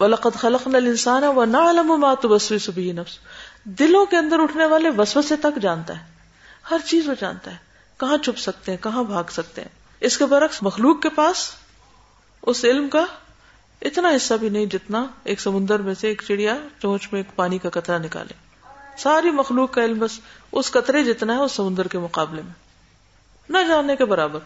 وَلَقَدْ 0.01 0.39
خَلَقْنَا 0.39 0.79
الْإِنسَانَ 0.79 1.27
وَنَعْلَمُ 1.27 1.99
مَا 1.99 2.15
تُوَسْوِسُ 2.15 2.73
بِهِ 2.73 2.93
نَفْسُ 2.93 3.19
دلوں 3.65 4.07
کے 4.07 4.17
اندر 4.17 4.39
اٹھنے 4.39 4.67
والے 4.67 4.91
وسوسے 4.91 5.37
تک 5.37 5.59
جانتا 5.61 6.01
ہے۔ 6.01 6.05
ہر 6.71 6.79
چیز 6.85 7.09
وہ 7.09 7.15
جانتا 7.21 7.51
ہے۔ 7.51 7.57
کہاں 7.97 8.19
چھپ 8.19 8.39
سکتے 8.39 8.73
ہیں، 8.73 8.83
کہاں 8.83 9.05
بھاگ 9.05 9.25
سکتے 9.31 9.61
ہیں۔ 9.61 9.69
اس 10.01 10.19
کے 10.19 10.27
برعکس 10.27 10.63
مخلوق 10.63 11.03
کے 11.03 11.09
پاس 11.09 11.51
اس 12.43 12.65
علم 12.65 12.89
کا 12.89 13.05
اتنا 13.87 14.09
حصہ 14.17 14.35
بھی 14.35 14.49
نہیں 14.49 14.67
جتنا 14.67 15.07
ایک 15.25 15.41
سمندر 15.41 15.83
میں 15.83 15.95
سے 15.95 16.09
ایک 16.09 16.23
چڑیا 16.29 16.57
چونچ 16.79 17.09
میں 17.13 17.21
ایک 17.21 17.37
پانی 17.37 17.59
کا 17.59 17.71
قطرہ 17.71 17.99
نکالے۔ 17.99 18.35
ساری 18.99 19.31
مخلوق 19.31 19.73
کا 19.73 19.85
علم 19.85 19.99
بس 19.99 20.21
اس 20.53 20.71
قطرے 20.71 21.05
جتنا 21.05 21.35
ہے 21.35 21.39
اس 21.39 21.53
سمندر 21.53 21.89
کے 21.89 21.99
مقابلے 21.99 22.43
میں۔ 22.43 22.53
نہ 23.49 23.59
جاننے 23.69 23.97
کے 23.97 24.05
برابر۔ 24.05 24.39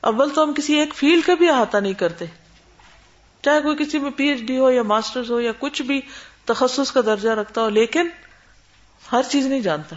اول 0.00 0.30
تو 0.30 0.42
ہم 0.42 0.52
کسی 0.52 0.74
ایک 0.74 0.94
فیلڈ 0.94 1.26
کا 1.26 1.34
بھی 1.34 1.48
احاطہ 1.48 1.76
نہیں 1.76 1.92
کرتے۔ 1.92 2.24
چاہے 3.42 3.60
کوئی 3.60 3.76
کسی 3.76 3.98
میں 3.98 4.10
پی 4.10 4.28
ایچ 4.28 4.40
ڈی 4.40 4.58
ہو 4.58 4.70
یا 4.70 4.82
ماسٹرز 4.82 5.30
ہو 5.30 5.40
یا 5.40 5.52
کچھ 5.58 5.82
بھی 5.82 6.00
تخصص 6.44 6.92
کا 6.92 7.00
درجہ 7.00 7.30
رکھتا 7.30 7.60
ہو، 7.60 7.68
لیکن 7.68 8.08
ہر 9.12 9.22
چیز 9.30 9.46
نہیں 9.46 9.60
جانتا۔ 9.60 9.96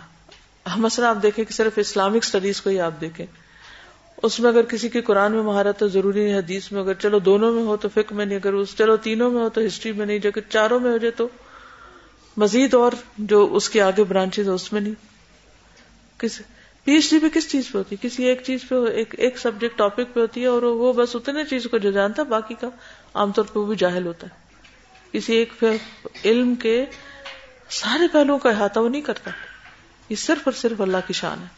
مثلا 0.78 1.10
آپ 1.10 1.18
دیکھیں 1.24 1.46
کہ 1.46 1.54
صرف 1.54 1.74
اسلامک 1.76 2.24
اسٹڈیز 2.24 2.62
کو 2.62 2.70
ہی 2.70 2.80
آپ 2.80 2.92
دیکھیں۔ 3.02 3.26
اس 4.24 4.40
میں 4.40 4.50
اگر 4.50 4.62
کسی 4.62 4.90
کی 4.90 5.02
قرآن 5.02 5.32
میں 5.32 5.44
مہارت 5.44 5.80
تو 5.80 5.88
ضروری 5.88 6.24
نہیں 6.24 6.38
حدیث 6.38 6.72
میں 6.72 6.82
اگر 6.82 6.94
چلو 6.94 7.20
دونوں 7.20 7.54
میں 7.54 7.64
ہو 7.64 7.78
تو 7.78 7.90
فک 7.90 8.14
میں 8.14 8.26
نہیں، 8.26 8.38
اگر 8.38 8.54
اس 8.54 8.76
چلو 8.78 8.98
تینوں 8.98 9.32
میں 9.32 9.42
ہو 9.42 9.50
تو 9.50 9.62
ہسٹری 9.66 9.92
میں 9.92 10.06
نہیں 10.06 10.20
جو 10.20 10.32
کہ 10.32 10.42
چاروں 10.50 10.80
میں 10.80 10.92
ہو 10.92 10.98
جائے 10.98 11.12
تو 11.12 11.28
مزید 12.38 12.74
اور 12.74 12.92
جو 13.18 13.50
اس 13.56 13.70
کے 13.70 13.82
آگے 13.82 14.04
برانچز 14.04 14.50
اس 14.50 14.74
میں 14.74 14.82
نہیں۔ 14.82 14.94
کس 16.20 16.42
پی 16.84 16.92
ایچ 16.92 17.10
ڈی 17.10 17.18
بھی 17.18 17.30
کس 17.34 17.52
چیز 17.52 17.72
پہ 17.72 17.78
ہوتی؟ 17.78 17.96
ہے 17.96 18.08
کسی 18.08 18.24
ایک 18.24 18.44
چیز 18.46 18.60
پہ 18.70 18.76
ایک 18.76 19.16
ایک 19.18 19.38
سبجیکٹ 19.38 19.78
ٹاپک 19.78 20.14
پہ 20.14 20.20
ہوتی 20.20 20.42
ہے 20.42 20.46
اور 20.46 20.62
وہ 20.62 20.94
بس 20.94 21.16
اتنے 21.16 21.46
چیز 21.46 21.68
کو 21.72 21.78
جو 21.78 21.92
جانتا 21.92 22.22
ہے 22.22 22.28
باقی 22.28 22.56
کا 22.56 22.70
عام 23.14 23.32
طور 23.32 23.44
پہ 23.44 23.60
وہ 23.60 23.66
بھی 23.66 23.76
جاہل 23.76 24.06
ہوتا 24.06 24.28
ہے۔ 24.28 24.36
کسی 25.12 25.36
ایک 25.36 25.64
علم 26.26 26.56
کے 26.56 26.86
سارے 27.70 28.08
پہلوؤں 28.12 28.40
کا 28.40 28.50
احاطہ 28.50 28.80
وہ 28.80 28.90
نہیں 28.90 29.02
کرتا۔ 29.02 29.32
یہ 30.10 30.16
صرف 30.16 30.40
اور 30.46 30.54
صرف 30.54 30.82
اللہ 30.82 30.98
کی 31.08 31.14
شان 31.14 31.38
ہے۔ 31.40 31.57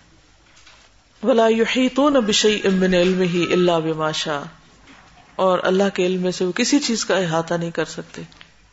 ولا 1.24 1.47
يحيطون 1.47 2.13
بشيء 2.13 2.70
من 2.70 2.93
علمه 2.93 3.51
الا 3.51 3.80
بما 3.80 4.11
شاء۔ 4.11 4.41
اور 5.36 5.59
اللہ 5.63 5.84
کے 5.93 6.05
علم 6.05 6.22
میں 6.22 6.32
سے 6.32 6.45
وہ 6.45 6.51
کسی 6.51 6.80
چیز 6.80 7.05
کا 7.05 7.17
احاطہ 7.17 7.53
نہیں 7.53 7.72
کر 7.72 7.86
سکتے، 7.86 8.22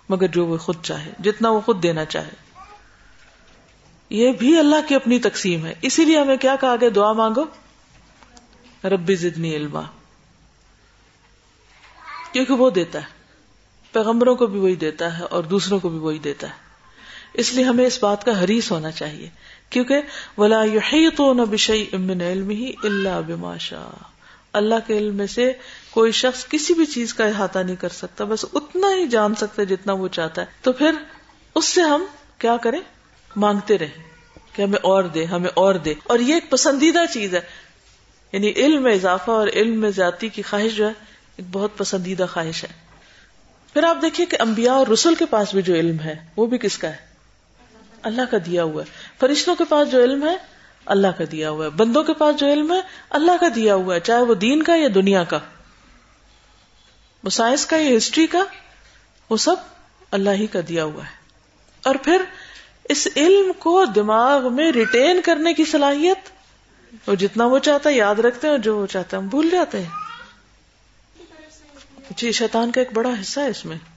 مگر 0.09 0.27
جو 0.27 0.47
وہ 0.47 0.57
خود 0.57 0.77
چاہے، 0.83 1.13
جتنا 1.25 1.51
وہ 1.51 1.61
خود 1.61 1.83
دینا 1.83 2.05
چاہے۔ 2.05 2.31
یہ 4.11 4.33
بھی 4.33 4.59
اللہ 4.59 4.89
کی 4.89 4.95
اپنی 4.95 5.19
تقسیم 5.19 5.67
ہے۔ 5.67 5.75
اسی 5.83 6.05
لیے 6.05 6.21
ہمیں 6.21 6.37
کیا 6.37 6.57
کہا 6.61 6.77
گیا؟ 6.81 6.89
دعا 6.95 7.13
مانگو۔ 7.13 7.45
ربی 8.89 9.15
زدنی 9.15 9.57
علما۔ 9.57 9.83
کیونکہ 12.33 12.55
وہ 12.55 12.71
دیتا 12.71 12.99
ہے۔ 12.99 13.07
پیغمبروں 13.93 14.37
کو 14.37 14.47
بھی 14.47 14.59
وہی 14.59 14.75
دیتا 14.75 15.19
ہے 15.19 15.25
اور 15.25 15.45
دوسروں 15.45 15.79
کو 15.79 15.89
بھی 15.89 15.99
وہی 15.99 16.19
دیتا 16.19 16.47
ہے۔ 16.47 16.55
اس 17.35 17.53
لیے 17.53 17.65
ہمیں 17.65 17.87
اس 17.87 18.03
بات 18.03 18.25
کا 18.25 18.45
حریص 18.45 18.71
ہونا 18.73 18.91
چاہیے۔ 18.91 19.31
کیونکہ 19.71 20.01
ولا 20.39 20.63
تو 21.17 21.35
نہ 21.35 21.43
بشئی 21.43 21.87
امن 21.93 22.21
علم 22.21 22.51
ہی 22.51 22.73
اللہ 22.83 23.21
بماشا 23.27 23.89
اللہ 24.53 24.75
کے 24.87 24.99
علم 24.99 25.15
میں 25.15 25.27
سے 25.27 25.53
کوئی 25.91 26.13
شخص 26.13 26.49
کسی 26.49 26.75
بھی 26.75 26.87
چیز 26.87 27.15
کا 27.15 27.25
احاطہ 27.25 27.59
نہیں 27.59 27.77
کر 27.77 27.89
سکتا، 27.89 28.25
بس 28.25 28.45
اتنا 28.53 28.87
ہی 28.97 29.07
جان 29.07 29.35
سکتا 29.35 29.63
جتنا 29.63 29.93
وہ 29.93 30.09
چاہتا 30.09 30.43
ہے۔ 30.43 30.47
تو 30.63 30.73
پھر 30.73 30.91
اس 31.55 31.65
سے 31.65 31.81
ہم 31.81 32.05
کیا 32.39 32.57
کریں؟ 32.57 32.81
مانگتے 33.37 33.79
رہیں 33.79 34.03
کہ 34.53 34.63
ہمیں 34.63 34.79
اور 34.83 35.05
دے، 35.05 35.25
ہمیں 35.25 35.51
اور 35.55 35.75
دے۔ 35.75 35.95
اور 36.05 36.19
یہ 36.19 36.35
ایک 36.35 36.51
پسندیدہ 36.51 36.99
چیز 37.13 37.35
ہے۔ 37.35 37.41
یعنی 38.33 38.53
علم 38.57 38.83
میں 38.83 38.95
اضافہ 38.95 39.31
اور 39.31 39.49
علم 39.49 39.81
میں 39.81 39.91
زیادتی 39.91 40.29
کی 40.29 40.43
خواہش 40.43 40.77
جو 40.77 40.87
ہے، 40.87 40.93
ایک 41.37 41.47
بہت 41.53 41.79
پسندیدہ 41.79 42.27
خواہش 42.33 42.65
ہے۔ 42.65 42.69
پھر 43.73 43.85
آپ 43.85 43.97
دیکھیے 44.03 44.27
کہ 44.27 44.37
انبیاء 44.41 44.75
اور 44.75 44.87
رسول 44.87 45.15
کے 45.15 45.27
پاس 45.27 45.55
بھی 45.55 45.63
جو 45.63 45.75
علم 45.75 46.01
ہے، 46.01 46.15
وہ 46.37 46.47
بھی 46.47 46.59
کس 46.59 46.79
کا 46.79 46.89
ہے؟ 46.89 47.16
اللہ 48.07 48.23
کا 48.31 48.37
دیا 48.47 48.63
ہوا 48.63 48.83
ہے۔ 48.83 48.91
فرشتوں 49.21 49.55
کے 49.55 49.65
پاس 49.69 49.91
جو 49.91 50.05
علم 50.05 50.29
ہے، 50.29 50.37
اللہ 50.87 51.07
کا 51.07 51.25
دیا 51.33 51.51
ہوا 51.51 51.65
ہے۔ 51.65 51.71
بندوں 51.71 52.03
کے 52.03 52.15
پاس 52.15 52.37
جو 52.37 52.53
علم 52.53 52.73
ہے، 52.73 52.81
اللہ 53.11 53.33
کا 53.41 53.47
دیا 53.55 53.75
ہوا 53.75 53.95
ہے، 53.95 54.01
چاہے 54.01 54.23
وہ 54.23 54.35
دین 54.35 54.63
کا 54.63 54.77
یا 54.77 54.89
دنیا 54.95 55.25
کا۔ 55.25 55.39
وہ 57.25 57.31
سائنس 57.31 57.67
کا 57.67 57.77
یا 57.77 57.97
ہسٹری 57.97 58.27
کا، 58.27 58.39
وہ 59.31 59.37
سب 59.37 59.57
اللہ 60.11 60.31
ہی 60.31 60.47
کا 60.47 60.61
دیا 60.69 60.85
ہوا 60.85 61.05
ہے۔ 61.05 61.17
اور 61.85 61.95
پھر 61.95 62.23
اس 62.89 63.09
علم 63.17 63.53
کو 63.59 63.85
دماغ 63.85 64.53
میں 64.53 64.73
ریٹین 64.73 65.21
کرنے 65.25 65.55
کی 65.55 65.65
صلاحیت، 65.65 66.19
وہ 67.09 67.15
جتنا 67.15 67.47
وہ 67.47 67.59
چاہتا 67.59 67.91
ہے 67.91 67.95
یاد 67.95 68.15
رکھتے 68.15 68.47
ہیں 68.47 68.53
اور 68.53 68.59
جو 68.59 68.79
وہ 68.79 68.87
چاہتا 68.87 69.17
ہے 69.17 69.23
ہم 69.23 69.29
بھول 69.29 69.51
جاتے 69.51 69.83
ہیں۔ 69.83 69.91
جی 72.17 72.33
شیطان 72.33 72.73
کا 72.73 72.81
ایک 72.81 72.93
بڑا 72.93 73.11
حصہ 73.21 73.41
ہے 73.41 73.49
اس 73.49 73.65
میں۔ 73.65 73.96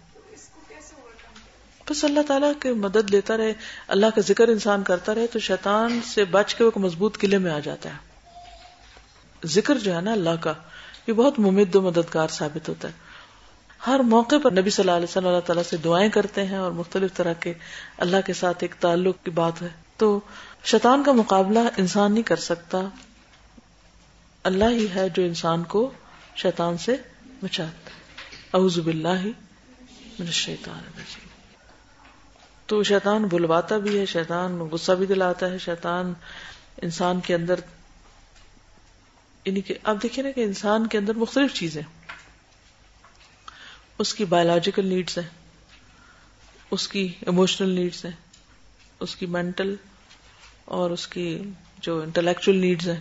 بس 1.90 2.04
اللہ 2.04 2.20
تعالیٰ 2.28 2.52
کی 2.60 2.70
مدد 2.70 3.10
لیتا 3.10 3.38
رہے، 3.38 3.54
اللہ 3.88 4.06
کا 4.16 4.22
ذکر 4.22 4.48
انسان 4.48 4.84
کرتا 4.84 5.16
رہے، 5.16 5.28
تو 5.28 5.40
شیطان 5.40 6.00
سے 6.06 6.26
بچ 6.26 6.56
کے 6.56 6.64
وہ 6.64 6.72
مضبوط 6.76 7.18
قلعے 7.18 7.38
میں 7.38 7.52
آ 7.52 7.60
جاتا 7.60 7.90
ہے۔ 7.90 7.98
ذکر 9.48 9.78
جو 9.78 9.96
ہے 9.96 10.02
نا 10.02 10.12
اللہ 10.12 10.42
کا، 10.42 10.54
یہ 11.08 11.14
بہت 11.14 11.40
ممد 11.40 11.76
و 11.76 11.82
مددگار 11.82 12.28
ثابت 12.28 12.70
ہوتا 12.70 12.88
ہے۔ 12.88 12.94
ہر 13.88 14.00
موقع 14.00 14.36
پر 14.44 14.52
نبی 14.52 14.70
صلی 14.70 14.84
اللہ 14.84 14.96
علیہ 14.96 15.10
وسلم 15.10 15.28
اللہ 15.28 15.40
تعالیٰ 15.40 15.64
سے 15.64 15.78
دعائیں 15.78 16.10
کرتے 16.10 16.46
ہیں 16.46 16.58
اور 16.58 16.72
مختلف 16.72 17.14
طرح 17.14 17.34
کے 17.34 17.54
اللہ 17.98 18.18
کے 18.26 18.34
ساتھ 18.34 18.58
ایک 18.60 18.76
تعلق 18.80 19.16
کی 19.24 19.32
بات 19.32 19.62
ہے۔ 19.62 19.70
تو 19.98 20.20
شیطان 20.64 21.04
کا 21.04 21.12
مقابلہ 21.12 21.60
انسان 21.78 22.14
نہیں 22.14 22.24
کر 22.24 22.36
سکتا، 22.36 22.78
اللہ 24.44 24.70
ہی 24.72 24.88
ہے 24.96 25.10
جو 25.10 25.24
انسان 25.24 25.64
کو 25.64 25.92
شیطان 26.36 26.78
سے 26.78 26.96
بچاتا 27.44 27.92
اعوذ 28.54 28.80
باللہ 28.80 29.22
من 30.20 30.26
الشیطان 30.26 30.80
الرجیم۔ 30.80 31.29
تو 32.70 32.84
شیطان 32.84 33.24
بلواتا 33.24 33.78
بھی 33.78 33.99
ہے، 33.99 34.05
شیطان 34.05 34.59
غصہ 34.59 34.91
بھی 34.91 35.05
دلاتا 35.05 35.49
ہے، 35.49 35.57
شیطان 35.57 36.13
انسان 36.82 37.20
کے 37.20 37.36
اندر 37.36 37.59
یعنی 39.45 39.61
کہ 39.61 39.76
آپ 39.84 39.95
دیکھیں 40.03 40.24
نا 40.24 40.32
کہ 40.32 40.43
انسان 40.43 40.88
کے 40.88 40.97
اندر 40.97 41.13
مختلف 41.13 41.53
چیزیں 41.53 41.82
اس 43.97 44.13
کی 44.13 44.26
بایولوجیکل 44.26 44.86
نیڈس 44.86 45.17
ہیں، 45.17 45.30
اس 46.72 46.88
کی 46.88 47.13
ایموشنل 47.22 47.70
نیڈس 47.70 48.05
ہیں، 48.05 48.11
اس 48.99 49.15
کی 49.15 49.26
مینٹل 49.26 49.76
اور 50.65 50.91
اس 50.91 51.07
کی 51.07 51.41
جو 51.78 52.01
انٹلیکچل 52.01 52.55
نیڈس 52.55 52.88
ہیں۔ 52.88 52.99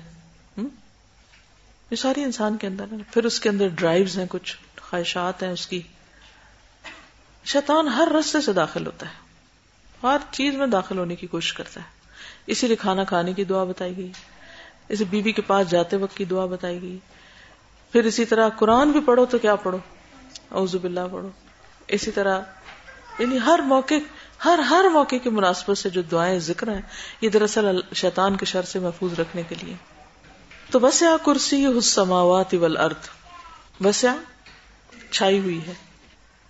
یہ 1.90 1.96
ساری 1.96 2.22
انسان 2.22 2.56
کے 2.56 2.66
اندر 2.66 2.84
ہے 2.92 2.96
پھر 3.12 3.24
اس 3.24 3.40
کے 3.40 3.48
اندر 3.48 3.68
ڈرائیوز 3.68 4.18
ہیں، 4.18 4.26
کچھ 4.28 4.56
خواہشات 4.80 5.42
ہیں 5.42 5.50
اس 5.50 5.66
کی۔ 5.66 5.82
شیطان 7.44 7.88
ہر 7.88 8.08
رستے 8.20 8.40
سے 8.40 8.52
داخل 8.52 8.86
ہوتا 8.86 9.06
ہے۔ 9.06 9.27
ہر 10.02 10.16
چیز 10.30 10.54
میں 10.54 10.66
داخل 10.66 10.98
ہونے 10.98 11.16
کی 11.16 11.26
کوشش 11.26 11.52
کرتا 11.52 11.80
ہے۔ 11.80 11.86
اسی 12.46 12.66
لیے 12.66 12.76
کھانا 12.76 13.04
کھانے 13.04 13.32
کی 13.32 13.44
دعا 13.44 13.64
بتائی 13.64 13.96
گئی۔ 13.96 14.12
اسے 14.88 15.04
بیوی 15.04 15.32
کے 15.32 15.42
پاس 15.42 15.70
جاتے 15.70 15.96
وقت 15.96 16.16
کی 16.16 16.24
دعا 16.24 16.46
بتائی 16.46 16.82
گئی۔ 16.82 16.98
پھر 17.92 18.04
اسی 18.04 18.24
طرح 18.24 18.48
قرآن 18.48 18.90
بھی 18.90 19.00
پڑھو 19.00 19.26
تو 19.26 19.38
کیا 19.38 19.56
پڑھو؟ 19.56 19.78
اعوذ 20.50 20.76
باللہ 20.76 21.00
پڑھو۔ 21.12 21.28
اسی 21.88 22.10
طرح 22.10 22.40
یعنی 23.18 23.38
ہر 23.46 23.58
موقع، 23.58 23.94
ہر 24.44 24.58
ہر 24.58 24.84
موقع 24.92 25.16
کی 25.16 25.30
مناسبت 25.30 25.78
سے 25.78 25.90
جو 25.90 26.02
دعائیں 26.02 26.38
ذکر 26.38 26.68
ہیں، 26.74 26.82
یہ 27.20 27.28
دراصل 27.28 27.80
شیطان 27.94 28.36
کے 28.36 28.46
شر 28.46 28.62
سے 28.62 28.78
محفوظ 28.78 29.20
رکھنے 29.20 29.42
کے 29.48 29.54
لیے۔ 29.62 29.74
تو 30.70 30.78
بس 30.78 31.02
یا 31.02 31.16
کرسی 31.26 31.66
حسماوات 31.78 32.54
ارد 32.78 33.08
بس 33.82 34.04
یا 34.04 34.16
چھائی 35.10 35.38
ہوئی 35.38 35.60
ہے۔ 35.66 35.72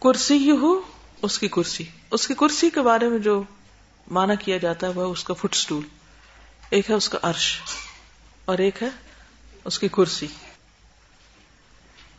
کرسی 0.03 0.51
ہو 0.51 0.81
اس 1.23 1.39
کی 1.39 1.49
کرسی۔ 1.49 1.85
اس 2.11 2.29
کی 2.29 2.35
کرسی 2.35 2.71
کے 2.71 2.83
بارے 2.83 3.09
میں 3.09 3.19
جو 3.19 3.43
مانا 4.11 4.35
کیا 4.35 4.57
جاتا 4.57 4.87
ہے 4.87 4.93
وہ 4.93 5.03
اس 5.03 5.25
کا 5.25 5.35
فٹ 5.35 5.55
سٹول۔ 5.55 5.85
ایک 6.71 6.91
ہے 6.91 6.95
اس 6.95 7.09
کا 7.09 7.19
عرش 7.23 7.61
اور 8.45 8.59
ایک 8.59 8.83
ہے 8.83 8.89
اس 9.65 9.79
کی 9.79 9.89
کرسی۔ 9.89 10.27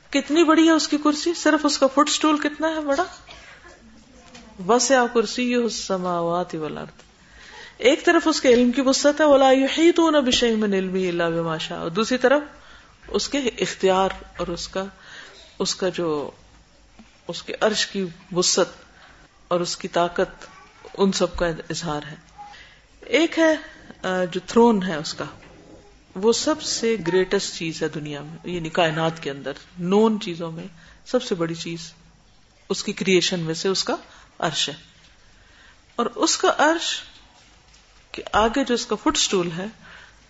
کتنی 0.10 0.44
بڑی 0.44 0.66
ہے 0.66 0.72
اس 0.72 0.88
کی 0.88 0.98
کرسی؟ 1.04 1.34
صرف 1.34 1.66
اس 1.66 1.78
کا 1.78 1.88
فٹ 1.88 2.10
سٹول 2.10 2.38
کتنا 2.38 2.68
ہے 2.68 2.80
بڑا؟ 2.80 3.04
بس 4.66 4.92
یا 4.92 5.06
کرسی 5.14 5.70
سماوات 5.70 6.56
والارض۔ 6.56 7.02
ایک 7.78 8.06
طرف 8.06 8.28
اس 8.28 8.42
کے 8.42 8.48
علم 8.48 8.72
کی 8.72 8.82
وسط 8.82 9.22
ہے، 9.22 9.26
ولا 9.26 9.52
یحیطون 9.52 10.14
بشیء 10.14 10.56
من 10.56 10.74
علمی 10.74 11.10
الا 11.10 11.30
بما 11.30 11.58
شاء۔ 11.58 11.78
اور 11.78 11.90
دوسری 11.90 12.18
طرف 12.18 12.42
اس 13.08 13.30
کے 13.30 13.38
اختیار 13.38 14.10
اور 14.38 14.48
اس 14.48 14.68
کا 14.68 14.84
اس 15.60 15.76
کا 15.76 15.90
جو، 15.90 16.32
اس 17.28 17.44
کے 17.44 17.54
عرش 17.62 17.88
کی 17.88 18.06
وسط 18.32 18.89
اور 19.50 19.60
اس 19.60 19.78
کی 19.78 19.88
طاقت 19.88 20.46
ان 20.98 21.12
سب 21.12 21.36
کا 21.36 21.48
اظہار 21.48 22.02
ہے۔ 22.12 22.16
ایک 23.00 23.40
ہے 23.40 23.56
جو 24.32 24.40
تھرون 24.46 24.84
ہے 24.84 24.96
اس 24.96 25.14
کا، 25.14 25.26
وہ 26.16 26.34
سب 26.34 26.62
سے 26.62 26.98
گریٹسٹ 27.08 27.56
چیز 27.56 27.84
ہے 27.84 27.88
دنیا 27.88 28.22
میں 28.22 28.38
یعنی 28.44 28.70
کائنات 28.70 29.24
کے 29.24 29.32
اندر 29.32 29.52
نون 29.80 30.20
چیزوں 30.20 30.52
میں 30.52 30.68
سب 31.06 31.24
سے 31.24 31.36
بڑی 31.36 31.56
چیز۔ 31.56 31.94
اس 32.70 32.84
کی 32.84 32.94
کریشن 32.94 33.40
میں 33.40 33.54
سے 33.54 33.70
اس 33.70 33.84
کا 33.84 33.96
عرش 34.40 34.70
ہے۔ 34.70 34.74
اور 35.96 36.06
اس 36.06 36.38
کا 36.38 36.54
عرش 36.58 37.02
کہ 38.12 38.24
آگے 38.32 38.64
جو 38.64 38.74
اس 38.74 38.86
کا 38.86 38.96
فٹ 38.96 39.18
سٹول 39.18 39.50
ہے، 39.58 39.66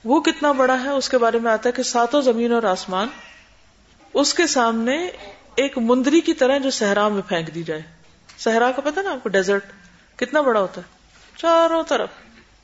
وہ 0.04 0.22
کتنا 0.22 0.52
بڑا 0.52 0.84
ہے؟ 0.84 0.90
اس 0.90 1.10
کے 1.10 1.18
بارے 1.18 1.40
میں 1.40 1.52
آتا 1.52 1.70
ہے 1.70 1.74
کہ 1.74 1.84
ساتوں 1.84 2.22
زمین 2.22 2.52
اور 2.54 2.64
آسمان 2.64 3.08
اس 4.14 4.34
کے 4.34 4.48
سامنے 4.48 5.08
ایک 5.56 5.78
مندری 5.78 6.22
کی 6.22 6.34
طرح 6.34 6.58
جو 6.58 6.70
صحرا 6.70 7.08
میں 7.08 7.22
پھینک 7.22 7.56
دی 7.56 7.64
جائے۔ 7.64 7.99
صحرا 8.40 8.72
کا 8.72 8.82
پتا 8.82 9.02
نا 9.02 9.12
آپ 9.12 9.24
کو 9.24 9.30
ڈیزرٹ 9.30 9.66
کتنا 10.16 10.42
بڑا 10.42 10.60
ہوتا 10.60 10.82
ہے؟ 10.82 10.98
چاروں 11.38 11.84
طرف 11.84 12.10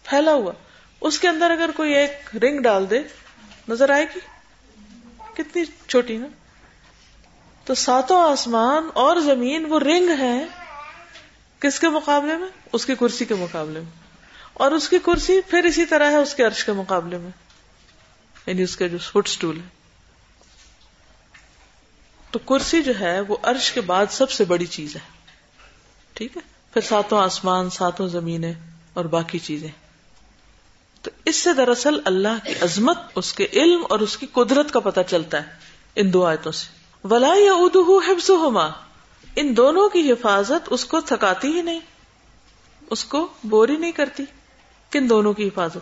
پھیلا 0.03 0.32
ہوا۔ 0.32 0.53
اس 1.01 1.19
کے 1.19 1.28
اندر 1.28 1.51
اگر 1.51 1.69
کوئی 1.76 1.93
ایک 1.93 2.36
رنگ 2.36 2.59
ڈال 2.59 2.89
دے، 2.89 2.99
نظر 3.69 3.89
آئے 3.89 4.05
گی؟ 4.15 4.19
کتنی 5.34 5.65
چھوٹی 5.88 6.17
نا۔ 6.17 6.28
تو 7.65 7.76
ساتوں 7.76 8.32
آسمان 8.32 8.89
اور 8.93 9.17
زمین 9.19 9.65
وہ 9.65 9.80
رنگ 9.80 10.09
ہے 10.19 10.45
کس 11.59 11.80
کے 11.80 11.89
مقابلے 11.89 12.38
میں؟ 12.38 12.49
اس 12.73 12.86
کی 12.86 12.95
کرسی 12.95 13.26
کے 13.26 13.36
مقابلے 13.36 13.80
میں۔ 13.80 13.91
اور 14.53 14.71
اس 14.71 14.89
کی 14.89 14.99
کرسی 14.99 15.41
پھر 15.41 15.63
اسی 15.63 15.86
طرح 15.86 16.11
ہے 16.11 16.15
اس 16.15 16.36
کے 16.36 16.43
عرش 16.43 16.65
کے 16.65 16.71
مقابلے 16.71 17.17
میں۔ 17.17 17.32
یعنی 18.45 18.61
اس 18.61 18.78
کے 18.78 18.89
جو 18.89 18.97
فٹ 18.97 19.28
اسٹول 19.28 19.57
ہے۔ 19.57 19.67
تو 22.32 22.39
کرسی 22.39 22.84
جو 22.84 22.93
ہے 22.99 23.19
وہ 23.19 23.38
عرش 23.43 23.71
کے 23.71 23.82
بعد 23.82 24.05
سب 24.09 24.32
سے 24.32 24.45
بڑی 24.45 24.65
چیز 24.65 24.95
ہے۔ 24.95 25.14
ٹھیک 26.16 26.38
ہے؟ 26.38 26.41
پھر 26.74 26.82
ساتوں 26.82 27.22
آسمان، 27.22 27.70
ساتوں 27.70 28.07
زمینیں 28.07 28.53
اور 28.93 29.05
باقی 29.05 29.39
چیزیں۔ 29.39 29.68
تو 31.01 31.11
اس 31.26 31.36
سے 31.36 31.53
دراصل 31.53 31.99
اللہ 32.05 32.47
کی 32.47 32.53
عظمت، 32.61 32.97
اس 33.16 33.34
کے 33.34 33.47
علم 33.53 33.84
اور 33.89 33.99
اس 33.99 34.18
کی 34.18 34.26
قدرت 34.26 34.72
کا 34.72 34.80
پتہ 34.80 34.99
چلتا 35.07 35.45
ہے 35.45 35.51
ان 35.95 36.13
دو 36.13 36.26
آیتوں 36.26 36.51
سے۔ 36.51 36.66
ولا 37.07 37.34
یا 37.36 37.53
ادو 37.53 37.99
حفظ 37.99 38.32
ان 39.36 39.57
دونوں 39.57 39.89
کی 39.89 40.11
حفاظت 40.11 40.68
اس 40.70 40.86
کو 40.86 41.01
تھکاتی 41.01 41.47
ہی 41.47 41.61
نہیں، 41.61 41.80
اس 42.89 43.05
کو 43.05 43.28
بوری 43.43 43.78
نہیں 43.78 43.91
کرتی۔ 43.91 44.24
کن 44.91 45.09
دونوں 45.09 45.34
کی 45.34 45.47
حفاظت؟ 45.47 45.78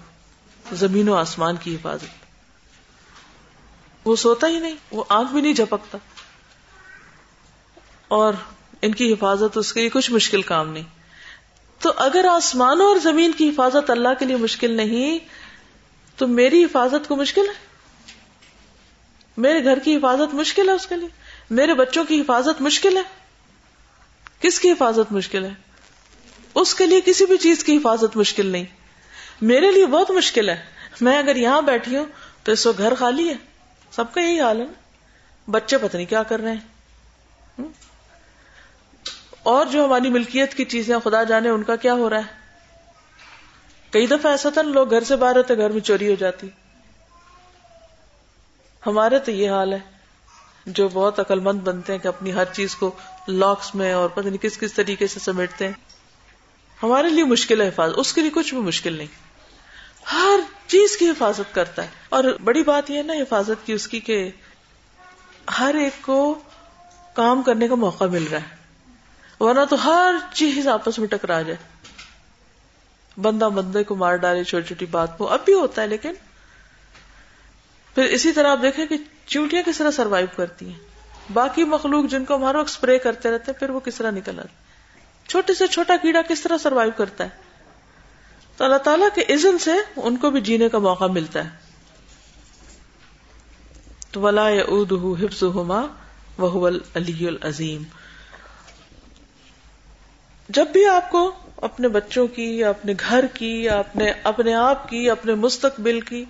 زمین 0.74 1.10
و 1.10 1.16
آسمان 1.16 1.56
کی 1.56 1.76
حفاظت۔ 1.76 2.26
وہ 4.06 4.16
سوتا 4.16 4.48
ہی 4.48 4.60
نہیں، 4.60 4.76
وہ 4.92 5.04
آنکھ 5.10 5.32
بھی 5.32 5.42
نہیں 5.42 5.54
جھپکتا۔ 5.54 5.98
اور 8.08 8.34
ان 8.84 8.94
کی 8.94 9.14
حفاظت 9.14 9.58
اس 9.58 9.74
کے 9.74 9.80
لیے 9.80 9.90
کچھ 9.90 10.12
مشکل 10.12 10.42
کام 10.42 10.72
نہیں۔ 10.72 10.84
تو 11.80 11.92
اگر 11.96 12.26
آسمانوں 12.32 12.86
اور 12.86 12.96
زمین 12.96 13.32
کی 13.32 13.50
حفاظت 13.50 13.90
اللہ 13.90 14.08
کے 14.20 14.26
لیے 14.26 14.36
مشکل 14.36 14.72
نہیں، 14.72 15.20
تو 16.16 16.28
میری 16.28 16.64
حفاظت 16.64 17.08
کو 17.08 17.16
مشکل 17.16 17.42
ہے؟ 17.42 17.54
میرے 19.38 19.64
گھر 19.64 19.80
کی 19.80 19.96
حفاظت 19.96 20.34
مشکل 20.34 20.70
ہے 20.70 20.74
اس 20.74 20.86
کے 20.88 20.96
لیے؟ 20.96 21.08
میرے 21.50 21.74
بچوں 21.74 22.04
کی 22.04 22.22
حفاظت 22.22 22.62
مشکل 22.62 22.98
ہے؟ 22.98 23.02
کس 24.40 24.60
کی 24.60 24.72
حفاظت 24.72 25.12
مشکل 25.12 25.46
ہے؟ 25.46 25.54
اس 26.56 26.76
کے 26.76 26.86
لیے 26.86 27.02
کسی 27.06 27.26
بھی 27.26 27.38
چیز 27.38 27.64
کی 27.64 27.78
حفاظت 27.78 28.18
مشکل 28.18 28.46
نہیں۔ 28.46 28.66
میرے 29.42 29.72
لیے 29.72 29.86
بہت 29.86 30.12
مشکل 30.12 30.50
ہے۔ 30.50 30.66
میں 31.02 31.18
اگر 31.18 31.36
یہاں 31.36 31.62
بیٹھی 31.62 31.98
ہوں 31.98 32.06
تو 32.44 32.52
اس 32.52 32.68
وقت 32.68 32.78
گھر 32.78 32.96
خالی 32.96 33.30
ہے۔ 33.30 33.36
سب 33.92 34.14
کا 34.14 34.22
یہی 34.22 34.42
حال 34.42 34.62
ہے 34.62 34.66
بچے 35.52 35.78
پتہ 35.78 35.98
نہیں 35.98 36.06
کیا 36.06 36.24
کر 36.24 36.40
رہے 36.40 36.52
ہیں۔ 36.52 36.60
اور 39.44 39.66
جو 39.66 39.86
ہماری 39.86 40.10
ملکیت 40.10 40.54
کی 40.54 40.66
چیزیں 40.66 41.00
خدا 41.04 41.24
جانے 41.24 41.50
ان 41.50 41.64
کا 41.64 41.76
کیا 41.76 41.94
ہو 41.94 42.10
رہا 42.10 42.18
ہے؟ 42.18 42.44
کئی 43.92 44.08
دفعہ 44.08 44.32
ایسا 44.32 44.50
تھا، 44.50 44.62
لوگ 44.62 44.90
گھر 44.90 45.04
سے 45.04 45.16
باہر 45.16 45.36
ہوتے، 45.36 45.58
گھر 45.58 45.70
میں 45.70 45.82
چوری 45.82 46.10
ہو 46.10 46.16
جاتی۔ 46.20 46.50
ہمارے 48.86 49.20
تو 49.20 49.32
یہ 49.32 49.52
حال 49.52 49.74
ہے، 49.74 49.80
جو 50.66 50.90
بہت 50.94 51.20
عقل 51.20 51.40
مند 51.40 51.60
بنتے 51.60 51.94
ہیں 51.94 52.00
کہ 52.00 52.08
اپنی 52.08 52.34
ہر 52.34 52.46
چیز 52.54 52.76
کو 52.76 52.92
لاکس 53.28 53.76
میں 53.76 53.94
اور 53.94 54.10
پتہ 54.10 54.28
نہیں 54.28 54.38
کس 54.38 54.58
کس 54.58 54.74
طریقے 54.74 55.08
سے 55.08 55.20
سمیٹتے 55.20 55.66
ہیں۔ 55.66 55.74
ہمارے 56.84 57.10
لیے 57.10 57.24
مشکل 57.24 57.62
ہے 57.62 57.68
حفاظت، 57.68 57.94
اس 57.98 58.14
کے 58.14 58.22
لیے 58.22 58.30
کچھ 58.34 58.54
بھی 58.54 58.62
مشکل 58.62 58.94
نہیں۔ 58.94 59.08
ہر 60.14 60.40
چیز 60.68 60.98
کی 60.98 61.10
حفاظت 61.10 61.56
کرتا 61.56 61.84
ہے۔ 61.84 61.88
اور 62.10 62.24
بڑی 62.44 62.64
بات 62.64 62.92
یہ 62.92 62.98
ہے 62.98 63.04
نا، 63.04 63.14
حفاظت 63.14 63.66
کی 63.66 63.74
اس 63.74 63.88
کی 63.88 64.00
کہ 64.00 64.30
ہر 65.60 65.76
ایک 65.76 65.94
کو 66.02 66.40
کام 67.14 67.42
کرنے 67.42 67.68
کا 67.68 67.76
موقع 67.76 68.06
مل 68.06 68.28
رہا 68.32 68.40
ہے۔ 68.40 68.63
ورنہ 69.44 69.66
تو 69.70 69.84
ہر 69.84 70.16
چیز 70.34 70.68
آپس 70.68 71.00
میں 71.00 71.08
ٹکرا 71.08 71.42
جائے۔ 71.42 71.58
بندہ 73.22 73.46
بندے 73.46 73.84
کو 73.84 73.96
مار 73.96 74.16
ڈالے، 74.16 74.44
چھوٹی 74.44 74.68
چھوٹی 74.68 74.86
بات 74.86 75.18
کو 75.18 75.30
اب 75.30 75.40
بھی 75.46 75.54
ہوتا 75.54 75.82
ہے، 75.82 75.88
لیکن 75.88 76.14
پھر 77.96 78.04
اسی 78.04 78.32
طرح 78.32 78.48
آپ 78.48 78.60
دیکھیں 78.62 78.86
کہ 78.86 78.98
چونٹیاں 79.26 79.64
کس 79.66 79.78
طرح 79.78 79.92
سروائو 79.92 80.28
کرتی 80.36 80.70
ہیں۔ 80.70 80.80
باقی 81.34 81.64
مخلوق 81.64 82.12
جن 82.12 82.26
کو 82.26 82.36
ہمارا 82.36 82.60
اسپرے 82.60 83.00
کرتے 83.00 83.32
رہتے 83.32 83.44
ہیں، 83.48 83.60
پھر 83.60 83.70
وہ 83.70 83.80
کس 83.80 83.96
طرح 83.96 84.12
نکل 84.12 84.40
آتے 84.40 84.64
چھوٹے 85.28 85.54
سے 85.54 85.68
چھوٹا 85.68 85.96
کیڑا 86.02 86.22
کس 86.30 86.42
طرح 86.42 86.58
سروائو 86.58 86.92
کرتا 86.98 87.24
ہے؟ 87.24 87.30
تو 88.58 88.64
اللہ 88.64 88.78
تعالیٰ 88.78 89.08
کے 89.16 89.34
عزن 89.34 89.58
سے 89.58 89.72
ان 89.96 90.18
کو 90.18 90.32
بھی 90.32 90.42
جینے 90.42 90.70
کا 90.70 90.78
موقع 90.78 91.06
ملتا 91.06 91.46
ہے۔ 91.46 91.50
تو 94.12 94.22
ولا 94.22 94.48
حفظ 95.24 95.44
ہوما 95.44 95.86
وہ 96.38 96.70
علی 96.96 97.28
العظیم 97.28 97.84
جب 100.50 100.68
بھی 100.68 100.86
آپ 100.86 101.12
کو 101.12 101.32
اپنے 101.58 101.88
بچوں 101.88 102.28
کی 102.28 102.58
یا 102.58 102.70
اپنے 102.70 102.94
گھر 103.10 103.26
کی 103.34 103.64
یا 103.64 103.78
اپنے 103.78 104.12
اپنے 104.24 104.54
آپ 104.54 104.90
کی، 104.90 105.10
اپنے 105.10 105.36
مستقبل 105.36 106.02
کی 106.02 106.26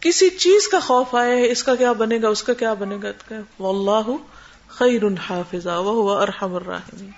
کسی 0.00 0.30
چیز 0.30 0.68
کا 0.68 0.80
خوف 0.80 1.14
آئے 1.14 1.50
اس 1.50 1.62
کا 1.62 1.74
کیا 1.74 1.92
بنے 1.92 2.18
گا، 2.22 2.28
اس 2.28 2.42
کا 2.42 2.54
کیا 2.54 2.74
بنے 2.74 2.96
گا 3.02 3.34
واللہ 3.58 4.16
خیر 4.68 5.02
حافظ 5.28 5.66
ارحم 5.66 6.54
الراحمین۔ 6.54 7.10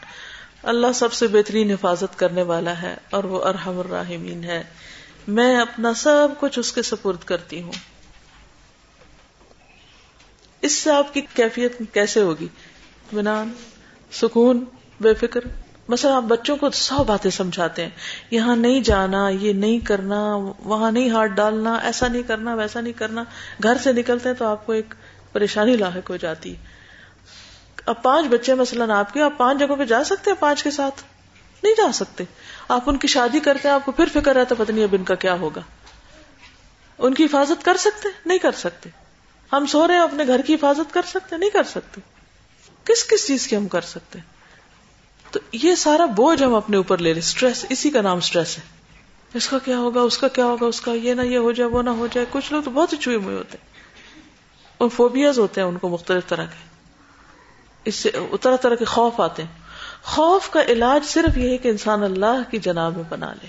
اللہ 0.63 0.87
سب 0.95 1.13
سے 1.13 1.27
بہترین 1.27 1.71
حفاظت 1.71 2.19
کرنے 2.19 2.43
والا 2.43 2.83
ہے 2.83 2.97
اور 3.11 3.25
وہ 3.25 3.45
ارحم 3.45 3.79
الراحمین 3.79 4.45
ہے۔ 4.45 4.65
میں 5.29 5.61
اپنا 5.61 5.95
سب 5.95 6.29
کچھ 6.41 6.59
اس 6.59 6.73
کے 6.73 6.83
سپرد 6.83 7.25
کرتی 7.25 7.63
ہوں۔ 7.63 7.73
اس 10.61 10.73
سے 10.73 10.91
آپ 10.91 11.15
کی 11.15 11.21
کیفیت 11.35 11.73
کیسے 11.93 12.21
ہوگی؟ 12.21 12.45
اطمینان، 12.45 13.53
سکون، 14.13 14.65
بے 15.01 15.15
فکر؟ 15.15 15.41
مثلا 15.89 16.17
آپ 16.17 16.23
بچوں 16.23 16.57
کو 16.57 16.71
سو 16.71 17.05
باتیں 17.05 17.31
سمجھاتے 17.31 17.83
ہیں، 17.83 17.91
یہاں 18.31 18.57
نہیں 18.57 18.81
جانا، 18.81 19.29
یہ 19.29 19.53
نہیں 19.53 19.79
کرنا، 19.79 20.37
وہاں 20.59 20.93
نہیں 20.93 21.11
ہاتھ 21.11 21.31
ڈالنا، 21.31 21.75
ایسا 21.75 22.09
نہیں 22.09 22.23
کرنا، 22.23 22.55
ویسا 22.55 22.81
نہیں 22.81 22.93
کرنا۔ 22.93 23.25
گھر 23.63 23.77
سے 23.83 23.93
نکلتے 23.93 24.29
ہیں 24.29 24.37
تو 24.37 24.47
آپ 24.47 24.67
کو 24.67 24.73
ایک 24.73 24.95
پریشانی 25.33 25.77
لاحق 25.77 26.11
ہو 26.11 26.17
جاتی۔ 26.17 26.55
اب 27.87 28.03
پانچ 28.03 28.27
بچے 28.27 28.55
مثلاً 28.55 28.91
آپ 28.91 29.13
کے، 29.13 29.23
آپ 29.23 29.33
پانچ 29.39 29.59
جگہوں 29.59 29.77
پہ 29.77 29.85
جا 29.85 30.05
سکتے 30.05 30.31
ہیں 30.31 30.41
پانچ 30.41 30.63
کے 30.63 30.71
ساتھ؟ 30.71 31.03
نہیں 31.63 31.75
جا 31.77 31.93
سکتے۔ 31.93 32.25
آپ 32.69 32.83
ان 32.87 32.97
کی 32.97 33.09
شادی 33.09 33.41
کرتے 33.41 33.69
ہیں، 33.69 33.75
آپ 33.75 33.85
کو 33.85 33.93
پھر 33.93 34.05
فکر 34.13 34.37
رہتا 34.37 34.55
پتہ 34.59 34.73
نہیں 34.73 34.85
اب 34.85 34.95
ان 34.99 35.05
کا 35.05 35.15
کیا 35.15 35.35
ہوگا۔ 35.35 35.61
ان 36.99 37.15
کی 37.15 37.25
حفاظت 37.25 37.65
کر 37.65 37.77
سکتے؟ 37.77 38.09
نہیں 38.27 38.39
کر 38.39 38.53
سکتے۔ 38.53 38.91
ہم 39.53 39.67
سو 39.67 39.87
رہے 39.87 39.95
ہیں، 39.95 40.03
اپنے 40.03 40.27
گھر 40.27 40.41
کی 40.41 40.55
حفاظت 40.55 40.95
کر 40.95 41.03
سکتے؟ 41.07 41.37
نہیں 41.37 41.51
کر 41.51 41.63
سکتے۔ 41.63 42.01
کس 42.85 43.07
کس 43.09 43.27
چیز 43.27 43.47
کی 43.47 43.57
ہم 43.57 43.69
کر 43.69 43.81
سکتے؟ 43.81 44.19
تو 45.31 45.41
یہ 45.53 45.75
سارا 45.75 46.05
بوجھ 46.05 46.43
ہم 46.43 46.55
اپنے 46.55 46.77
اوپر 46.77 46.99
لے 46.99 47.13
لیں۔ 47.13 47.23
اسٹریس 47.23 47.67
اسی 47.69 47.91
کا 47.91 48.03
نام 48.03 48.17
اسٹریس 48.17 48.59
ہے۔ 48.59 48.63
اس 49.35 49.49
کا 49.49 49.59
کیا 49.59 49.79
ہوگا؟ 49.79 50.01
اس 50.01 50.19
کا 50.19 50.29
کیا 50.29 50.45
ہوگا؟ 50.45 50.67
اس 50.67 50.81
کا 50.81 50.93
یہ 50.93 51.15
نہ 51.15 51.23
یہ 51.23 51.39
ہو 51.39 51.53
جائے، 51.53 51.71
وہ 51.71 51.83
نہ 51.83 51.91
ہو 51.91 52.07
جائے۔ 52.07 52.27
کچھ 52.31 52.53
لوگ 52.53 52.63
تو 52.63 52.71
بہت 52.71 52.95
چوئے 53.01 53.17
ہوئے 53.17 53.37
ہوتے 53.37 53.59
ہیں۔ 53.59 53.69
اور 54.79 54.89
فوبیاز 54.89 55.39
ہوتے 55.39 55.61
ہیں 55.61 55.69
ان 55.69 55.79
کو 55.79 55.89
مختلف 55.89 56.27
طرح 56.27 56.45
کے۔ 56.45 56.69
اس 57.85 57.95
سے 57.95 58.11
طرح 58.41 58.57
طرح 58.57 58.75
کے 58.75 58.85
خوف 58.85 59.21
آتے 59.21 59.43
ہیں۔ 59.43 59.61
خوف 60.03 60.51
کا 60.51 60.63
علاج 60.63 61.05
صرف 61.05 61.39
یہ 61.39 61.49
ہے 61.49 61.59
کہ 61.59 61.69
انسان 61.69 62.03
اللہ 62.03 62.51
کی 62.51 62.59
جناب 62.59 62.97
میں 62.97 63.05
بنا 63.09 63.33
لے۔ 63.33 63.47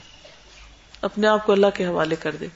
اپنے 1.01 1.27
آپ 1.27 1.45
کو 1.45 1.51
اللہ 1.51 1.67
کے 1.73 1.85
حوالے 1.85 2.15
کر 2.15 2.35
دے۔ 2.35 2.47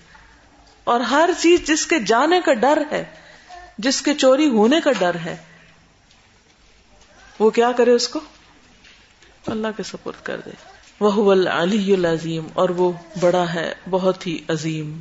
اور 0.84 1.00
ہر 1.00 1.30
چیز 1.42 1.68
جس 1.68 1.88
کے 1.88 2.00
جانے 2.00 2.42
کا 2.46 2.54
ڈر 2.54 2.84
ہے، 2.92 3.04
جس 3.78 4.02
کے 4.02 4.14
چوری 4.14 4.50
ہونے 4.50 4.82
کا 4.84 4.92
ڈر 4.92 5.16
ہے، 5.16 5.36
وہ 7.40 7.50
کیا 7.50 7.72
کرے 7.72 7.92
اس 7.92 8.08
کو؟ 8.08 8.20
اللہ 9.48 9.68
کے 9.78 9.84
سپورٹ 9.84 10.16
کر 10.24 10.42
دے۔ 10.46 10.50
وہ 11.00 11.34
علی 11.34 11.94
العظیم، 11.94 12.48
اور 12.54 12.70
وہ 12.70 12.92
بڑا 13.20 13.54
ہے، 13.54 13.74
بہت 13.90 14.28
ہی 14.28 14.38
عظیم۔ 14.48 15.00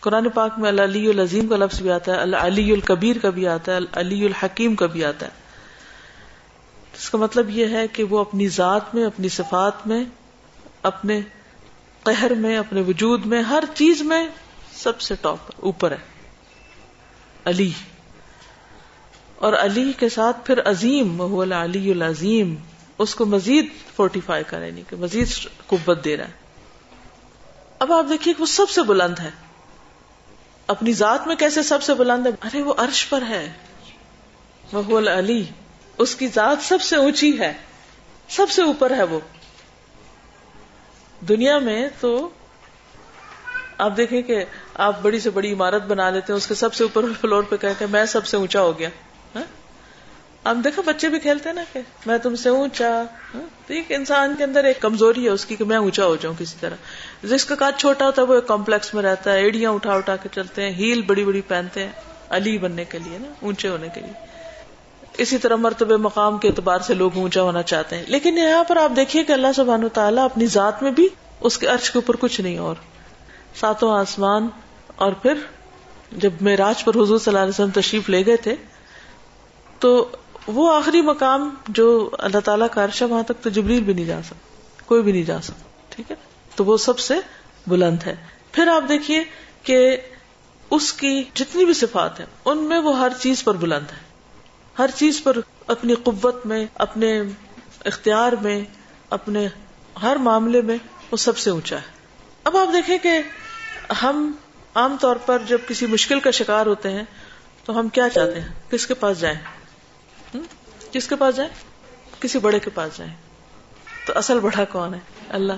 قرآن 0.00 0.28
پاک 0.28 0.58
میں 0.58 0.70
علی 0.70 1.08
العظیم 1.08 1.46
کا 1.46 1.56
لفظ 1.56 1.80
بھی 1.82 1.90
آتا 1.90 2.12
ہے 2.14 2.22
علی 2.22 2.72
الکبیر 2.72 3.18
کا 3.18 3.30
بھی 3.30 3.48
آتا 3.48 3.72
ہے 3.72 3.78
علی 3.92 4.26
الحکیم 4.26 4.74
کا 4.74 4.86
بھی 4.86 5.04
آتا 5.04 5.26
ہے۔ 5.26 5.30
اس 6.94 7.10
کا 7.10 7.18
مطلب 7.18 7.50
یہ 7.50 7.66
ہے 7.66 7.88
کہ 7.88 8.04
وہ 8.04 8.18
اپنی 8.18 8.48
ذات 8.48 8.94
میں، 8.94 9.04
اپنی 9.04 9.28
صفات 9.28 9.86
میں، 9.86 10.04
اپنے 10.82 11.20
قہر 12.02 12.34
میں، 12.34 12.56
اپنے 12.56 12.80
وجود 12.80 13.26
میں، 13.26 13.42
ہر 13.42 13.64
چیز 13.74 14.02
میں 14.02 14.26
سب 14.74 15.00
سے 15.00 15.14
ٹاپ 15.20 15.38
اوپر 15.56 15.90
ہے۔ 15.90 15.96
علی۔ 17.44 17.70
اور 19.36 19.52
علی 19.52 19.92
کے 19.98 20.08
ساتھ 20.08 20.46
پھر 20.46 20.60
عظیم 20.64 21.20
وہ 21.20 21.42
علی 21.42 21.90
العظیم۔ 21.90 22.54
اس 23.02 23.14
کو 23.14 23.26
مزید 23.26 23.68
فورٹیفائی 23.96 24.44
کرے 24.46 24.70
نہیں 24.70 24.90
کہ 24.90 24.96
مزید 24.96 25.28
قوت 25.66 26.04
دے 26.04 26.16
رہا 26.16 26.24
ہے۔ 26.24 26.42
اب 27.78 27.92
آپ 27.92 28.04
دیکھیے 28.08 28.34
وہ 28.38 28.46
سب 28.46 28.70
سے 28.70 28.82
بلند 28.82 29.18
ہے۔ 29.18 29.30
اپنی 30.66 30.92
ذات 30.92 31.26
میں 31.26 31.36
کیسے 31.36 31.62
سب 31.62 31.82
سے 31.82 31.94
بلند 31.94 32.26
ہے؟ 32.26 32.32
ارے، 32.42 32.62
وہ 32.62 32.74
عرش 32.76 33.08
پر 33.08 33.22
ہے۔ 33.28 33.52
وہ 34.72 34.98
علی 34.98 35.44
اس 35.98 36.14
کی 36.14 36.28
ذات 36.28 36.56
سب 36.62 36.82
سے 36.82 36.96
اونچی 36.96 37.38
ہے۔ 37.38 37.52
سب 38.28 38.50
سے 38.50 38.62
اوپر 38.62 38.90
ہے 38.90 39.02
وہ۔ 39.02 39.20
دنیا 41.28 41.58
میں 41.58 41.88
تو 42.00 42.28
آپ 43.78 43.96
دیکھیں 43.96 44.22
کہ 44.22 44.44
آپ 44.74 45.02
بڑی 45.02 45.20
سے 45.20 45.30
بڑی 45.30 45.52
عمارت 45.52 45.82
بنا 45.82 46.10
لیتے 46.10 46.32
ہیں، 46.32 46.36
اس 46.36 46.46
کے 46.46 46.54
سب 46.54 46.74
سے 46.74 46.84
اوپر 46.84 47.04
فلور 47.20 47.42
پہ 47.42 47.56
کہ 47.56 47.86
میں 47.90 48.04
سب 48.04 48.26
سے 48.26 48.36
اونچا 48.36 48.60
ہو 48.60 48.78
گیا۔ 48.78 48.88
ہاں؟ 50.44 50.50
آپ 50.50 50.64
دیکھو 50.64 50.82
بچے 50.82 51.08
بھی 51.08 51.18
کھیلتے 51.18 51.48
ہیں 51.48 51.56
نا 51.56 51.62
کہ 51.72 51.80
میں 52.06 52.18
تم 52.18 52.36
سے 52.36 52.48
اونچا 52.48 52.90
ہاں، 53.34 53.40
تو 53.66 53.74
ایک 53.74 53.92
انسان 53.92 54.34
کے 54.38 54.44
اندر 54.44 54.64
ایک 54.64 54.80
کمزوری 54.80 55.24
ہے 55.24 55.30
اس 55.30 55.44
کی 55.46 55.56
کہ 55.56 55.64
میں 55.64 55.76
اونچا 55.76 56.06
ہو 56.06 56.16
جاؤں 56.16 56.34
کسی 56.38 56.56
طرح 56.60 57.26
جس 57.26 57.44
کا 57.44 57.54
کاج 57.54 57.78
چھوٹا 57.78 58.06
ہوتا 58.06 58.22
ہے 58.22 58.26
وہ 58.26 58.34
ایک 58.34 58.46
کمپلیکس 58.46 58.94
میں 58.94 59.02
رہتا 59.02 59.32
ہے، 59.32 59.40
ایڑیاں 59.40 59.70
اٹھا 59.70 59.94
اٹھا 59.94 60.16
کے 60.16 60.28
چلتے 60.32 60.62
ہیں، 60.62 60.72
ہیل 60.72 61.02
بڑی 61.02 61.24
بڑی 61.24 61.40
پہنتے 61.48 61.84
ہیں، 61.84 61.92
علی 62.30 62.56
بننے 62.58 62.84
کے 62.84 62.98
لیے 62.98 63.18
نا، 63.18 63.28
اونچے 63.42 63.68
ہونے 63.68 63.88
کے 63.94 64.00
لیے 64.00 64.30
اسی 65.18 65.38
طرح 65.38 65.56
مرتبہ 65.56 65.96
مقام 65.96 66.38
کے 66.38 66.48
اعتبار 66.48 66.78
سے 66.78 66.94
لوگ 66.94 67.16
اونچا 67.16 67.42
ہونا 67.42 67.62
چاہتے 67.62 67.96
ہیں 67.96 68.04
لیکن 68.08 68.38
یہاں 68.38 68.62
پر 68.64 68.76
آپ 68.76 68.96
دیکھیے 68.96 69.24
کہ 69.24 69.32
اللہ 69.32 69.52
سبحانہ 69.56 69.86
تعالیٰ 69.92 70.24
اپنی 70.24 70.46
ذات 70.46 70.82
میں 70.82 70.90
بھی 70.90 71.08
اس 71.40 71.58
کے 71.58 71.66
عرش 71.66 71.90
کے 71.90 71.98
اوپر 71.98 72.16
کچھ 72.20 72.40
نہیں، 72.40 72.58
اور 72.58 72.76
ساتوں 73.60 73.90
آسمان 73.92 74.48
اور 74.96 75.12
پھر 75.12 75.38
جب 76.12 76.30
میراج 76.40 76.84
پر 76.84 76.94
حضور 76.94 77.18
صلی 77.18 77.30
اللہ 77.30 77.42
علیہ 77.42 77.50
وسلم 77.50 77.80
تشریف 77.80 78.08
لے 78.10 78.24
گئے 78.26 78.36
تھے، 78.36 78.54
تو 79.78 80.10
وہ 80.46 80.74
آخری 80.74 81.00
مقام 81.00 81.54
جو 81.68 82.10
اللہ 82.18 82.38
تعالیٰ 82.40 82.66
کا 82.72 82.84
عرش 82.84 83.02
ہے، 83.02 83.06
وہاں 83.06 83.22
تک 83.22 83.44
تو 83.44 83.50
جبریل 83.50 83.82
بھی 83.82 83.94
نہیں 83.94 84.04
جا 84.04 84.20
سکتا، 84.22 84.82
کوئی 84.86 85.02
بھی 85.02 85.12
نہیں 85.12 85.22
جا 85.22 85.40
سکتا، 85.40 85.68
ٹھیک 85.88 86.10
ہے؟ 86.10 86.16
تو 86.54 86.64
وہ 86.64 86.76
سب 86.76 86.98
سے 86.98 87.14
بلند 87.66 87.98
ہے۔ 88.06 88.14
پھر 88.52 88.68
آپ 88.68 88.82
دیکھیے 88.88 89.24
کہ 89.62 89.96
اس 90.70 90.92
کی 90.92 91.24
جتنی 91.34 91.64
بھی 91.64 91.74
صفات 91.74 92.20
ہیں، 92.20 92.26
ان 92.44 92.58
میں 92.58 92.78
وہ 92.78 92.98
ہر 92.98 93.12
چیز 93.20 93.44
پر 93.44 93.54
بلند 93.54 93.90
ہے۔ 93.92 93.96
ہر 94.78 94.90
چیز 94.94 95.22
پر 95.22 95.36
اپنی 95.66 95.94
قوت 95.94 96.46
میں، 96.46 96.66
اپنے 96.74 97.22
اختیار 97.84 98.32
میں، 98.32 98.64
اپنے 99.10 99.48
ہر 100.02 100.16
معاملے 100.16 100.60
میں 100.60 100.76
وہ 101.10 101.16
سب 101.16 101.38
سے 101.38 101.50
اونچا 101.50 101.76
ہے۔ 101.76 102.02
اب 102.44 102.56
آپ 102.56 102.72
دیکھیں 102.72 102.98
کہ 102.98 103.20
ہم 104.02 104.32
عام 104.74 104.96
طور 105.00 105.16
پر 105.16 105.38
جب 105.46 105.58
کسی 105.68 105.86
مشکل 105.86 106.20
کا 106.20 106.30
شکار 106.30 106.66
ہوتے 106.66 106.90
ہیں، 106.90 107.04
تو 107.64 107.78
ہم 107.80 107.88
کیا 107.88 108.08
چاہتے 108.08 108.40
ہیں؟ 108.40 108.48
کس 108.70 108.86
کے 108.86 108.94
پاس 108.94 109.20
جائیں؟ 109.20 109.38
کس 110.92 111.08
کے 111.08 111.16
پاس 111.16 111.36
جائیں؟ 111.36 111.50
کسی 112.20 112.38
بڑے 112.38 112.58
کے 112.58 112.70
پاس 112.70 112.96
جائیں۔ 112.96 113.14
تو 114.06 114.12
اصل 114.16 114.40
بڑا 114.40 114.64
کون 114.64 114.94
ہے؟ 114.94 114.98
اللہ۔ 115.28 115.52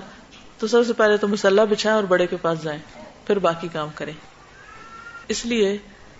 تو 0.59 0.67
سب 0.67 0.87
سے 0.87 0.93
پہلے 0.93 1.17
تو 1.17 1.27
مسلح 1.27 1.63
بچھائیں 1.63 1.95
اور 1.95 2.03
بڑے 2.03 2.27
کے 2.27 2.37
پاس 2.37 2.63
جائیں۔ 2.63 2.79
پھر 3.27 3.39
باقی 3.39 3.67
کام 3.67 3.87
کریں۔ 3.95 4.13
اس 5.27 5.45
لیے 5.45 5.77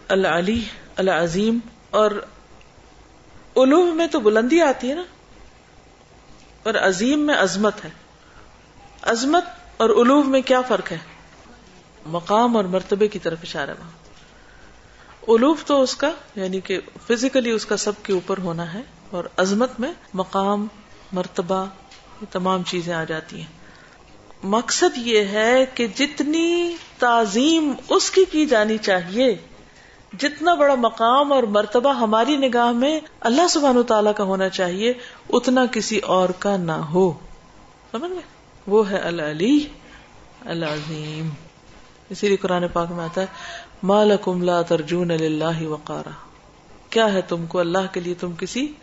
اللہ 0.07 0.27
علی 0.27 0.63
اللہ 0.95 1.11
عظیم 1.11 1.59
اور 1.89 2.25
الوح 3.55 3.93
میں 3.93 4.07
تو 4.07 4.19
بلندی 4.19 4.61
آتی 4.61 4.89
ہے 4.89 4.95
نا۔ 4.95 5.03
اور 6.63 6.73
عظیم 6.73 7.19
میں 7.19 7.35
عظمت 7.35 7.85
ہے۔ 7.85 7.89
عظمت 9.01 9.45
اور 9.77 9.89
الوح 9.89 10.23
میں 10.23 10.41
کیا 10.41 10.61
فرق 10.61 10.91
ہے؟ 10.91 10.97
مقام 12.05 12.57
اور 12.57 12.65
مرتبے 12.65 13.07
کی 13.07 13.19
طرف 13.19 13.37
اشارہ 13.43 13.69
وہاں 13.79 13.91
الوف 15.27 15.65
تو 15.65 15.81
اس 15.81 15.95
کا 15.95 16.11
یعنی 16.35 16.59
کہ 16.59 16.79
فزیکلی 17.07 17.51
اس 17.51 17.65
کا 17.65 17.77
سب 17.77 17.91
کے 18.03 18.13
اوپر 18.13 18.37
ہونا 18.37 18.73
ہے۔ 18.73 18.81
اور 19.15 19.23
عظمت 19.37 19.79
میں 19.79 19.91
مقام، 20.13 20.67
مرتبہ 21.11 21.65
یہ 22.21 22.25
تمام 22.31 22.63
چیزیں 22.63 22.93
آ 22.93 23.03
جاتی 23.03 23.37
ہیں۔ 23.37 23.65
مقصد 24.43 24.97
یہ 24.97 25.19
ہے 25.19 25.65
کہ 25.73 25.87
جتنی 25.87 26.75
تعظیم 26.99 27.73
اس 27.89 28.11
کی 28.11 28.25
کی 28.31 28.45
جانی 28.45 28.77
چاہیے، 28.77 29.35
جتنا 30.19 30.53
بڑا 30.53 30.75
مقام 30.75 31.33
اور 31.33 31.43
مرتبہ 31.43 31.93
ہماری 31.93 32.37
نگاہ 32.37 32.71
میں 32.71 32.99
اللہ 33.19 33.47
سبحانہ 33.49 33.81
تعالیٰ 33.81 34.11
کا 34.15 34.23
ہونا 34.23 34.49
چاہیے، 34.49 34.93
اتنا 35.29 35.65
کسی 35.65 35.99
اور 35.99 36.29
کا 36.29 36.57
نہ 36.57 36.71
ہو۔ 36.71 37.13
سمجھ 37.91 38.11
گئے؟ 38.11 38.21
وہ 38.67 38.89
ہے 38.89 38.97
العلی 38.97 39.67
العظیم۔ 40.45 41.29
اسی 42.09 42.27
لیے 42.27 42.37
قرآن 42.37 42.67
پاک 42.67 42.91
میں 42.91 43.03
آتا 43.03 43.21
ہے 43.21 43.25
مالکم 43.83 44.43
لا 44.43 44.61
ترجون 44.61 45.07
للہ 45.07 45.67
وقارا 45.67 46.09
کیا 46.89 47.13
ہے 47.13 47.21
تم 47.21 47.45
کو 47.45 47.59
اللہ 47.59 47.93
کے 47.93 47.99
لیے 47.99 48.13
تم 48.13 48.31
کسی 48.33 48.73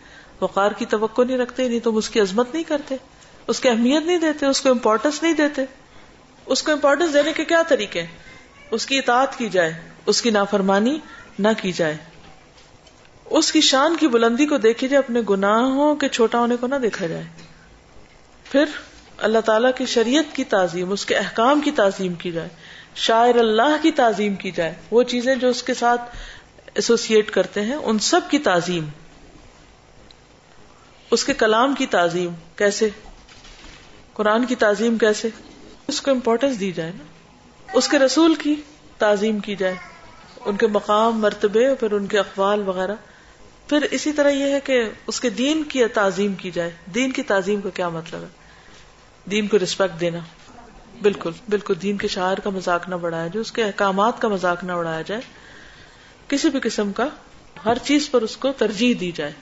وقار 0.42 0.70
کی 0.70 0.86
توقع 0.86 1.22
نہیں 1.22 1.38
رکھتے، 1.38 1.68
نہیں 1.68 1.80
تم 1.80 1.96
اس 1.96 2.08
کی 2.08 2.20
عظمت 2.20 2.54
نہیں 2.54 2.62
کرتے، 2.62 2.96
اس 3.46 3.60
کی 3.60 3.68
اہمیت 3.68 4.02
نہیں 4.02 4.18
دیتے، 4.18 4.46
اس 4.46 4.60
کو 4.60 4.70
امپورٹینس 4.70 5.22
نہیں 5.22 5.32
دیتے۔ 5.32 5.62
اس 6.46 6.62
کو 6.62 6.72
امپورٹینس 6.72 7.14
دینے 7.14 7.32
کے 7.32 7.44
کیا 7.44 7.62
طریقے؟ 7.68 8.02
اس 8.70 8.86
کی 8.86 8.98
اطاعت 8.98 9.38
کی 9.38 9.48
جائے، 9.48 9.74
اس 10.06 10.22
کی 10.22 10.30
نافرمانی 10.30 10.98
نہ 11.38 11.48
کی 11.62 11.72
جائے۔ 11.72 11.96
اس 13.24 13.52
کی 13.52 13.60
شان 13.60 13.96
کی 13.96 14.08
بلندی 14.08 14.46
کو 14.46 14.56
دیکھی 14.56 14.88
جائے، 14.88 14.98
اپنے 14.98 15.20
گناہوں 15.30 15.94
کے 15.94 16.08
چھوٹا 16.08 16.38
ہونے 16.38 16.56
کو 16.56 16.66
نہ 16.66 16.74
دیکھا 16.74 17.06
جائے۔ 17.06 17.24
پھر 18.44 18.64
اللہ 19.18 19.38
تعالی 19.38 19.68
کی 19.76 19.86
شریعت 19.86 20.36
کی 20.36 20.44
تعظیم، 20.44 20.92
اس 20.92 21.06
کے 21.06 21.16
احکام 21.16 21.60
کی 21.60 21.70
تعظیم 21.70 22.14
کی 22.14 22.30
جائے، 22.32 22.48
شاعر 22.94 23.34
اللہ 23.34 23.76
کی 23.82 23.90
تعظیم 23.90 24.34
کی 24.34 24.50
جائے۔ 24.50 24.74
وہ 24.90 25.02
چیزیں 25.02 25.34
جو 25.34 25.48
اس 25.48 25.62
کے 25.62 25.74
ساتھ 25.74 26.16
ایسوسیٹ 26.74 27.30
کرتے 27.30 27.62
ہیں، 27.62 27.74
ان 27.74 27.98
سب 27.98 28.20
کی 28.30 28.38
تعظیم۔ 28.38 28.84
اس 31.12 31.24
کے 31.24 31.34
کلام 31.34 31.74
کی 31.74 31.86
تعظیم 31.86 32.30
کیسے؟ 32.56 32.88
قرآن 34.12 34.44
کی 34.44 34.54
تعظیم 34.54 34.98
کیسے؟ 34.98 35.28
اس 35.88 36.00
کو 36.00 36.10
امپورٹینس 36.10 36.60
دی 36.60 36.72
جائے 36.72 36.92
نا۔ 36.94 37.04
اس 37.74 37.88
کے 37.88 37.98
رسول 37.98 38.34
کی 38.34 38.54
تعظیم 38.98 39.38
کی 39.38 39.56
جائے۔ 39.56 39.74
ان 40.44 40.56
کے 40.56 40.66
مقام، 40.66 41.20
مرتبے، 41.20 41.74
پھر 41.74 41.92
ان 41.92 42.06
کے 42.06 42.18
اقوال 42.18 42.68
وغیرہ۔ 42.68 42.94
پھر 43.68 43.82
اسی 43.90 44.12
طرح 44.12 44.30
یہ 44.30 44.44
ہے 44.44 44.60
کہ 44.60 44.82
اس 45.06 45.20
کے 45.20 45.30
دین 45.30 45.64
کی 45.64 45.86
تعظیم 45.86 46.34
کی 46.34 46.50
جائے۔ 46.50 46.70
دین 46.94 47.12
کی 47.12 47.22
تعظیم 47.22 47.60
کا 47.60 47.70
کیا 47.70 47.88
مطلب 47.88 48.22
ہے؟ 48.22 48.28
دین 49.30 49.48
کو 49.48 49.58
ریسپیکٹ 49.58 50.00
دینا۔ 50.00 50.18
بالکل 51.02 51.30
بالکل۔ 51.48 51.74
دین 51.82 51.96
کے 51.96 52.08
شاعر 52.08 52.36
کا 52.36 52.50
مذاق 52.50 52.88
نہ 52.88 52.94
بڑھایا 52.94 53.26
جائے، 53.26 53.40
اس 53.40 53.52
کے 53.52 53.64
احکامات 53.64 54.20
کا 54.20 54.28
مذاق 54.28 54.64
نہ 54.64 54.72
اڑایا 54.72 55.02
جائے۔ 55.02 55.20
کسی 56.28 56.50
بھی 56.50 56.60
قسم 56.62 56.92
کا 56.92 57.06
ہر 57.64 57.78
چیز 57.78 58.10
پر 58.10 58.22
اس 58.22 58.36
کو 58.36 58.52
ترجیح 58.52 58.94
دی 59.00 59.12
جائے۔ 59.12 59.32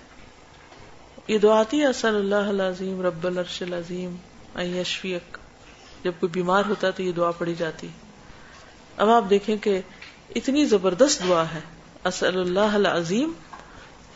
یہ 1.30 1.38
دعا 1.38 1.58
آتی 1.60 1.80
ہے 1.80 1.92
صلی 1.92 2.18
اللہ 2.18 2.48
العظیم، 2.48 3.00
رب 3.02 3.26
الرش 3.26 3.60
العظیم 3.62 4.16
اشفیق 4.54 5.38
جب 6.04 6.12
کوئی 6.20 6.30
بیمار 6.32 6.62
ہوتا 6.68 6.86
ہے 6.86 6.92
تو 6.92 7.02
یہ 7.02 7.12
دعا 7.12 7.30
پڑی 7.38 7.54
جاتی 7.54 7.88
اب 8.96 9.10
آپ 9.10 9.30
دیکھیں 9.30 9.56
کہ 9.56 9.80
اتنی 10.36 10.64
زبردست 10.64 11.22
دعا 11.28 11.44
ہے، 11.54 11.60
اصل 12.04 12.38
اللہ 12.38 12.74
العظیم، 12.74 13.32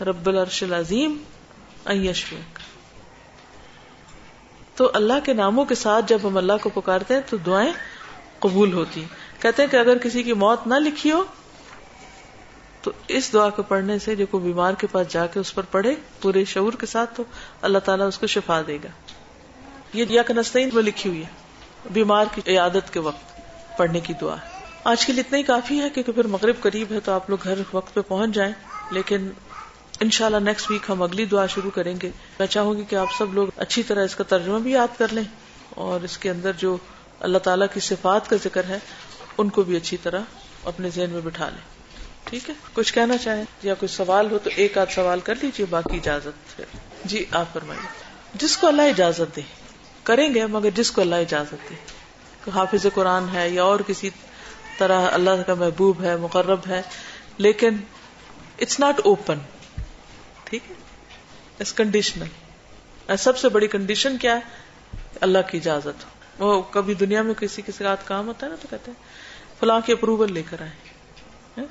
رب 0.02 0.28
الرش 0.28 0.62
العظیم 0.62 1.16
اشفیق 1.86 2.58
تو 4.76 4.90
اللہ 4.94 5.24
کے 5.24 5.32
ناموں 5.34 5.64
کے 5.64 5.74
ساتھ 5.74 6.08
جب 6.08 6.18
ہم 6.24 6.36
اللہ 6.36 6.62
کو 6.62 6.70
پکارتے 6.74 7.14
ہیں 7.14 7.20
تو 7.30 7.36
دعائیں 7.46 7.72
قبول 8.38 8.72
ہوتی 8.72 9.04
کہتے 9.40 9.62
ہیں 9.62 9.70
کہ 9.70 9.76
اگر 9.76 9.98
کسی 9.98 10.22
کی 10.22 10.32
موت 10.38 10.66
نہ 10.66 10.78
لکھی 10.80 11.10
ہو 11.10 11.22
تو 12.85 12.93
اس 13.09 13.32
دعا 13.32 13.51
کو 13.51 13.62
پڑھنے 13.62 13.99
سے 13.99 14.16
جو 14.16 14.26
کوئی 14.26 14.45
بیمار 14.45 14.72
کے 14.72 14.87
پاس 14.87 15.07
جا 15.09 15.26
کے 15.26 15.41
اس 15.41 15.55
پر 15.55 15.62
پڑھے، 15.62 15.95
پورے 16.20 16.45
شعور 16.45 16.72
کے 16.72 16.87
ساتھ 16.87 17.16
تو 17.16 17.22
اللہ 17.62 17.78
تعالیٰ 17.78 18.09
اس 18.09 18.18
کو 18.18 18.26
شفا 18.26 18.61
دے 18.66 18.78
گا۔ 18.85 18.89
یہ 19.93 20.05
دیا 20.05 20.22
کنستین 20.22 20.70
میں 20.72 20.82
لکھی 20.82 21.11
ہوئی 21.11 21.20
ہے، 21.20 21.28
بیمار 21.91 22.24
کی 22.35 22.41
عیادت 22.47 22.93
کے 22.93 23.01
وقت 23.01 23.41
پڑھنے 23.78 24.01
کی 24.01 24.12
دعا۔ 24.12 24.37
آج 24.85 25.07
کے 25.07 25.12
لیے 25.12 25.20
اتنا 25.20 25.39
ہی 25.39 25.43
کافی 25.43 25.80
ہے 25.80 25.91
کیونکہ 25.91 26.12
پھر 26.12 26.26
مغرب 26.26 26.55
قریب 26.61 26.93
ہے 26.93 27.01
تو 27.01 27.12
آپ 27.12 27.30
لوگ 27.30 27.39
ہر 27.45 27.59
وقت 27.72 27.95
پہ 27.95 28.01
پہنچ 28.01 28.30
جائیں۔ 28.30 28.53
لیکن 28.91 29.30
ان 30.01 30.11
شاء 30.11 30.26
اللہ 30.26 30.37
نیکسٹ 30.37 30.70
ویک 30.70 30.91
ہم 30.91 31.03
اگلی 31.03 31.24
دعا 31.24 31.47
شروع 31.47 31.70
کریں 31.70 31.95
گے۔ 32.03 32.11
میں 32.39 32.47
چاہوں 32.47 32.74
گی 32.74 32.85
کہ 32.89 32.97
آپ 32.97 33.09
سب 33.18 33.35
لوگ 33.35 33.49
اچھی 33.57 33.82
طرح 33.82 34.05
اس 34.05 34.16
کا 34.16 34.24
ترجمہ 34.24 34.59
بھی 34.59 34.72
یاد 34.72 34.99
کر 34.99 35.07
لیں 35.11 35.24
اور 35.70 36.05
اس 36.05 36.18
کے 36.18 36.30
اندر 36.30 36.53
جو 36.53 36.76
اللہ 37.20 37.39
تعالیٰ 37.39 37.66
کی 37.74 37.80
صفات 37.80 38.30
کا 38.30 38.37
ذکر 38.45 38.64
ہے، 38.64 38.78
ان 39.39 39.49
کو 39.49 39.62
بھی 39.62 39.76
اچھی 39.76 39.97
طرح 40.03 40.20
اپنے 40.64 40.91
ذہن 40.91 41.11
میں 41.11 41.20
بٹھا 41.20 41.49
لیں۔ 41.49 41.74
ٹھیک 42.25 42.51
ہے؟ 42.51 42.55
کچھ 42.72 42.95
کہنا 42.95 43.16
چاہیں 43.16 43.45
یا 43.62 43.75
کوئی 43.75 43.89
سوال 43.89 44.31
ہو 44.31 44.39
تو 44.39 44.51
ایک 44.57 44.79
آدھ 44.79 44.93
سوال 44.93 45.20
کر 45.20 45.35
لیجیے 45.43 45.66
باقی 45.70 45.97
اجازت 45.97 46.57
پھر 46.57 46.64
جی 47.05 47.25
آپ 47.31 47.47
فرمائیے۔ 47.53 47.87
جس 48.35 48.57
کو 48.57 48.66
اللہ 48.66 48.83
اجازت 48.83 49.37
دے، 49.37 49.41
کریں 50.05 50.35
گے 50.35 50.47
مگر 50.47 50.68
جس 50.75 50.91
کو 50.91 51.01
اللہ 51.01 51.14
اجازت 51.14 51.70
دے۔ 51.70 51.75
حافظ 52.51 52.87
قرآن 52.95 53.25
ہے 53.35 53.49
یا 53.49 53.62
اور 53.62 53.81
کسی 53.87 54.11
طرح 54.79 55.09
اللہ 55.12 55.43
کا 55.47 55.55
محبوب 55.55 56.03
ہے، 56.03 56.16
مقرب 56.16 56.61
ہے، 56.68 56.83
لیکن 57.39 57.77
اٹس 58.61 58.81
ناٹ 58.81 59.01
اوپن 59.05 59.39
ٹھیک 60.45 60.62
ہے؟ 60.70 60.75
کنڈیشنل 61.77 63.16
سب 63.16 63.39
سے 63.39 63.49
بڑی 63.49 63.66
کنڈیشن 63.66 64.18
کیا 64.18 64.35
ہے؟ 64.35 64.41
اللہ 65.20 65.39
کی 65.51 65.59
اجازت۔ 65.59 66.05
ہو 66.41 66.47
وہ 66.47 66.62
کبھی 66.62 66.95
دنیا 66.95 67.22
میں 67.22 67.35
کسی 67.35 67.62
کے 67.62 67.72
ساتھ 67.72 68.01
کام 68.05 68.27
ہوتا 68.27 68.47
ہے 68.47 68.51
نا 68.51 68.57
تو 68.62 68.68
کہتے 68.70 68.91
ہیں، 68.91 69.03
فلاں 69.61 69.81
کی 69.87 69.93
اپروول 69.93 70.33
لے 70.33 70.43
کر 70.51 70.62
آئے۔ 70.62 71.64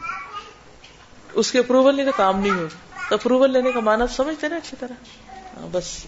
اس 1.34 1.52
کے 1.52 1.60
اپروول 1.60 1.96
نہیں 1.96 2.06
تو 2.06 2.12
کام 2.16 2.40
نہیں 2.40 2.52
ہو۔ 2.52 2.68
تو 3.10 3.16
اپروول 3.16 3.52
لینے 3.52 3.72
کا 3.72 3.80
مانا 3.80 4.08
سمجھتے 4.08 4.48
نا 4.48 4.56
اچھی 4.56 4.78
طرح۔ 4.80 4.94
ہاں، 5.58 5.68
بس۔ 5.72 6.06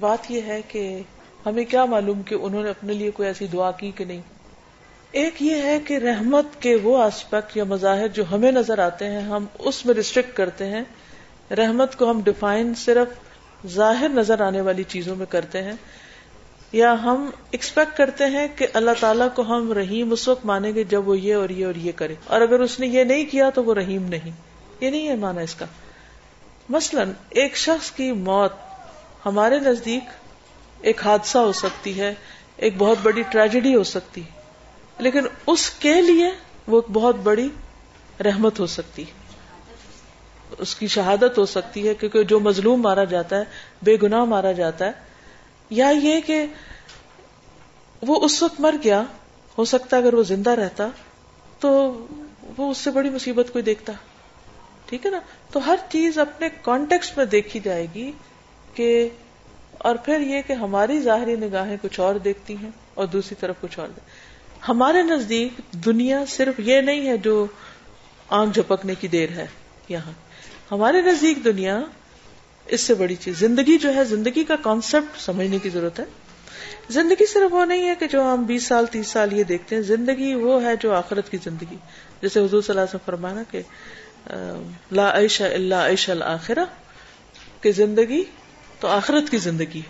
بات 0.00 0.30
یہ 0.30 0.40
ہے 0.40 0.62
کہ 0.68 1.00
ہمیں 1.46 1.64
کیا 1.64 1.84
معلوم 1.84 2.22
کہ 2.22 2.34
انہوں 2.34 2.62
نے 2.62 2.70
اپنے 2.70 2.92
لیے 2.92 3.10
کوئی 3.10 3.28
ایسی 3.28 3.46
دعا 3.46 3.70
کی 3.70 3.90
کہ 3.90 4.04
نہیں۔ 4.04 4.20
ایک 5.12 5.42
یہ 5.42 5.62
ہے 5.62 5.80
کہ 5.80 5.98
رحمت 5.98 6.46
کے 6.60 6.74
وہ 6.74 7.02
آسپیکٹ 7.02 7.56
یا 7.56 7.64
مظاہر 7.64 8.08
جو 8.08 8.24
ہمیں 8.32 8.52
نظر 8.52 8.78
آتے 8.78 9.04
ہیں، 9.04 9.20
ہم 9.20 9.44
اس 9.58 9.86
میں 9.86 9.94
ریسٹرکٹ 9.94 10.36
کرتے 10.36 10.66
ہیں۔ 10.66 10.84
رحمت 11.50 11.96
کو 11.96 12.10
ہم 12.10 12.20
ڈیفائن 12.22 12.74
صرف 12.74 13.08
ظاہر 13.66 14.08
نظر 14.08 14.40
آنے 14.40 14.60
والی 14.60 14.82
چیزوں 14.82 15.16
میں 15.16 15.26
کرتے 15.26 15.62
ہیں۔ 15.62 15.72
یا 16.76 16.94
ہم 17.02 17.30
ایکسپیکٹ 17.50 17.96
کرتے 17.96 18.24
ہیں 18.24 18.48
کہ 18.56 18.66
اللہ 18.72 18.90
تعالیٰ 19.00 19.28
کو 19.34 19.42
ہم 19.42 19.72
رحیم 19.72 20.12
اس 20.12 20.28
وقت 20.28 20.46
مانیں 20.46 20.74
گے 20.74 20.84
جب 20.84 21.08
وہ 21.08 21.18
یہ 21.18 21.34
اور 21.34 21.48
یہ 21.48 21.66
اور 21.66 21.74
یہ 21.74 21.92
کرے۔ 21.92 22.14
اور 22.24 22.40
اگر 22.40 22.60
اس 22.60 22.80
نے 22.80 22.86
یہ 22.86 23.04
نہیں 23.04 23.24
کیا 23.24 23.50
تو 23.50 23.64
وہ 23.64 23.74
رحیم 23.74 24.04
نہیں۔ 24.04 24.30
یہ 24.80 24.90
نہیں 24.90 25.08
ہے 25.08 25.14
مانا 25.14 25.40
اس 25.40 25.54
کا۔ 25.54 25.66
مثلا 26.68 27.04
ایک 27.30 27.56
شخص 27.56 27.90
کی 27.90 28.12
موت 28.12 28.52
ہمارے 29.26 29.58
نزدیک 29.58 30.02
ایک 30.80 31.06
حادثہ 31.06 31.38
ہو 31.38 31.52
سکتی 31.52 32.00
ہے، 32.00 32.14
ایک 32.56 32.74
بہت 32.78 32.98
بڑی 33.02 33.22
ٹریجڈی 33.22 33.74
ہو 33.74 33.84
سکتی 33.84 34.22
لیکن 34.98 35.20
اس 35.46 35.70
کے 35.70 36.02
لیے 36.02 36.30
وہ 36.66 36.76
ایک 36.76 36.90
بہت 36.92 37.16
بڑی 37.16 37.48
رحمت 38.24 38.60
ہو 38.60 38.66
سکتی 38.66 39.04
اس 40.58 40.74
کی 40.74 40.86
شہادت 40.86 41.38
ہو 41.38 41.46
سکتی 41.46 41.88
ہے، 41.88 41.94
کیونکہ 41.94 42.22
جو 42.22 42.40
مظلوم 42.40 42.82
مارا 42.82 43.04
جاتا 43.04 43.38
ہے، 43.38 43.44
بے 43.82 43.96
گناہ 44.02 44.24
مارا 44.24 44.52
جاتا 44.52 44.84
ہے 44.84 45.05
یا 45.70 45.88
یہ 45.88 46.20
کہ 46.20 46.46
وہ 48.02 48.20
اس 48.22 48.42
وقت 48.42 48.60
مر 48.60 48.74
گیا، 48.84 49.02
ہو 49.58 49.64
سکتا 49.64 49.96
اگر 49.96 50.14
وہ 50.14 50.22
زندہ 50.22 50.50
رہتا، 50.50 50.88
تو 51.60 51.70
وہ 52.58 52.70
اس 52.70 52.78
سے 52.78 52.90
بڑی 52.90 53.10
مصیبت 53.10 53.52
کوئی 53.52 53.62
دیکھتا۔ 53.62 53.92
ٹھیک 54.86 55.06
ہے 55.06 55.10
نا؟ 55.10 55.20
تو 55.52 55.66
ہر 55.66 55.76
چیز 55.88 56.18
اپنے 56.18 56.48
کانٹیکس 56.62 57.16
میں 57.16 57.24
دیکھی 57.24 57.60
جائے 57.60 57.86
گی 57.94 58.12
کہ، 58.74 59.08
اور 59.78 59.96
پھر 59.96 60.20
یہ 60.20 60.42
کہ 60.46 60.52
ہماری 60.52 61.00
ظاہری 61.00 61.36
نگاہیں 61.36 61.76
کچھ 61.82 62.00
اور 62.00 62.14
دیکھتی 62.14 62.56
ہیں 62.56 62.70
اور 62.94 63.06
دوسری 63.06 63.34
طرف 63.40 63.56
کچھ 63.60 63.78
اور 63.78 63.88
ہمارے 64.68 65.02
نزدیک 65.02 65.60
دنیا 65.84 66.24
صرف 66.28 66.60
یہ 66.60 66.80
نہیں 66.80 67.06
ہے 67.08 67.16
جو 67.16 67.46
آنکھ 68.28 68.54
جھپکنے 68.54 68.94
کی 68.94 69.08
دیر 69.08 69.30
ہے 69.30 69.46
یہاں۔ 69.88 70.12
ہمارے 70.70 71.00
نزدیک 71.00 71.44
دنیا 71.44 71.80
اس 72.66 72.80
سے 72.80 72.94
بڑی 72.94 73.14
چیز۔ 73.14 73.38
زندگی 73.38 73.78
جو 73.78 73.94
ہے، 73.94 74.04
زندگی 74.04 74.44
کا 74.44 74.56
کانسیپٹ 74.56 75.18
سمجھنے 75.20 75.58
کی 75.58 75.68
ضرورت 75.68 76.00
ہے۔ 76.00 76.04
زندگی 76.90 77.26
صرف 77.26 77.52
وہ 77.52 77.64
نہیں 77.64 77.88
ہے 77.88 77.94
کہ 77.94 78.06
جو 78.06 78.22
ہم 78.22 78.44
بیس 78.44 78.66
سال، 78.66 78.86
تیس 78.86 79.08
سال 79.08 79.32
یہ 79.32 79.44
دیکھتے 79.44 79.74
ہیں، 79.76 79.82
زندگی 79.82 80.34
وہ 80.34 80.62
ہے 80.62 80.74
جو 80.76 80.92
آخرت 80.94 81.30
کی 81.30 81.38
زندگی۔ 81.44 81.76
جیسے 82.22 82.40
حضور 82.40 82.62
صلی 82.62 82.72
اللہ 82.72 82.80
علیہ 82.80 82.94
وسلم 82.94 83.06
فرمانا 83.06 83.42
کہ 83.50 83.62
لا 84.92 85.10
عیش 85.18 85.40
اللہ 85.42 85.88
عیش 85.88 86.08
الآخرہ 86.10 86.64
کہ 87.60 87.72
زندگی 87.72 88.22
تو 88.80 88.88
آخرت 88.88 89.30
کی 89.30 89.38
زندگی 89.38 89.82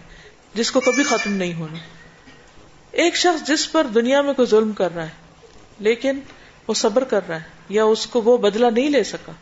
جس 0.55 0.71
کو 0.71 0.81
کبھی 0.81 1.03
ختم 1.03 1.33
نہیں 1.33 1.55
ہونا۔ 1.55 1.79
ایک 2.93 3.17
شخص 3.17 3.47
جس 3.49 3.71
پر 3.73 3.87
دنیا 3.95 4.21
میں 4.23 4.33
کوئی 4.35 4.49
ظلم 4.49 4.73
کر 4.73 4.95
رہا 4.95 5.05
ہے، 5.05 5.45
لیکن 5.79 6.21
وہ 6.69 6.75
صبر 6.75 7.05
کر 7.05 7.21
رہا 7.29 7.37
ہے، 7.37 7.65
یا 7.69 7.85
اس 7.85 8.07
کو 8.07 8.23
وہ 8.23 8.37
بدلہ 8.39 8.67
نہیں 8.67 8.91
لے 8.91 9.03
سکا 9.05 9.33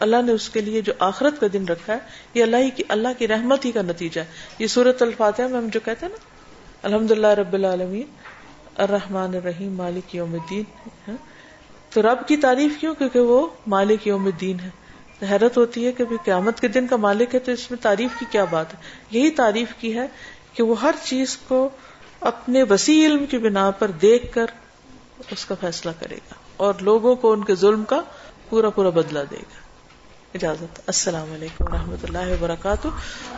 اللہ 0.00 0.16
نے 0.26 0.32
اس 0.32 0.48
کے 0.48 0.60
لیے 0.60 0.80
جو 0.80 0.92
آخرت 0.98 1.40
کا 1.40 1.46
دن 1.52 1.64
رکھا 1.64 1.92
ہے، 1.92 1.98
یہ 2.34 2.42
اللہ 2.42 2.56
ہی 2.56 2.70
کی 2.70 2.82
اللہ 2.88 3.08
کی 3.18 3.28
رحمت 3.28 3.64
ہی 3.64 3.72
کا 3.72 3.82
نتیجہ 3.82 4.20
ہے۔ 4.20 4.26
یہ 4.58 4.66
سورت 4.66 5.02
الفاتحہ 5.02 5.46
میں 5.46 5.58
ہم 5.58 5.68
جو 5.68 5.80
کہتے 5.84 6.06
ہیں 6.06 6.12
نا 6.12 6.28
الحمد 6.82 7.10
اللہ 7.10 7.26
رب 7.26 7.52
العالمین، 7.52 8.06
الرحمن 8.76 9.34
الرحیم، 9.34 9.76
مالک 9.76 10.14
یوم 10.14 10.32
الدین 10.32 10.64
ہاں۔ 11.08 11.16
تو 11.90 12.02
رب 12.02 12.28
کی 12.28 12.36
تعریف 12.36 12.80
کیوں؟ 12.80 12.94
کیونکہ 12.94 13.20
وہ 13.20 13.46
مالک 13.66 14.06
یوم 14.06 14.24
الدین 14.24 14.60
ہے۔ 14.60 14.70
حیرت 15.30 15.56
ہوتی 15.56 15.86
ہے 15.86 15.92
کہ 15.92 16.04
قیامت 16.24 16.60
کے 16.60 16.68
دن 16.68 16.86
کا 16.86 16.96
مالک 16.96 17.34
ہے، 17.34 17.40
تو 17.40 17.52
اس 17.52 17.70
میں 17.70 17.82
تعریف 17.82 18.10
کی 18.18 18.26
کیا 18.30 18.44
بات 18.44 18.74
ہے؟ 18.74 18.78
یہی 19.10 19.30
تعریف 19.30 19.68
کی 19.80 19.98
ہے 19.98 20.06
کہ 20.54 20.62
وہ 20.62 20.80
ہر 20.80 20.94
چیز 21.04 21.36
کو 21.36 21.68
اپنے 22.20 22.62
وسیع 22.62 23.06
علم 23.06 23.26
کی 23.26 23.38
بنا 23.38 23.70
پر 23.70 23.90
دیکھ 23.90 24.32
کر 24.32 24.46
اس 25.30 25.44
کا 25.44 25.54
فیصلہ 25.60 25.90
کرے 25.98 26.14
گا 26.14 26.34
اور 26.56 26.74
لوگوں 26.80 27.14
کو 27.14 27.32
ان 27.32 27.44
کے 27.44 27.54
ظلم 27.54 27.84
کا 27.84 28.02
پورا 28.48 28.70
پورا 28.70 28.90
بدلا 28.90 29.22
دے 29.30 29.36
گا۔ 29.36 29.59
اجازت۔ 30.34 30.80
السلام 30.86 31.32
علیکم 31.32 31.64
و 31.64 31.70
رحمۃ 31.70 31.96
اللہ 32.02 32.32
وبرکاتہ۔ 32.32 32.88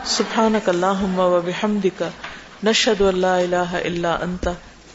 سبحان 0.05 0.55
اللہ 0.65 1.19
و 1.19 1.41
نشد 2.63 3.01
اللہ 3.01 3.27
اللہ 3.27 3.73
اللہ 3.73 4.07
انت۔ 4.07 4.47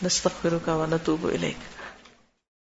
نستغفرک 0.03 0.69
و 0.69 0.87
نتوب 0.91 1.27
الیک۔ 1.27 1.78